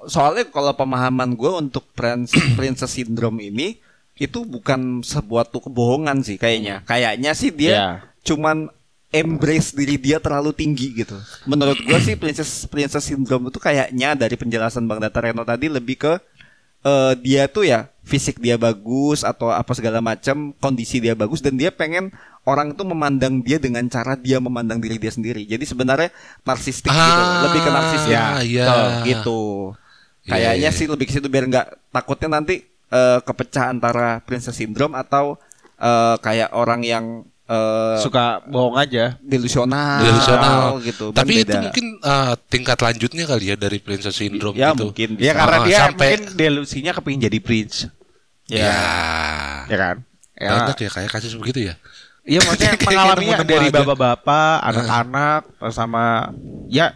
Soalnya 0.05 0.45
kalau 0.47 0.71
pemahaman 0.77 1.33
gue 1.33 1.51
untuk 1.51 1.89
prince, 1.97 2.37
princess 2.53 2.93
syndrome 2.93 3.41
ini 3.41 3.81
itu 4.15 4.45
bukan 4.45 5.01
sebuah 5.01 5.49
tuh 5.49 5.65
kebohongan 5.67 6.21
sih 6.21 6.37
kayaknya. 6.37 6.85
Kayaknya 6.85 7.31
sih 7.33 7.49
dia 7.49 7.71
Ya. 7.73 7.87
cuman 8.21 8.69
embrace 9.09 9.73
diri 9.73 9.97
dia 9.97 10.21
terlalu 10.21 10.53
tinggi 10.53 10.93
gitu. 10.93 11.17
Menurut 11.49 11.81
gue 11.81 11.99
sih 11.99 12.13
princess 12.13 12.69
princess 12.69 13.09
syndrome 13.09 13.49
itu 13.49 13.57
kayaknya 13.57 14.13
dari 14.13 14.37
penjelasan 14.37 14.85
Bang 14.85 15.01
Data 15.01 15.17
Reno 15.17 15.41
tadi 15.41 15.65
lebih 15.65 15.97
ke 15.97 16.13
eh, 16.85 17.13
dia 17.17 17.49
tuh 17.49 17.65
ya 17.65 17.89
fisik 18.09 18.41
dia 18.41 18.57
bagus 18.57 19.21
atau 19.21 19.47
apa 19.47 19.69
segala 19.71 20.01
macam, 20.01 20.49
kondisi 20.57 20.97
dia 20.97 21.13
bagus 21.13 21.39
dan 21.39 21.53
dia 21.53 21.69
pengen 21.69 22.09
orang 22.41 22.73
itu 22.73 22.81
memandang 22.81 23.37
dia 23.39 23.55
dengan 23.55 23.85
cara 23.85 24.17
dia 24.17 24.41
memandang 24.41 24.81
diri 24.81 24.97
dia 24.97 25.13
sendiri. 25.13 25.45
Jadi 25.45 25.61
sebenarnya 25.61 26.09
narsistik 26.41 26.89
gitu, 26.89 26.97
Ah, 27.21 27.45
lebih 27.45 27.61
ke 27.61 27.69
narsistik. 27.69 28.11
ya, 28.11 28.25
iya. 28.41 28.65
Tuh, 28.65 28.89
gitu. 29.05 29.41
Iya, 30.25 30.31
Kayaknya 30.31 30.57
iya. 30.65 30.75
sih 30.75 30.85
lebih 30.85 31.05
ke 31.05 31.13
situ 31.13 31.25
biar 31.25 31.45
nggak 31.45 31.67
takutnya 31.89 32.29
nanti 32.31 32.65
eh, 32.89 33.19
kepecah 33.21 33.69
antara 33.69 34.17
princess 34.19 34.53
syndrome 34.53 34.93
atau 34.93 35.37
eh, 35.77 36.15
kayak 36.19 36.49
orang 36.51 36.81
yang 36.81 37.05
eh, 37.45 37.97
Suka 37.97 38.41
bohong 38.43 38.73
aja. 38.75 39.17
delusional, 39.21 40.01
Delusional 40.01 40.81
gitu. 40.81 41.09
Tapi 41.09 41.33
itu 41.35 41.45
beda. 41.45 41.61
mungkin 41.63 41.85
uh, 41.99 42.33
tingkat 42.45 42.77
lanjutnya 42.77 43.25
kali 43.25 43.45
ya 43.47 43.55
dari 43.55 43.77
princess 43.77 44.13
syndrome 44.15 44.53
ya 44.53 44.69
gitu. 44.71 44.85
mungkin 44.85 45.09
Ya 45.17 45.33
bisa. 45.33 45.39
karena 45.39 45.57
Oh, 45.57 45.65
dia 45.65 45.77
sampai- 45.79 46.09
mungkin 46.17 46.21
delusinya 46.35 46.91
kepingin 46.93 47.21
jadi 47.25 47.39
prince. 47.39 47.77
Ya. 48.49 48.75
Ya 49.69 49.77
kan? 49.77 49.95
Ya, 50.39 50.49
Banyak 50.55 50.77
ya 50.81 50.89
kayak 50.89 51.09
kasus 51.13 51.37
begitu 51.37 51.69
ya. 51.69 51.75
Iya 52.25 52.39
maksudnya 52.43 52.73
Kayak 52.81 52.89
mengalaminya 52.89 53.37
dari 53.45 53.67
bapak-bapak, 53.69 54.55
anak-anak 54.65 55.41
sama 55.71 56.33
ya 56.69 56.93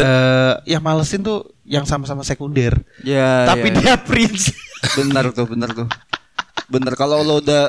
eh 0.00 0.54
yang 0.64 0.80
malesin 0.80 1.20
tuh 1.20 1.54
yang 1.66 1.84
sama-sama 1.84 2.24
sekunder. 2.26 2.72
Ya, 3.04 3.46
Tapi 3.46 3.68
ya. 3.70 3.76
dia 3.78 3.94
prince. 4.00 4.50
bener 4.96 5.30
tuh, 5.30 5.46
bener 5.46 5.70
tuh. 5.76 5.88
Bener 6.70 6.94
kalau 6.96 7.20
lo 7.20 7.42
udah 7.42 7.68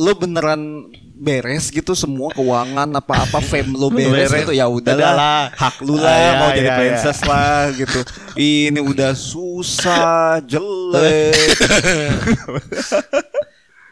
lo 0.00 0.12
beneran 0.16 0.88
beres 1.16 1.72
gitu 1.72 1.96
semua 1.96 2.28
keuangan 2.30 2.84
apa-apa 2.92 3.40
fame 3.40 3.72
lo 3.72 3.88
beres, 3.88 4.28
Beres. 4.28 4.44
gitu 4.44 4.52
ya 4.52 4.68
udahlah 4.68 5.48
hak 5.48 5.80
lu 5.80 5.96
lah 5.96 6.12
Ah, 6.12 6.20
ya, 6.20 6.32
mau 6.36 6.50
jadi 6.52 6.68
ya, 6.68 6.76
princess 6.76 7.18
lah 7.24 7.72
gitu. 7.72 8.00
Ini 8.36 8.80
udah 8.84 9.16
susah, 9.16 10.44
jelek. 10.44 11.32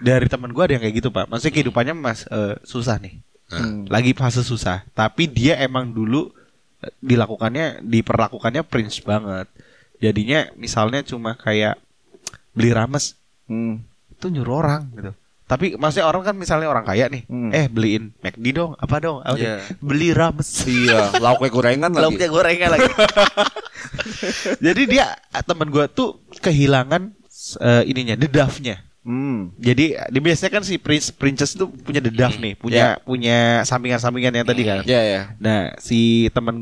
Dari 0.04 0.26
teman 0.28 0.52
gua 0.52 0.68
ada 0.68 0.76
yang 0.76 0.84
kayak 0.84 0.96
gitu 1.00 1.08
pak. 1.08 1.24
Maksudnya 1.30 1.54
kehidupannya 1.54 1.94
mas 1.96 2.28
eh, 2.28 2.60
susah 2.60 3.00
nih. 3.00 3.24
Hmm. 3.48 3.88
Lagi 3.88 4.12
fase 4.12 4.44
susah. 4.44 4.84
Tapi 4.92 5.24
dia 5.24 5.56
emang 5.56 5.88
dulu 5.88 6.28
eh, 6.84 6.92
dilakukannya, 7.00 7.80
diperlakukannya 7.80 8.68
prince 8.68 9.00
banget. 9.00 9.48
Jadinya 9.96 10.52
misalnya 10.60 11.00
cuma 11.00 11.38
kayak 11.38 11.80
beli 12.52 12.70
rames 12.70 13.16
Hmm. 13.44 13.80
itu 14.08 14.28
nyuruh 14.28 14.56
orang 14.60 14.82
gitu. 14.96 15.12
Tapi 15.44 15.76
maksudnya 15.76 16.08
orang 16.08 16.24
kan 16.24 16.34
misalnya 16.40 16.72
orang 16.72 16.88
kaya 16.88 17.04
nih, 17.12 17.28
Hmm. 17.28 17.52
eh 17.52 17.68
beliin 17.68 18.16
McD 18.24 18.56
dong, 18.56 18.72
apa 18.80 18.96
dong? 18.96 19.20
Apa 19.20 19.36
Iya. 19.36 19.60
dong? 19.60 19.76
Beli 19.84 20.08
rames. 20.16 20.64
Iya, 20.64 21.20
lauknya 21.20 21.50
gorengan 21.52 21.90
lagi. 21.92 22.04
Lauknya 22.08 22.28
gorengan 22.32 22.68
lagi. 22.72 22.88
Jadi 24.64 24.82
dia 24.88 25.12
teman 25.44 25.68
gua 25.68 25.84
tuh 25.86 26.16
kehilangan 26.40 27.12
eh, 27.60 27.82
ininya, 27.84 28.16
dedafnya. 28.16 28.80
Hmm. 29.04 29.52
Jadi 29.60 29.92
dia 29.92 30.20
biasanya 30.24 30.48
kan 30.48 30.64
si 30.64 30.80
prince 30.80 31.12
princess 31.12 31.52
itu 31.52 31.68
punya 31.68 32.00
dedaf 32.00 32.40
nih, 32.40 32.56
punya 32.56 32.96
punya 33.04 33.60
sampingan-sampingan 33.68 34.32
yang 34.32 34.46
tadi 34.48 34.64
kan. 34.64 34.80
Ya 34.88 35.04
ya. 35.04 35.20
Nah, 35.36 35.76
si 35.76 36.32
teman 36.32 36.56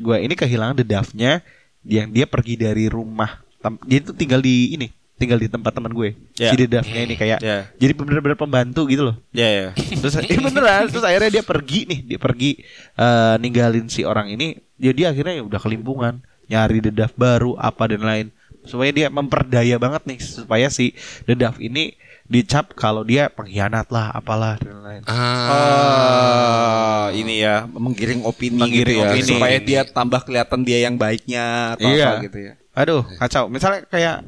gua 0.00 0.16
ini 0.16 0.32
kehilangan 0.32 0.80
dedafnya 0.80 1.44
yang 1.84 2.08
dia 2.08 2.24
pergi 2.24 2.56
dari 2.56 2.88
rumah. 2.88 3.44
Dia 3.84 4.00
itu 4.00 4.16
tinggal 4.16 4.40
di 4.40 4.72
ini, 4.72 4.88
tinggal 5.14 5.38
di 5.38 5.46
tempat 5.46 5.70
teman 5.70 5.90
gue. 5.90 6.18
Ya. 6.34 6.50
Si 6.50 6.56
dedafnya 6.56 7.00
ini 7.02 7.14
kayak 7.14 7.38
Ya. 7.38 7.70
jadi 7.74 7.92
bener-bener 7.92 8.34
pembantu 8.34 8.84
gitu 8.86 9.10
loh. 9.10 9.16
Ya 9.30 9.46
ya. 9.46 9.68
Terus 9.74 10.18
eh, 10.18 10.38
beneran 10.46 10.90
terus 10.90 11.02
akhirnya 11.02 11.40
dia 11.40 11.44
pergi 11.44 11.86
nih, 11.86 12.00
dia 12.04 12.18
pergi 12.18 12.58
eh, 12.94 13.34
ninggalin 13.38 13.86
si 13.86 14.02
orang 14.02 14.28
ini. 14.28 14.58
Jadi 14.74 15.06
akhirnya 15.06 15.38
ya 15.38 15.44
udah 15.44 15.58
kelimpungan, 15.58 16.18
nyari 16.46 16.82
dedaf 16.82 17.14
baru 17.14 17.54
apa 17.54 17.86
dan 17.86 18.02
lain. 18.02 18.26
Supaya 18.64 18.90
dia 18.90 19.06
memperdaya 19.08 19.76
banget 19.76 20.02
nih 20.04 20.18
supaya 20.18 20.66
si 20.66 20.96
dedaf 21.22 21.56
ini 21.58 21.94
dicap 22.24 22.72
kalau 22.72 23.04
dia 23.04 23.28
pengkhianat 23.28 23.92
lah 23.92 24.08
apalah 24.10 24.56
dan 24.56 24.80
lain. 24.80 25.02
Ah. 25.04 25.12
Ah, 25.14 27.06
ini 27.12 27.44
ya 27.44 27.68
menggiring 27.68 28.24
opini 28.24 28.56
Menggiring 28.56 28.96
gitu 28.96 29.04
ya, 29.04 29.12
opini. 29.12 29.28
supaya 29.28 29.56
dia 29.60 29.80
tambah 29.84 30.24
kelihatan 30.24 30.60
dia 30.64 30.78
yang 30.82 30.96
baiknya 30.96 31.76
atau 31.76 31.84
Iya. 31.86 32.08
apa 32.08 32.24
gitu 32.24 32.38
ya. 32.40 32.52
Aduh, 32.74 33.02
kacau. 33.20 33.46
Misalnya 33.46 33.84
kayak 33.86 34.24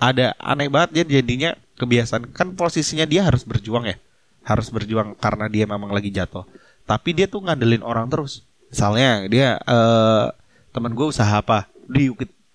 ada 0.00 0.32
aneh 0.40 0.72
banget 0.72 0.90
dia 0.96 1.20
jadinya 1.20 1.50
kebiasaan 1.76 2.32
kan 2.32 2.56
posisinya 2.56 3.04
dia 3.04 3.22
harus 3.22 3.44
berjuang 3.44 3.86
ya. 3.86 3.96
Harus 4.40 4.72
berjuang 4.72 5.14
karena 5.20 5.46
dia 5.52 5.68
memang 5.68 5.92
lagi 5.92 6.08
jatuh. 6.08 6.48
Tapi 6.88 7.12
dia 7.12 7.28
tuh 7.28 7.44
ngandelin 7.44 7.84
orang 7.84 8.08
terus. 8.08 8.48
Misalnya 8.72 9.28
dia 9.28 9.60
eh 9.60 10.26
teman 10.72 10.96
gue 10.96 11.06
usaha 11.06 11.30
apa? 11.30 11.68
Di 11.86 12.08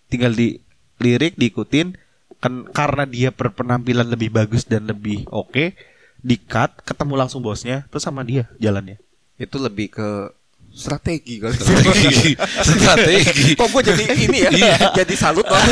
tinggal 0.09 0.33
di 0.33 0.59
lirik 0.99 1.37
diikutin 1.37 1.95
kan 2.39 2.67
karena 2.71 3.03
dia 3.07 3.29
berpenampilan 3.31 4.07
lebih 4.07 4.31
bagus 4.31 4.67
dan 4.67 4.87
lebih 4.87 5.27
oke 5.31 5.75
di 6.21 6.35
cut 6.41 6.81
ketemu 6.83 7.13
langsung 7.25 7.41
bosnya 7.41 7.87
terus 7.89 8.05
sama 8.05 8.21
dia 8.25 8.49
jalannya 8.61 8.99
Itu 9.35 9.59
lebih 9.59 9.91
ke 9.91 10.31
strategi 10.75 11.39
kali. 11.39 11.55
Strategi. 11.55 12.31
Strategi. 12.67 13.45
Kok 13.55 13.67
gue 13.71 13.83
jadi 13.95 14.03
ini 14.27 14.37
ya? 14.43 14.51
jadi 14.91 15.13
salut 15.15 15.47
banget. 15.47 15.71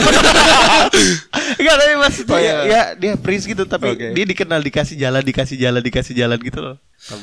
Enggak 1.59 1.75
tapi 1.75 1.93
maksudnya 1.99 2.31
Oh, 2.33 2.39
ya, 2.39 2.53
iya. 2.63 2.63
ya 2.63 2.81
dia 2.95 3.13
prince 3.19 3.43
gitu 3.45 3.67
tapi 3.67 3.93
Oke. 3.93 4.15
dia 4.15 4.25
dikenal 4.25 4.63
dikasih 4.63 4.95
jalan 4.95 5.21
dikasih 5.21 5.57
jalan 5.59 5.81
dikasih 5.83 6.13
jalan 6.15 6.39
gitu 6.39 6.59
loh. 6.63 6.75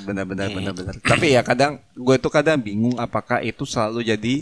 benar 0.04 0.28
benar 0.28 0.52
benar 0.52 0.72
benar. 0.76 0.94
Tapi 1.00 1.32
ya 1.32 1.40
kadang 1.40 1.80
gue 1.96 2.16
tuh 2.20 2.28
kadang 2.28 2.60
bingung 2.60 3.00
apakah 3.00 3.40
itu 3.40 3.64
selalu 3.64 4.04
jadi 4.04 4.34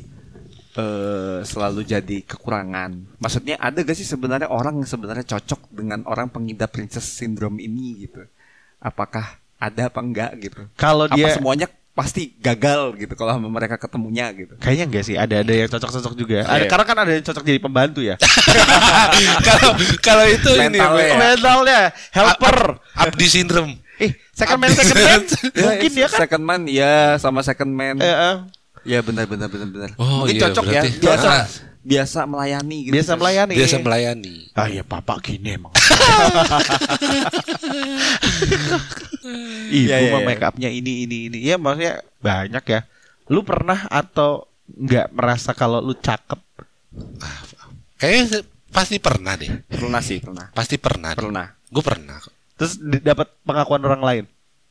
eh 0.78 1.38
selalu 1.46 1.86
jadi 1.86 2.16
kekurangan. 2.26 3.22
Maksudnya 3.22 3.54
ada 3.58 3.78
gak 3.82 3.96
sih 3.98 4.06
sebenarnya 4.06 4.50
orang 4.50 4.82
yang 4.82 4.88
sebenarnya 4.90 5.24
cocok 5.26 5.70
dengan 5.74 6.02
orang 6.10 6.26
pengidap 6.26 6.74
princess 6.74 7.06
syndrome 7.06 7.62
ini 7.62 8.06
gitu? 8.06 8.26
Apakah 8.82 9.38
ada 9.58 9.90
apa 9.90 10.00
enggak 10.02 10.30
gitu? 10.38 10.62
Kalau 10.78 11.06
Apa 11.10 11.14
dia 11.18 11.34
semuanya 11.34 11.66
pasti 11.98 12.38
gagal 12.38 12.94
gitu 12.94 13.10
kalau 13.12 13.34
sama 13.34 13.50
mereka 13.50 13.74
ketemunya 13.74 14.30
gitu? 14.30 14.54
kayaknya 14.56 14.86
enggak 14.86 15.02
sih, 15.02 15.18
ada 15.18 15.42
ada 15.42 15.50
yang 15.50 15.66
cocok-cocok 15.66 16.14
juga. 16.14 16.46
Ada 16.46 16.62
Iya. 16.62 16.70
karena 16.70 16.84
kan 16.86 16.96
ada 16.96 17.10
yang 17.10 17.24
cocok 17.26 17.42
jadi 17.42 17.58
pembantu 17.58 18.00
ya. 18.00 18.14
Kalau 19.48 19.70
kalau 19.98 20.24
itu 20.24 20.50
ini 20.54 20.78
Mentalnya 20.78 21.02
ya. 21.04 21.16
Mentalnya 21.18 21.80
helper. 22.12 22.58
Abdi 22.94 23.26
syndrome. 23.26 23.72
Eh, 23.98 24.14
second 24.30 24.58
man 24.58 24.70
second 24.70 24.94
man. 24.96 25.20
Mungkin 25.66 25.90
Ya, 25.90 25.98
ya 25.98 26.08
kan. 26.08 26.18
Second 26.22 26.44
man 26.44 26.60
ya 26.64 26.92
sama 27.18 27.42
second 27.42 27.70
man. 27.70 27.98
Eh. 27.98 28.34
Ya 28.86 29.02
benar 29.02 29.26
benar 29.26 29.50
benar 29.50 29.66
benar. 29.66 29.90
Oh, 29.98 30.22
Mungkin 30.22 30.38
iya, 30.38 30.42
cocok 30.48 30.64
ya. 30.64 30.82
berarti- 30.86 31.02
Biasa 31.02 31.26
Ah. 31.26 31.44
Biasa 31.82 32.26
melayani 32.28 32.88
gitu. 32.88 32.94
biasa 32.94 33.12
melayani. 33.14 33.54
Biasa 33.54 33.76
melayani. 33.80 34.36
Ah 34.54 34.68
iya 34.68 34.82
papa 34.82 35.18
gini 35.22 35.56
emang. 35.56 35.72
Ibu 39.68 39.84
Iya, 39.88 39.96
iya, 40.00 40.10
mah 40.14 40.22
iya. 40.24 40.28
make 40.28 40.44
upnya 40.44 40.70
ini 40.72 41.04
ini 41.04 41.28
ini. 41.28 41.38
Ya 41.44 41.60
maksudnya 41.60 42.00
banyak 42.24 42.64
ya. 42.64 42.80
Lu 43.28 43.44
pernah 43.44 43.84
atau 43.92 44.48
nggak 44.68 45.12
merasa 45.12 45.52
kalau 45.52 45.84
lu 45.84 45.92
cakep? 45.92 46.40
Kayaknya 48.00 48.46
pasti 48.72 48.96
pernah 49.02 49.36
deh. 49.36 49.50
Pernah 49.68 50.00
sih, 50.00 50.22
pernah. 50.22 50.48
Pasti 50.54 50.76
pernah. 50.80 51.12
deh. 51.12 51.20
Pernah. 51.20 51.46
Gue 51.68 51.84
pernah. 51.84 52.16
Terus 52.56 52.80
dapat 53.04 53.28
pengakuan 53.44 53.82
orang 53.84 54.02
lain. 54.02 54.24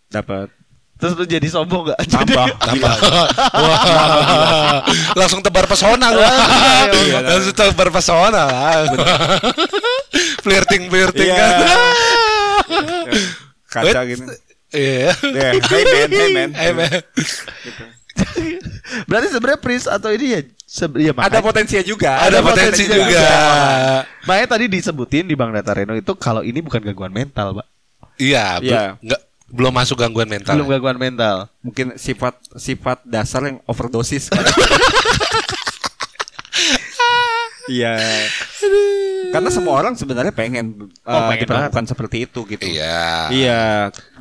Dapat 0.10 0.50
Terus 0.98 1.14
lu 1.14 1.26
jadi 1.30 1.46
sombong 1.46 1.94
gak? 1.94 2.00
tambah. 2.10 2.50
Tambah. 2.58 2.96
Wah. 3.54 4.82
Langsung 5.14 5.46
tebar 5.46 5.70
pesona 5.70 6.10
gua. 6.10 6.30
Iya. 6.90 7.18
Langsung 7.22 7.54
tebar 7.54 7.90
pesona 7.94 8.42
lah. 8.50 8.86
flirting 10.42 10.90
flirting 10.90 11.30
Iya. 11.30 11.38
kan. 11.38 11.52
Kaca 13.70 14.00
gitu. 14.10 14.24
Iya. 14.74 15.14
Yeah. 15.22 15.52
Hey 15.64 15.84
man, 15.86 16.10
hey 16.10 16.30
man. 16.34 16.50
Men. 16.76 16.92
Berarti 19.06 19.28
sebenarnya 19.30 19.60
Prince 19.62 19.86
atau 19.86 20.10
ini 20.10 20.26
ya 20.34 20.42
ya 20.98 21.12
Ada 21.14 21.40
potensinya 21.40 21.84
juga. 21.86 22.12
Ada 22.20 22.40
potensi 22.42 22.84
juga. 22.90 23.24
Makanya 24.26 24.48
tadi 24.58 24.66
disebutin 24.68 25.30
di 25.30 25.36
Bang 25.38 25.54
Data 25.54 25.72
Reno 25.72 25.94
itu 25.94 26.12
kalau 26.18 26.42
ini 26.42 26.60
bukan 26.60 26.82
gangguan 26.82 27.14
mental, 27.14 27.54
Pak. 27.62 27.68
Iya, 28.18 28.58
Iya. 28.66 28.84
nggak 28.98 29.22
belum 29.48 29.72
masuk 29.72 29.96
gangguan 30.00 30.28
mental. 30.28 30.54
Belum 30.60 30.68
gangguan 30.68 31.00
mental. 31.00 31.48
Mungkin 31.64 31.96
sifat 31.96 32.36
sifat 32.60 33.04
dasar 33.08 33.44
yang 33.48 33.58
overdosis. 33.68 34.28
Iya. 37.68 38.00
Karena 39.36 39.50
semua 39.52 39.76
orang 39.76 39.94
sebenarnya 39.94 40.32
pengen, 40.32 40.88
uh, 41.04 41.28
pengen 41.28 41.44
diperlakukan 41.44 41.86
seperti 41.92 42.24
itu 42.24 42.48
gitu. 42.48 42.64
Iya. 42.64 43.28
Iya. 43.28 43.62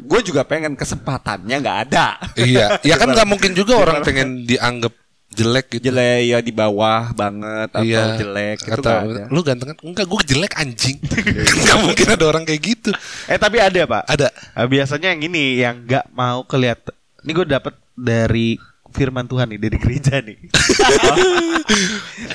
Gue 0.03 0.20
juga 0.27 0.43
pengen 0.43 0.74
kesempatannya 0.74 1.57
nggak 1.62 1.79
ada. 1.89 2.18
Iya, 2.35 2.83
ya 2.83 2.99
kan 2.99 3.14
nggak 3.14 3.29
mungkin 3.31 3.55
juga 3.55 3.79
orang 3.79 4.03
pengen 4.03 4.43
dianggap 4.45 4.93
jelek 5.29 5.66
gitu. 5.68 5.89
jelek 5.89 6.18
ya 6.24 6.39
di 6.39 6.51
bawah 6.51 7.12
banget 7.12 7.68
atau 7.68 7.83
Iya. 7.83 8.16
jelek 8.16 8.57
itu 8.62 8.79
atau 8.79 8.95
ada. 9.05 9.22
lu 9.29 9.41
ganteng 9.41 9.68
kan? 9.70 9.77
Enggak, 9.83 10.05
gue 10.07 10.18
jelek 10.24 10.53
anjing. 10.55 10.97
Gak 11.66 11.77
mungkin 11.79 12.07
ada 12.09 12.24
orang 12.24 12.43
kayak 12.43 12.61
gitu. 12.62 12.91
Eh 13.27 13.37
tapi 13.37 13.59
ada, 13.59 13.79
Pak. 13.85 14.03
Ada. 14.07 14.27
Eh, 14.33 14.66
biasanya 14.66 15.12
yang 15.12 15.20
ini 15.22 15.43
yang 15.59 15.74
nggak 15.83 16.05
mau 16.11 16.43
kelihatan. 16.43 16.95
Ini 17.20 17.31
gue 17.33 17.45
dapet 17.45 17.74
dari 17.93 18.57
firman 18.89 19.24
Tuhan 19.24 19.45
nih 19.51 19.59
dari 19.61 19.77
gereja 19.77 20.14
nih. 20.20 20.37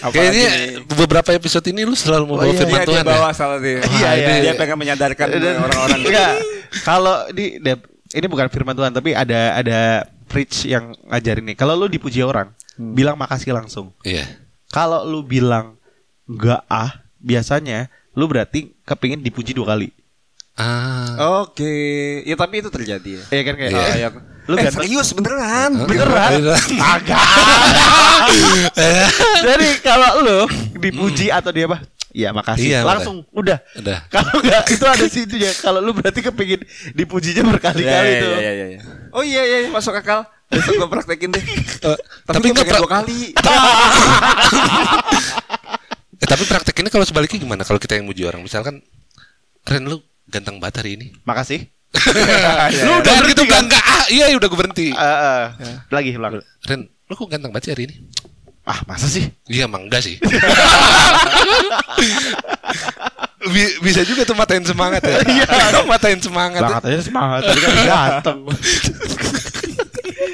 Kayaknya 0.04 0.48
beberapa 0.88 1.30
episode 1.32 1.64
ini 1.68 1.82
lu 1.82 1.94
selalu 1.94 2.24
mau 2.28 2.36
Oh, 2.38 2.46
iya, 2.46 2.56
firman 2.56 2.76
Iya, 2.76 2.86
Tuhan 2.86 3.02
dia 3.02 3.10
bawa 3.10 3.24
ya. 3.24 3.32
salah 3.34 3.58
dia. 3.58 3.80
Wah, 3.82 4.14
iya, 4.14 4.14
dia 4.14 4.36
iya. 4.44 4.52
pengen 4.54 4.78
menyadarkan 4.78 5.26
orang-orang. 5.66 5.98
Enggak. 6.02 6.32
Kalau 6.84 7.16
di 7.32 7.46
ini 8.12 8.26
bukan 8.28 8.46
firman 8.46 8.74
Tuhan 8.76 8.92
tapi 8.92 9.10
ada 9.12 9.56
ada 9.56 9.80
preach 10.28 10.66
yang 10.66 10.92
ngajarin 11.08 11.44
nih. 11.48 11.56
Kalau 11.56 11.74
lu 11.74 11.88
dipuji 11.88 12.22
orang, 12.22 12.52
bilang 12.92 13.16
makasih 13.16 13.54
langsung. 13.54 13.94
Iya. 14.02 14.26
Kalau 14.68 15.04
lu 15.04 15.22
bilang 15.22 15.78
enggak 16.26 16.66
ah, 16.66 17.06
biasanya 17.18 17.86
lu 18.12 18.26
berarti 18.26 18.74
kepingin 18.82 19.22
dipuji 19.22 19.54
dua 19.54 19.72
kali. 19.72 19.94
Ah. 20.56 21.42
Oke, 21.44 22.22
ya 22.22 22.36
tapi 22.36 22.60
itu 22.60 22.68
terjadi 22.68 23.10
ya. 23.18 23.24
Iya 23.32 23.42
kan 23.44 23.54
kayak 23.56 23.72
Iya. 23.72 23.82
Ah, 23.82 23.98
ya. 23.98 24.10
Lu 24.50 24.58
eh, 24.58 24.66
ganteng- 24.66 24.90
serius 24.90 25.14
beneran? 25.14 25.86
Beneran? 25.86 26.32
Agak. 26.82 27.22
Jadi 29.48 29.68
kalau 29.80 30.10
lu 30.20 30.40
dipuji 30.76 31.30
atau 31.30 31.54
dia 31.54 31.70
apa? 31.70 31.86
Iya 32.12 32.36
makasih. 32.36 32.68
Iya, 32.68 32.80
Langsung 32.84 33.24
udah. 33.32 33.64
Udah. 33.80 34.04
Kalau 34.14 34.34
enggak 34.44 34.68
itu 34.68 34.84
ada 34.84 35.06
situ 35.08 35.36
ya. 35.40 35.52
Kalau 35.56 35.80
lu 35.80 35.96
berarti 35.96 36.20
kepingin 36.20 36.68
dipujinya 36.92 37.48
berkali-kali 37.48 38.12
Iya, 38.12 38.20
tuh. 38.20 38.34
iya, 38.36 38.52
iya, 38.52 38.66
iya. 38.76 38.80
Oh 39.16 39.24
iya 39.24 39.42
iya 39.46 39.58
masuk 39.72 39.96
akal. 39.96 40.28
Besok 40.52 40.74
gue 40.78 40.89
praktekin 40.91 41.32
deh. 41.32 41.39
Eh, 41.39 41.97
tapi 42.28 42.36
tapi 42.36 42.47
gue 42.52 42.66
pra- 42.68 42.84
dua 42.84 42.91
kali. 42.91 43.32
eh, 46.22 46.28
tapi 46.28 46.43
praktekinnya 46.43 46.91
kalau 46.91 47.08
sebaliknya 47.08 47.39
gimana? 47.39 47.64
Kalau 47.64 47.80
kita 47.80 47.95
yang 47.95 48.04
muji 48.06 48.28
orang, 48.28 48.43
misalkan 48.43 48.84
Ren 49.64 49.88
lu 49.88 50.04
ganteng 50.28 50.60
banget 50.60 50.84
hari 50.84 50.99
ini. 50.99 51.08
Makasih. 51.24 51.64
lu 52.88 52.91
udah 52.99 53.16
gitu 53.28 53.43
kan? 53.47 53.64
Enggak, 53.68 53.84
ah, 53.84 54.06
iya 54.12 54.32
udah 54.36 54.47
gue 54.47 54.60
berhenti. 54.60 54.88
Eh, 54.91 54.99
eh. 54.99 55.43
Lagi 55.88 56.12
ulang. 56.16 56.43
Ren, 56.68 56.82
lu 56.86 57.14
kok 57.16 57.28
ganteng 57.32 57.52
banget 57.56 57.64
sih 57.68 57.72
hari 57.74 57.84
ini? 57.88 57.95
Ah, 58.62 58.78
masa 58.86 59.10
sih? 59.10 59.26
Iya 59.49 59.66
emang 59.66 59.89
enggak 59.89 60.06
sih. 60.06 60.22
Bi- 63.41 63.76
bisa 63.82 64.06
juga 64.06 64.22
tuh 64.22 64.38
matain 64.38 64.62
semangat 64.62 65.02
ya. 65.02 65.18
Iya, 65.26 65.45
matain 65.89 66.22
semangat. 66.22 66.62
Lah 66.62 66.78
katanya 66.78 67.02
semangat 67.02 67.41
tadi 67.41 67.60
kan 67.60 67.74
ganteng. 67.89 68.39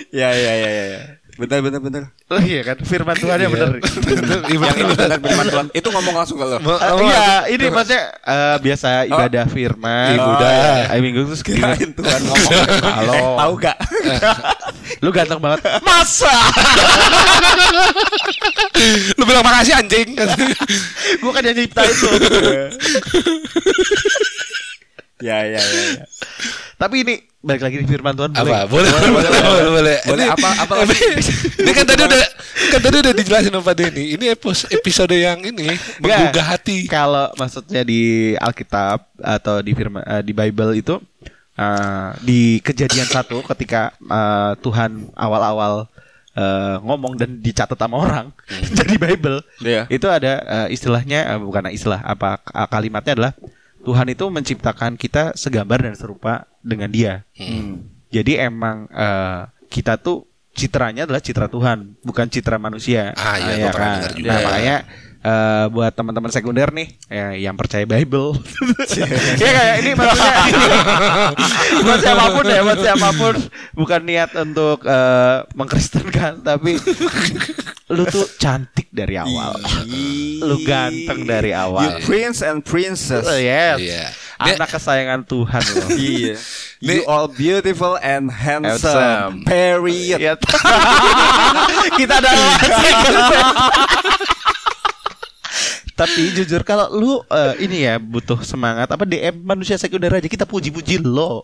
Ya 0.10 0.30
ya 0.32 0.54
ya 0.54 0.70
ya. 0.70 0.86
ya. 0.90 1.02
Benar 1.38 1.62
benar 1.62 1.78
benar. 1.78 2.04
Oh 2.28 2.42
iya 2.42 2.66
kan 2.66 2.82
firman 2.82 3.14
Tuhan 3.14 3.38
ya 3.38 3.46
Iya. 3.46 3.50
bener. 3.54 3.70
Iya, 3.78 4.58
Yang 4.58 4.74
betul. 4.74 4.98
benar 4.98 5.20
benar 5.22 5.46
Tuhan. 5.48 5.68
Itu 5.70 5.88
ngomong 5.92 6.16
langsung 6.16 6.34
ke 6.36 6.46
lo. 6.46 6.58
Eh, 6.58 6.62
mau- 6.66 6.98
iya, 7.00 7.46
ini 7.46 7.70
maksudnya 7.70 8.04
eh, 8.18 8.56
biasa 8.58 9.06
ibadah 9.06 9.46
firman. 9.46 10.18
Ibadah. 10.18 10.90
Hari 10.90 11.02
Minggu 11.04 11.30
terus 11.30 11.46
kira 11.46 11.78
Kirain 11.78 11.94
Tuhan 11.94 12.22
ngomong. 12.26 12.52
Halo. 12.82 13.14
Eh, 13.14 13.22
tahu 13.38 13.54
gak? 13.60 13.78
Lu 14.98 15.10
ganteng 15.12 15.38
banget. 15.38 15.62
Masa? 15.80 16.34
Lu 19.14 19.24
bilang 19.24 19.46
makasih 19.46 19.78
anjing. 19.78 20.18
Gua 21.20 21.32
kan 21.32 21.44
yang 21.44 21.54
nyiptain 21.56 21.94
lu. 21.94 22.10
ya 25.20 25.38
ya 25.44 25.58
ya. 25.58 25.84
ya. 25.96 26.06
Tapi 26.76 26.96
ini 27.02 27.14
balik 27.40 27.64
lagi 27.64 27.78
di 27.80 27.88
firman 27.88 28.14
Tuhan 28.14 28.32
boleh. 28.32 28.44
apa? 28.44 28.60
Boleh, 28.66 28.90
boleh, 28.92 29.10
boleh, 29.10 29.30
boleh, 29.32 29.70
boleh. 29.72 29.98
Boleh, 30.04 30.26
Ini- 30.26 30.34
apa- 30.36 30.58
apa 30.62 30.74
lagi? 30.78 31.00
Ini 31.64 31.72
kan 31.72 31.86
tadi 31.86 32.02
udah 32.04 32.22
kan 32.68 32.80
tadi 32.80 32.96
udah 33.00 33.14
dijelasin 33.14 33.50
sama 33.50 33.64
Pak 33.64 33.76
Denny. 33.76 34.06
Ini 34.14 34.26
episode 34.72 35.14
yang 35.14 35.40
ini 35.42 35.74
menggugah 35.98 36.46
hati. 36.48 36.86
Kalau 36.86 37.34
maksudnya 37.34 37.82
di 37.82 38.34
Alkitab 38.36 39.10
atau 39.18 39.56
di 39.60 39.72
firman 39.72 40.04
eh, 40.04 40.22
di 40.22 40.32
Bible 40.32 40.76
itu 40.76 41.02
eh, 41.56 42.10
di 42.22 42.42
kejadian 42.60 43.08
satu 43.08 43.42
ketika 43.48 43.90
eh, 43.98 44.52
Tuhan 44.60 45.10
awal-awal 45.14 45.90
eh, 46.34 46.76
ngomong 46.80 47.18
dan 47.18 47.42
dicatat 47.42 47.74
sama 47.74 47.98
orang 47.98 48.30
jadi 48.78 48.94
Bible 48.96 49.42
Iya. 49.60 49.90
itu 49.90 50.06
ada 50.06 50.34
eh, 50.46 50.68
istilahnya 50.70 51.34
eh, 51.34 51.40
bukan 51.40 51.74
istilah 51.74 51.98
apa 52.00 52.38
eh, 52.44 52.68
kalimatnya 52.68 53.14
adalah 53.14 53.34
Tuhan 53.84 54.08
itu 54.10 54.26
menciptakan 54.28 54.98
kita 54.98 55.38
segambar 55.38 55.86
dan 55.86 55.94
serupa 55.94 56.50
dengan 56.66 56.90
Dia. 56.92 57.24
Hmm. 57.38 57.88
Jadi 58.10 58.40
emang 58.40 58.88
eh, 58.92 59.42
kita 59.68 60.00
tuh 60.00 60.28
citranya 60.58 61.06
adalah 61.06 61.22
citra 61.22 61.46
Tuhan, 61.46 62.02
bukan 62.02 62.26
citra 62.28 62.58
manusia. 62.58 63.14
Ah, 63.14 63.38
iya, 63.38 63.54
ya 63.54 63.70
gua 63.70 63.72
pernah 63.78 63.94
kan? 64.02 64.14
juga. 64.18 64.30
Nah, 64.34 64.40
makanya 64.42 64.76
eh, 65.24 65.66
buat 65.72 65.94
teman-teman 65.94 66.32
sekunder 66.34 66.70
nih 66.74 66.88
ya, 67.10 67.34
yang 67.50 67.56
percaya 67.58 67.86
Bible. 67.88 68.38
ya 69.42 69.50
kayak 69.50 69.76
ini 69.82 69.92
maksudnya 69.98 70.34
buat 71.86 72.00
siapa 72.02 72.26
pun 72.34 72.46
ya, 72.46 72.60
buat 72.66 72.80
siapa 72.80 73.10
pun 73.16 73.36
bukan 73.74 74.02
niat 74.06 74.32
untuk 74.38 74.84
eh, 74.86 75.38
mengkristenkan, 75.54 76.42
tapi 76.42 76.78
lu 77.88 78.04
tuh 78.12 78.28
cantik 78.36 78.92
dari 78.92 79.16
awal. 79.16 79.56
Lu 80.44 80.60
ganteng 80.68 81.24
dari 81.24 81.56
You 81.56 81.64
awal. 81.64 82.04
prince 82.04 82.44
and 82.44 82.60
princess. 82.60 83.24
Oh, 83.24 83.40
yes. 83.40 83.80
Iya. 83.80 84.06
Anak 84.38 84.70
kesayangan 84.70 85.26
Tuhan 85.26 85.64
loh. 85.64 85.90
Iya. 85.98 86.36
You 86.78 87.02
all 87.10 87.26
beautiful 87.26 87.98
and 88.04 88.30
handsome. 88.30 89.42
Handsome. 89.42 89.50
Period. 89.50 90.20
Iya. 90.22 90.34
Kita 91.96 92.22
ada 92.22 92.32
Tapi 95.98 96.30
jujur 96.30 96.62
kalau 96.62 96.94
lu 96.94 97.18
eh, 97.26 97.66
ini 97.66 97.90
ya 97.90 97.98
butuh 97.98 98.38
semangat 98.46 98.86
apa 98.94 99.02
DM 99.02 99.42
manusia 99.42 99.82
sekunder 99.82 100.14
aja 100.14 100.30
kita 100.30 100.46
puji-puji 100.46 101.02
lo. 101.02 101.42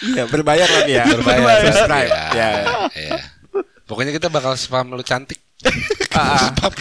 Iya, 0.00 0.24
berbayar 0.24 0.64
lagi 0.64 0.96
ya. 0.96 1.04
Berbayar. 1.12 1.60
Subscribe. 1.68 2.08
Iya. 2.08 2.24
Ya. 2.32 2.50
Iya. 2.96 3.20
Pokoknya 3.84 4.16
kita 4.16 4.32
bakal 4.32 4.56
spam 4.56 4.96
lu 4.96 5.04
cantik. 5.04 5.36
Ah, 6.16 6.48
ah. 6.48 6.50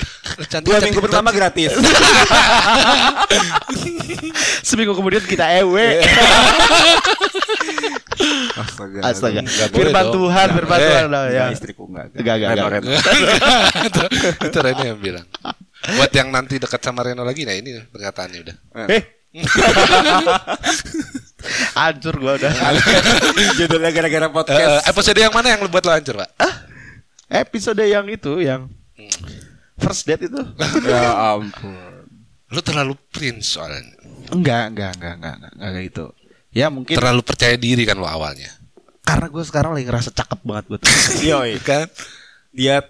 Cantik. 0.52 0.68
Dua 0.68 0.80
cantik, 0.80 0.92
minggu 0.92 1.02
pertama 1.04 1.32
gratis. 1.32 1.72
Seminggu 4.68 4.92
kemudian 4.92 5.24
kita 5.24 5.48
ewe. 5.64 6.04
Astaga. 8.56 9.00
Astaga. 9.04 9.42
Firman. 9.70 10.06
Tuhan, 10.16 10.48
firman. 10.56 10.80
Tuhan. 10.80 11.06
lah, 11.12 11.24
ya. 11.28 11.46
Istriku 11.52 11.92
enggak. 11.92 12.16
Enggak, 12.16 12.36
enggak, 12.40 12.52
Reno. 12.56 12.68
Reno. 12.72 12.90
itu, 14.48 14.60
Reno 14.64 14.84
yang 14.84 15.00
bilang. 15.00 15.26
Buat 16.00 16.12
yang 16.16 16.32
nanti 16.32 16.56
dekat 16.58 16.82
sama 16.82 17.04
Reno 17.04 17.22
lagi, 17.22 17.44
nah 17.44 17.54
ini 17.54 17.78
perkataannya 17.92 18.40
udah. 18.42 18.56
Eh. 18.90 19.04
Hancur 21.78 22.16
gua 22.18 22.34
udah. 22.40 22.52
Judulnya 23.60 23.92
gara-gara 23.92 24.28
Eh, 24.28 24.34
podcast. 24.34 24.88
episode 24.88 25.20
yang 25.20 25.34
mana 25.36 25.54
yang 25.54 25.60
lu 25.62 25.70
buat 25.70 25.84
lo 25.86 25.92
hancur, 25.94 26.16
Pak? 26.18 26.30
Episode 27.30 27.84
yang 27.86 28.08
itu 28.08 28.40
yang 28.42 28.72
first 29.78 30.08
date 30.08 30.26
itu. 30.26 30.42
ya 30.88 31.36
ampun. 31.36 32.08
Lu 32.50 32.62
terlalu 32.64 32.96
prince 33.12 33.60
soalnya. 33.60 33.84
Enggak, 34.32 34.74
enggak, 34.74 34.92
enggak, 34.98 35.14
enggak, 35.22 35.34
enggak, 35.38 35.52
enggak 35.54 35.84
gitu. 35.86 36.06
Ya 36.56 36.72
mungkin 36.72 36.96
Terlalu 36.96 37.22
percaya 37.22 37.54
diri 37.54 37.84
kan 37.84 37.96
lo 37.96 38.08
awalnya. 38.08 38.48
karena 39.04 39.30
gue 39.30 39.44
sekarang 39.44 39.78
lagi 39.78 39.86
ngerasa 39.86 40.10
cakep 40.10 40.40
banget 40.42 40.66
gue 40.66 40.78
tuh. 40.82 40.90
Yoi. 41.22 41.62
Kan? 41.62 41.86
Dia 42.50 42.82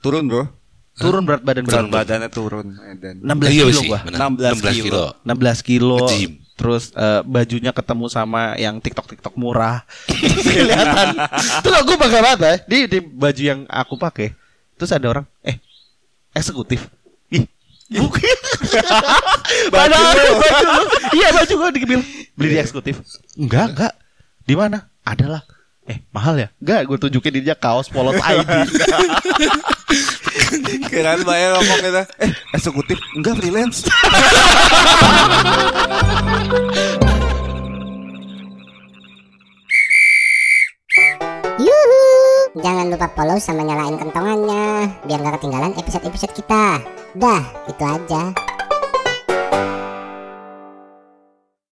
turun, 0.00 0.24
Bro. 0.24 0.48
Turun 0.96 1.24
berat 1.24 1.40
badan 1.40 1.64
Berat 1.64 1.84
berapa? 1.84 1.96
badannya 2.00 2.30
turun. 2.30 2.66
Dan 2.96 3.20
16 3.20 3.28
Iya 3.50 3.64
kilo 3.66 3.80
gua. 3.84 3.98
benar. 4.00 4.18
16 4.56 4.80
kilo. 4.80 5.04
16 5.20 5.60
kilo. 5.62 5.98
Nge-gym. 6.00 6.32
Terus 6.54 6.84
eh, 6.92 7.20
bajunya 7.24 7.72
ketemu 7.72 8.06
sama 8.06 8.52
yang 8.54 8.76
TikTok 8.78 9.08
TikTok 9.10 9.34
murah. 9.34 9.84
Kelihatan. 10.44 11.16
Terus 11.60 11.76
aku 11.76 11.92
pakai 11.98 12.20
banget 12.20 12.40
ya. 12.40 12.52
Di, 12.64 12.78
di 12.86 12.98
baju 13.00 13.42
yang 13.42 13.60
aku 13.66 13.96
pakai. 13.96 14.32
Terus 14.76 14.92
ada 14.92 15.06
orang, 15.10 15.26
eh 15.42 15.60
eksekutif. 16.32 16.88
Bukan. 17.90 18.36
Padahal 19.74 20.14
baju, 20.14 20.62
lu. 20.62 20.84
Iya 21.18 21.28
baju 21.34 21.54
gua 21.58 21.70
dibilang 21.74 22.04
beli 22.38 22.48
di 22.54 22.58
eksekutif. 22.62 23.02
Enggak, 23.34 23.74
enggak. 23.74 23.92
Di 24.46 24.54
mana? 24.54 24.86
Adalah. 25.02 25.42
Eh, 25.90 26.06
mahal 26.14 26.38
ya? 26.38 26.48
Enggak, 26.62 26.86
gue 26.86 26.96
tunjukin 27.02 27.42
dia 27.42 27.58
kaos 27.58 27.90
polos 27.90 28.14
ID. 28.30 28.46
Kirain 30.86 31.18
Mbak 31.26 31.36
yang 31.36 31.52
ngomong 31.58 31.78
gitu. 31.82 32.02
Eh, 32.22 32.30
eksekutif. 32.54 32.98
Enggak 33.18 33.42
freelance. 33.42 33.82
Yuhu! 41.58 41.99
Jangan 42.50 42.90
lupa 42.90 43.06
follow 43.14 43.38
sama 43.38 43.62
nyalain 43.62 43.94
kentongannya 43.94 44.90
biar 45.06 45.22
gak 45.22 45.38
ketinggalan 45.38 45.70
episode-episode 45.78 46.34
kita. 46.34 46.82
Dah, 47.14 47.42
itu 47.70 47.84
aja. 47.86 48.49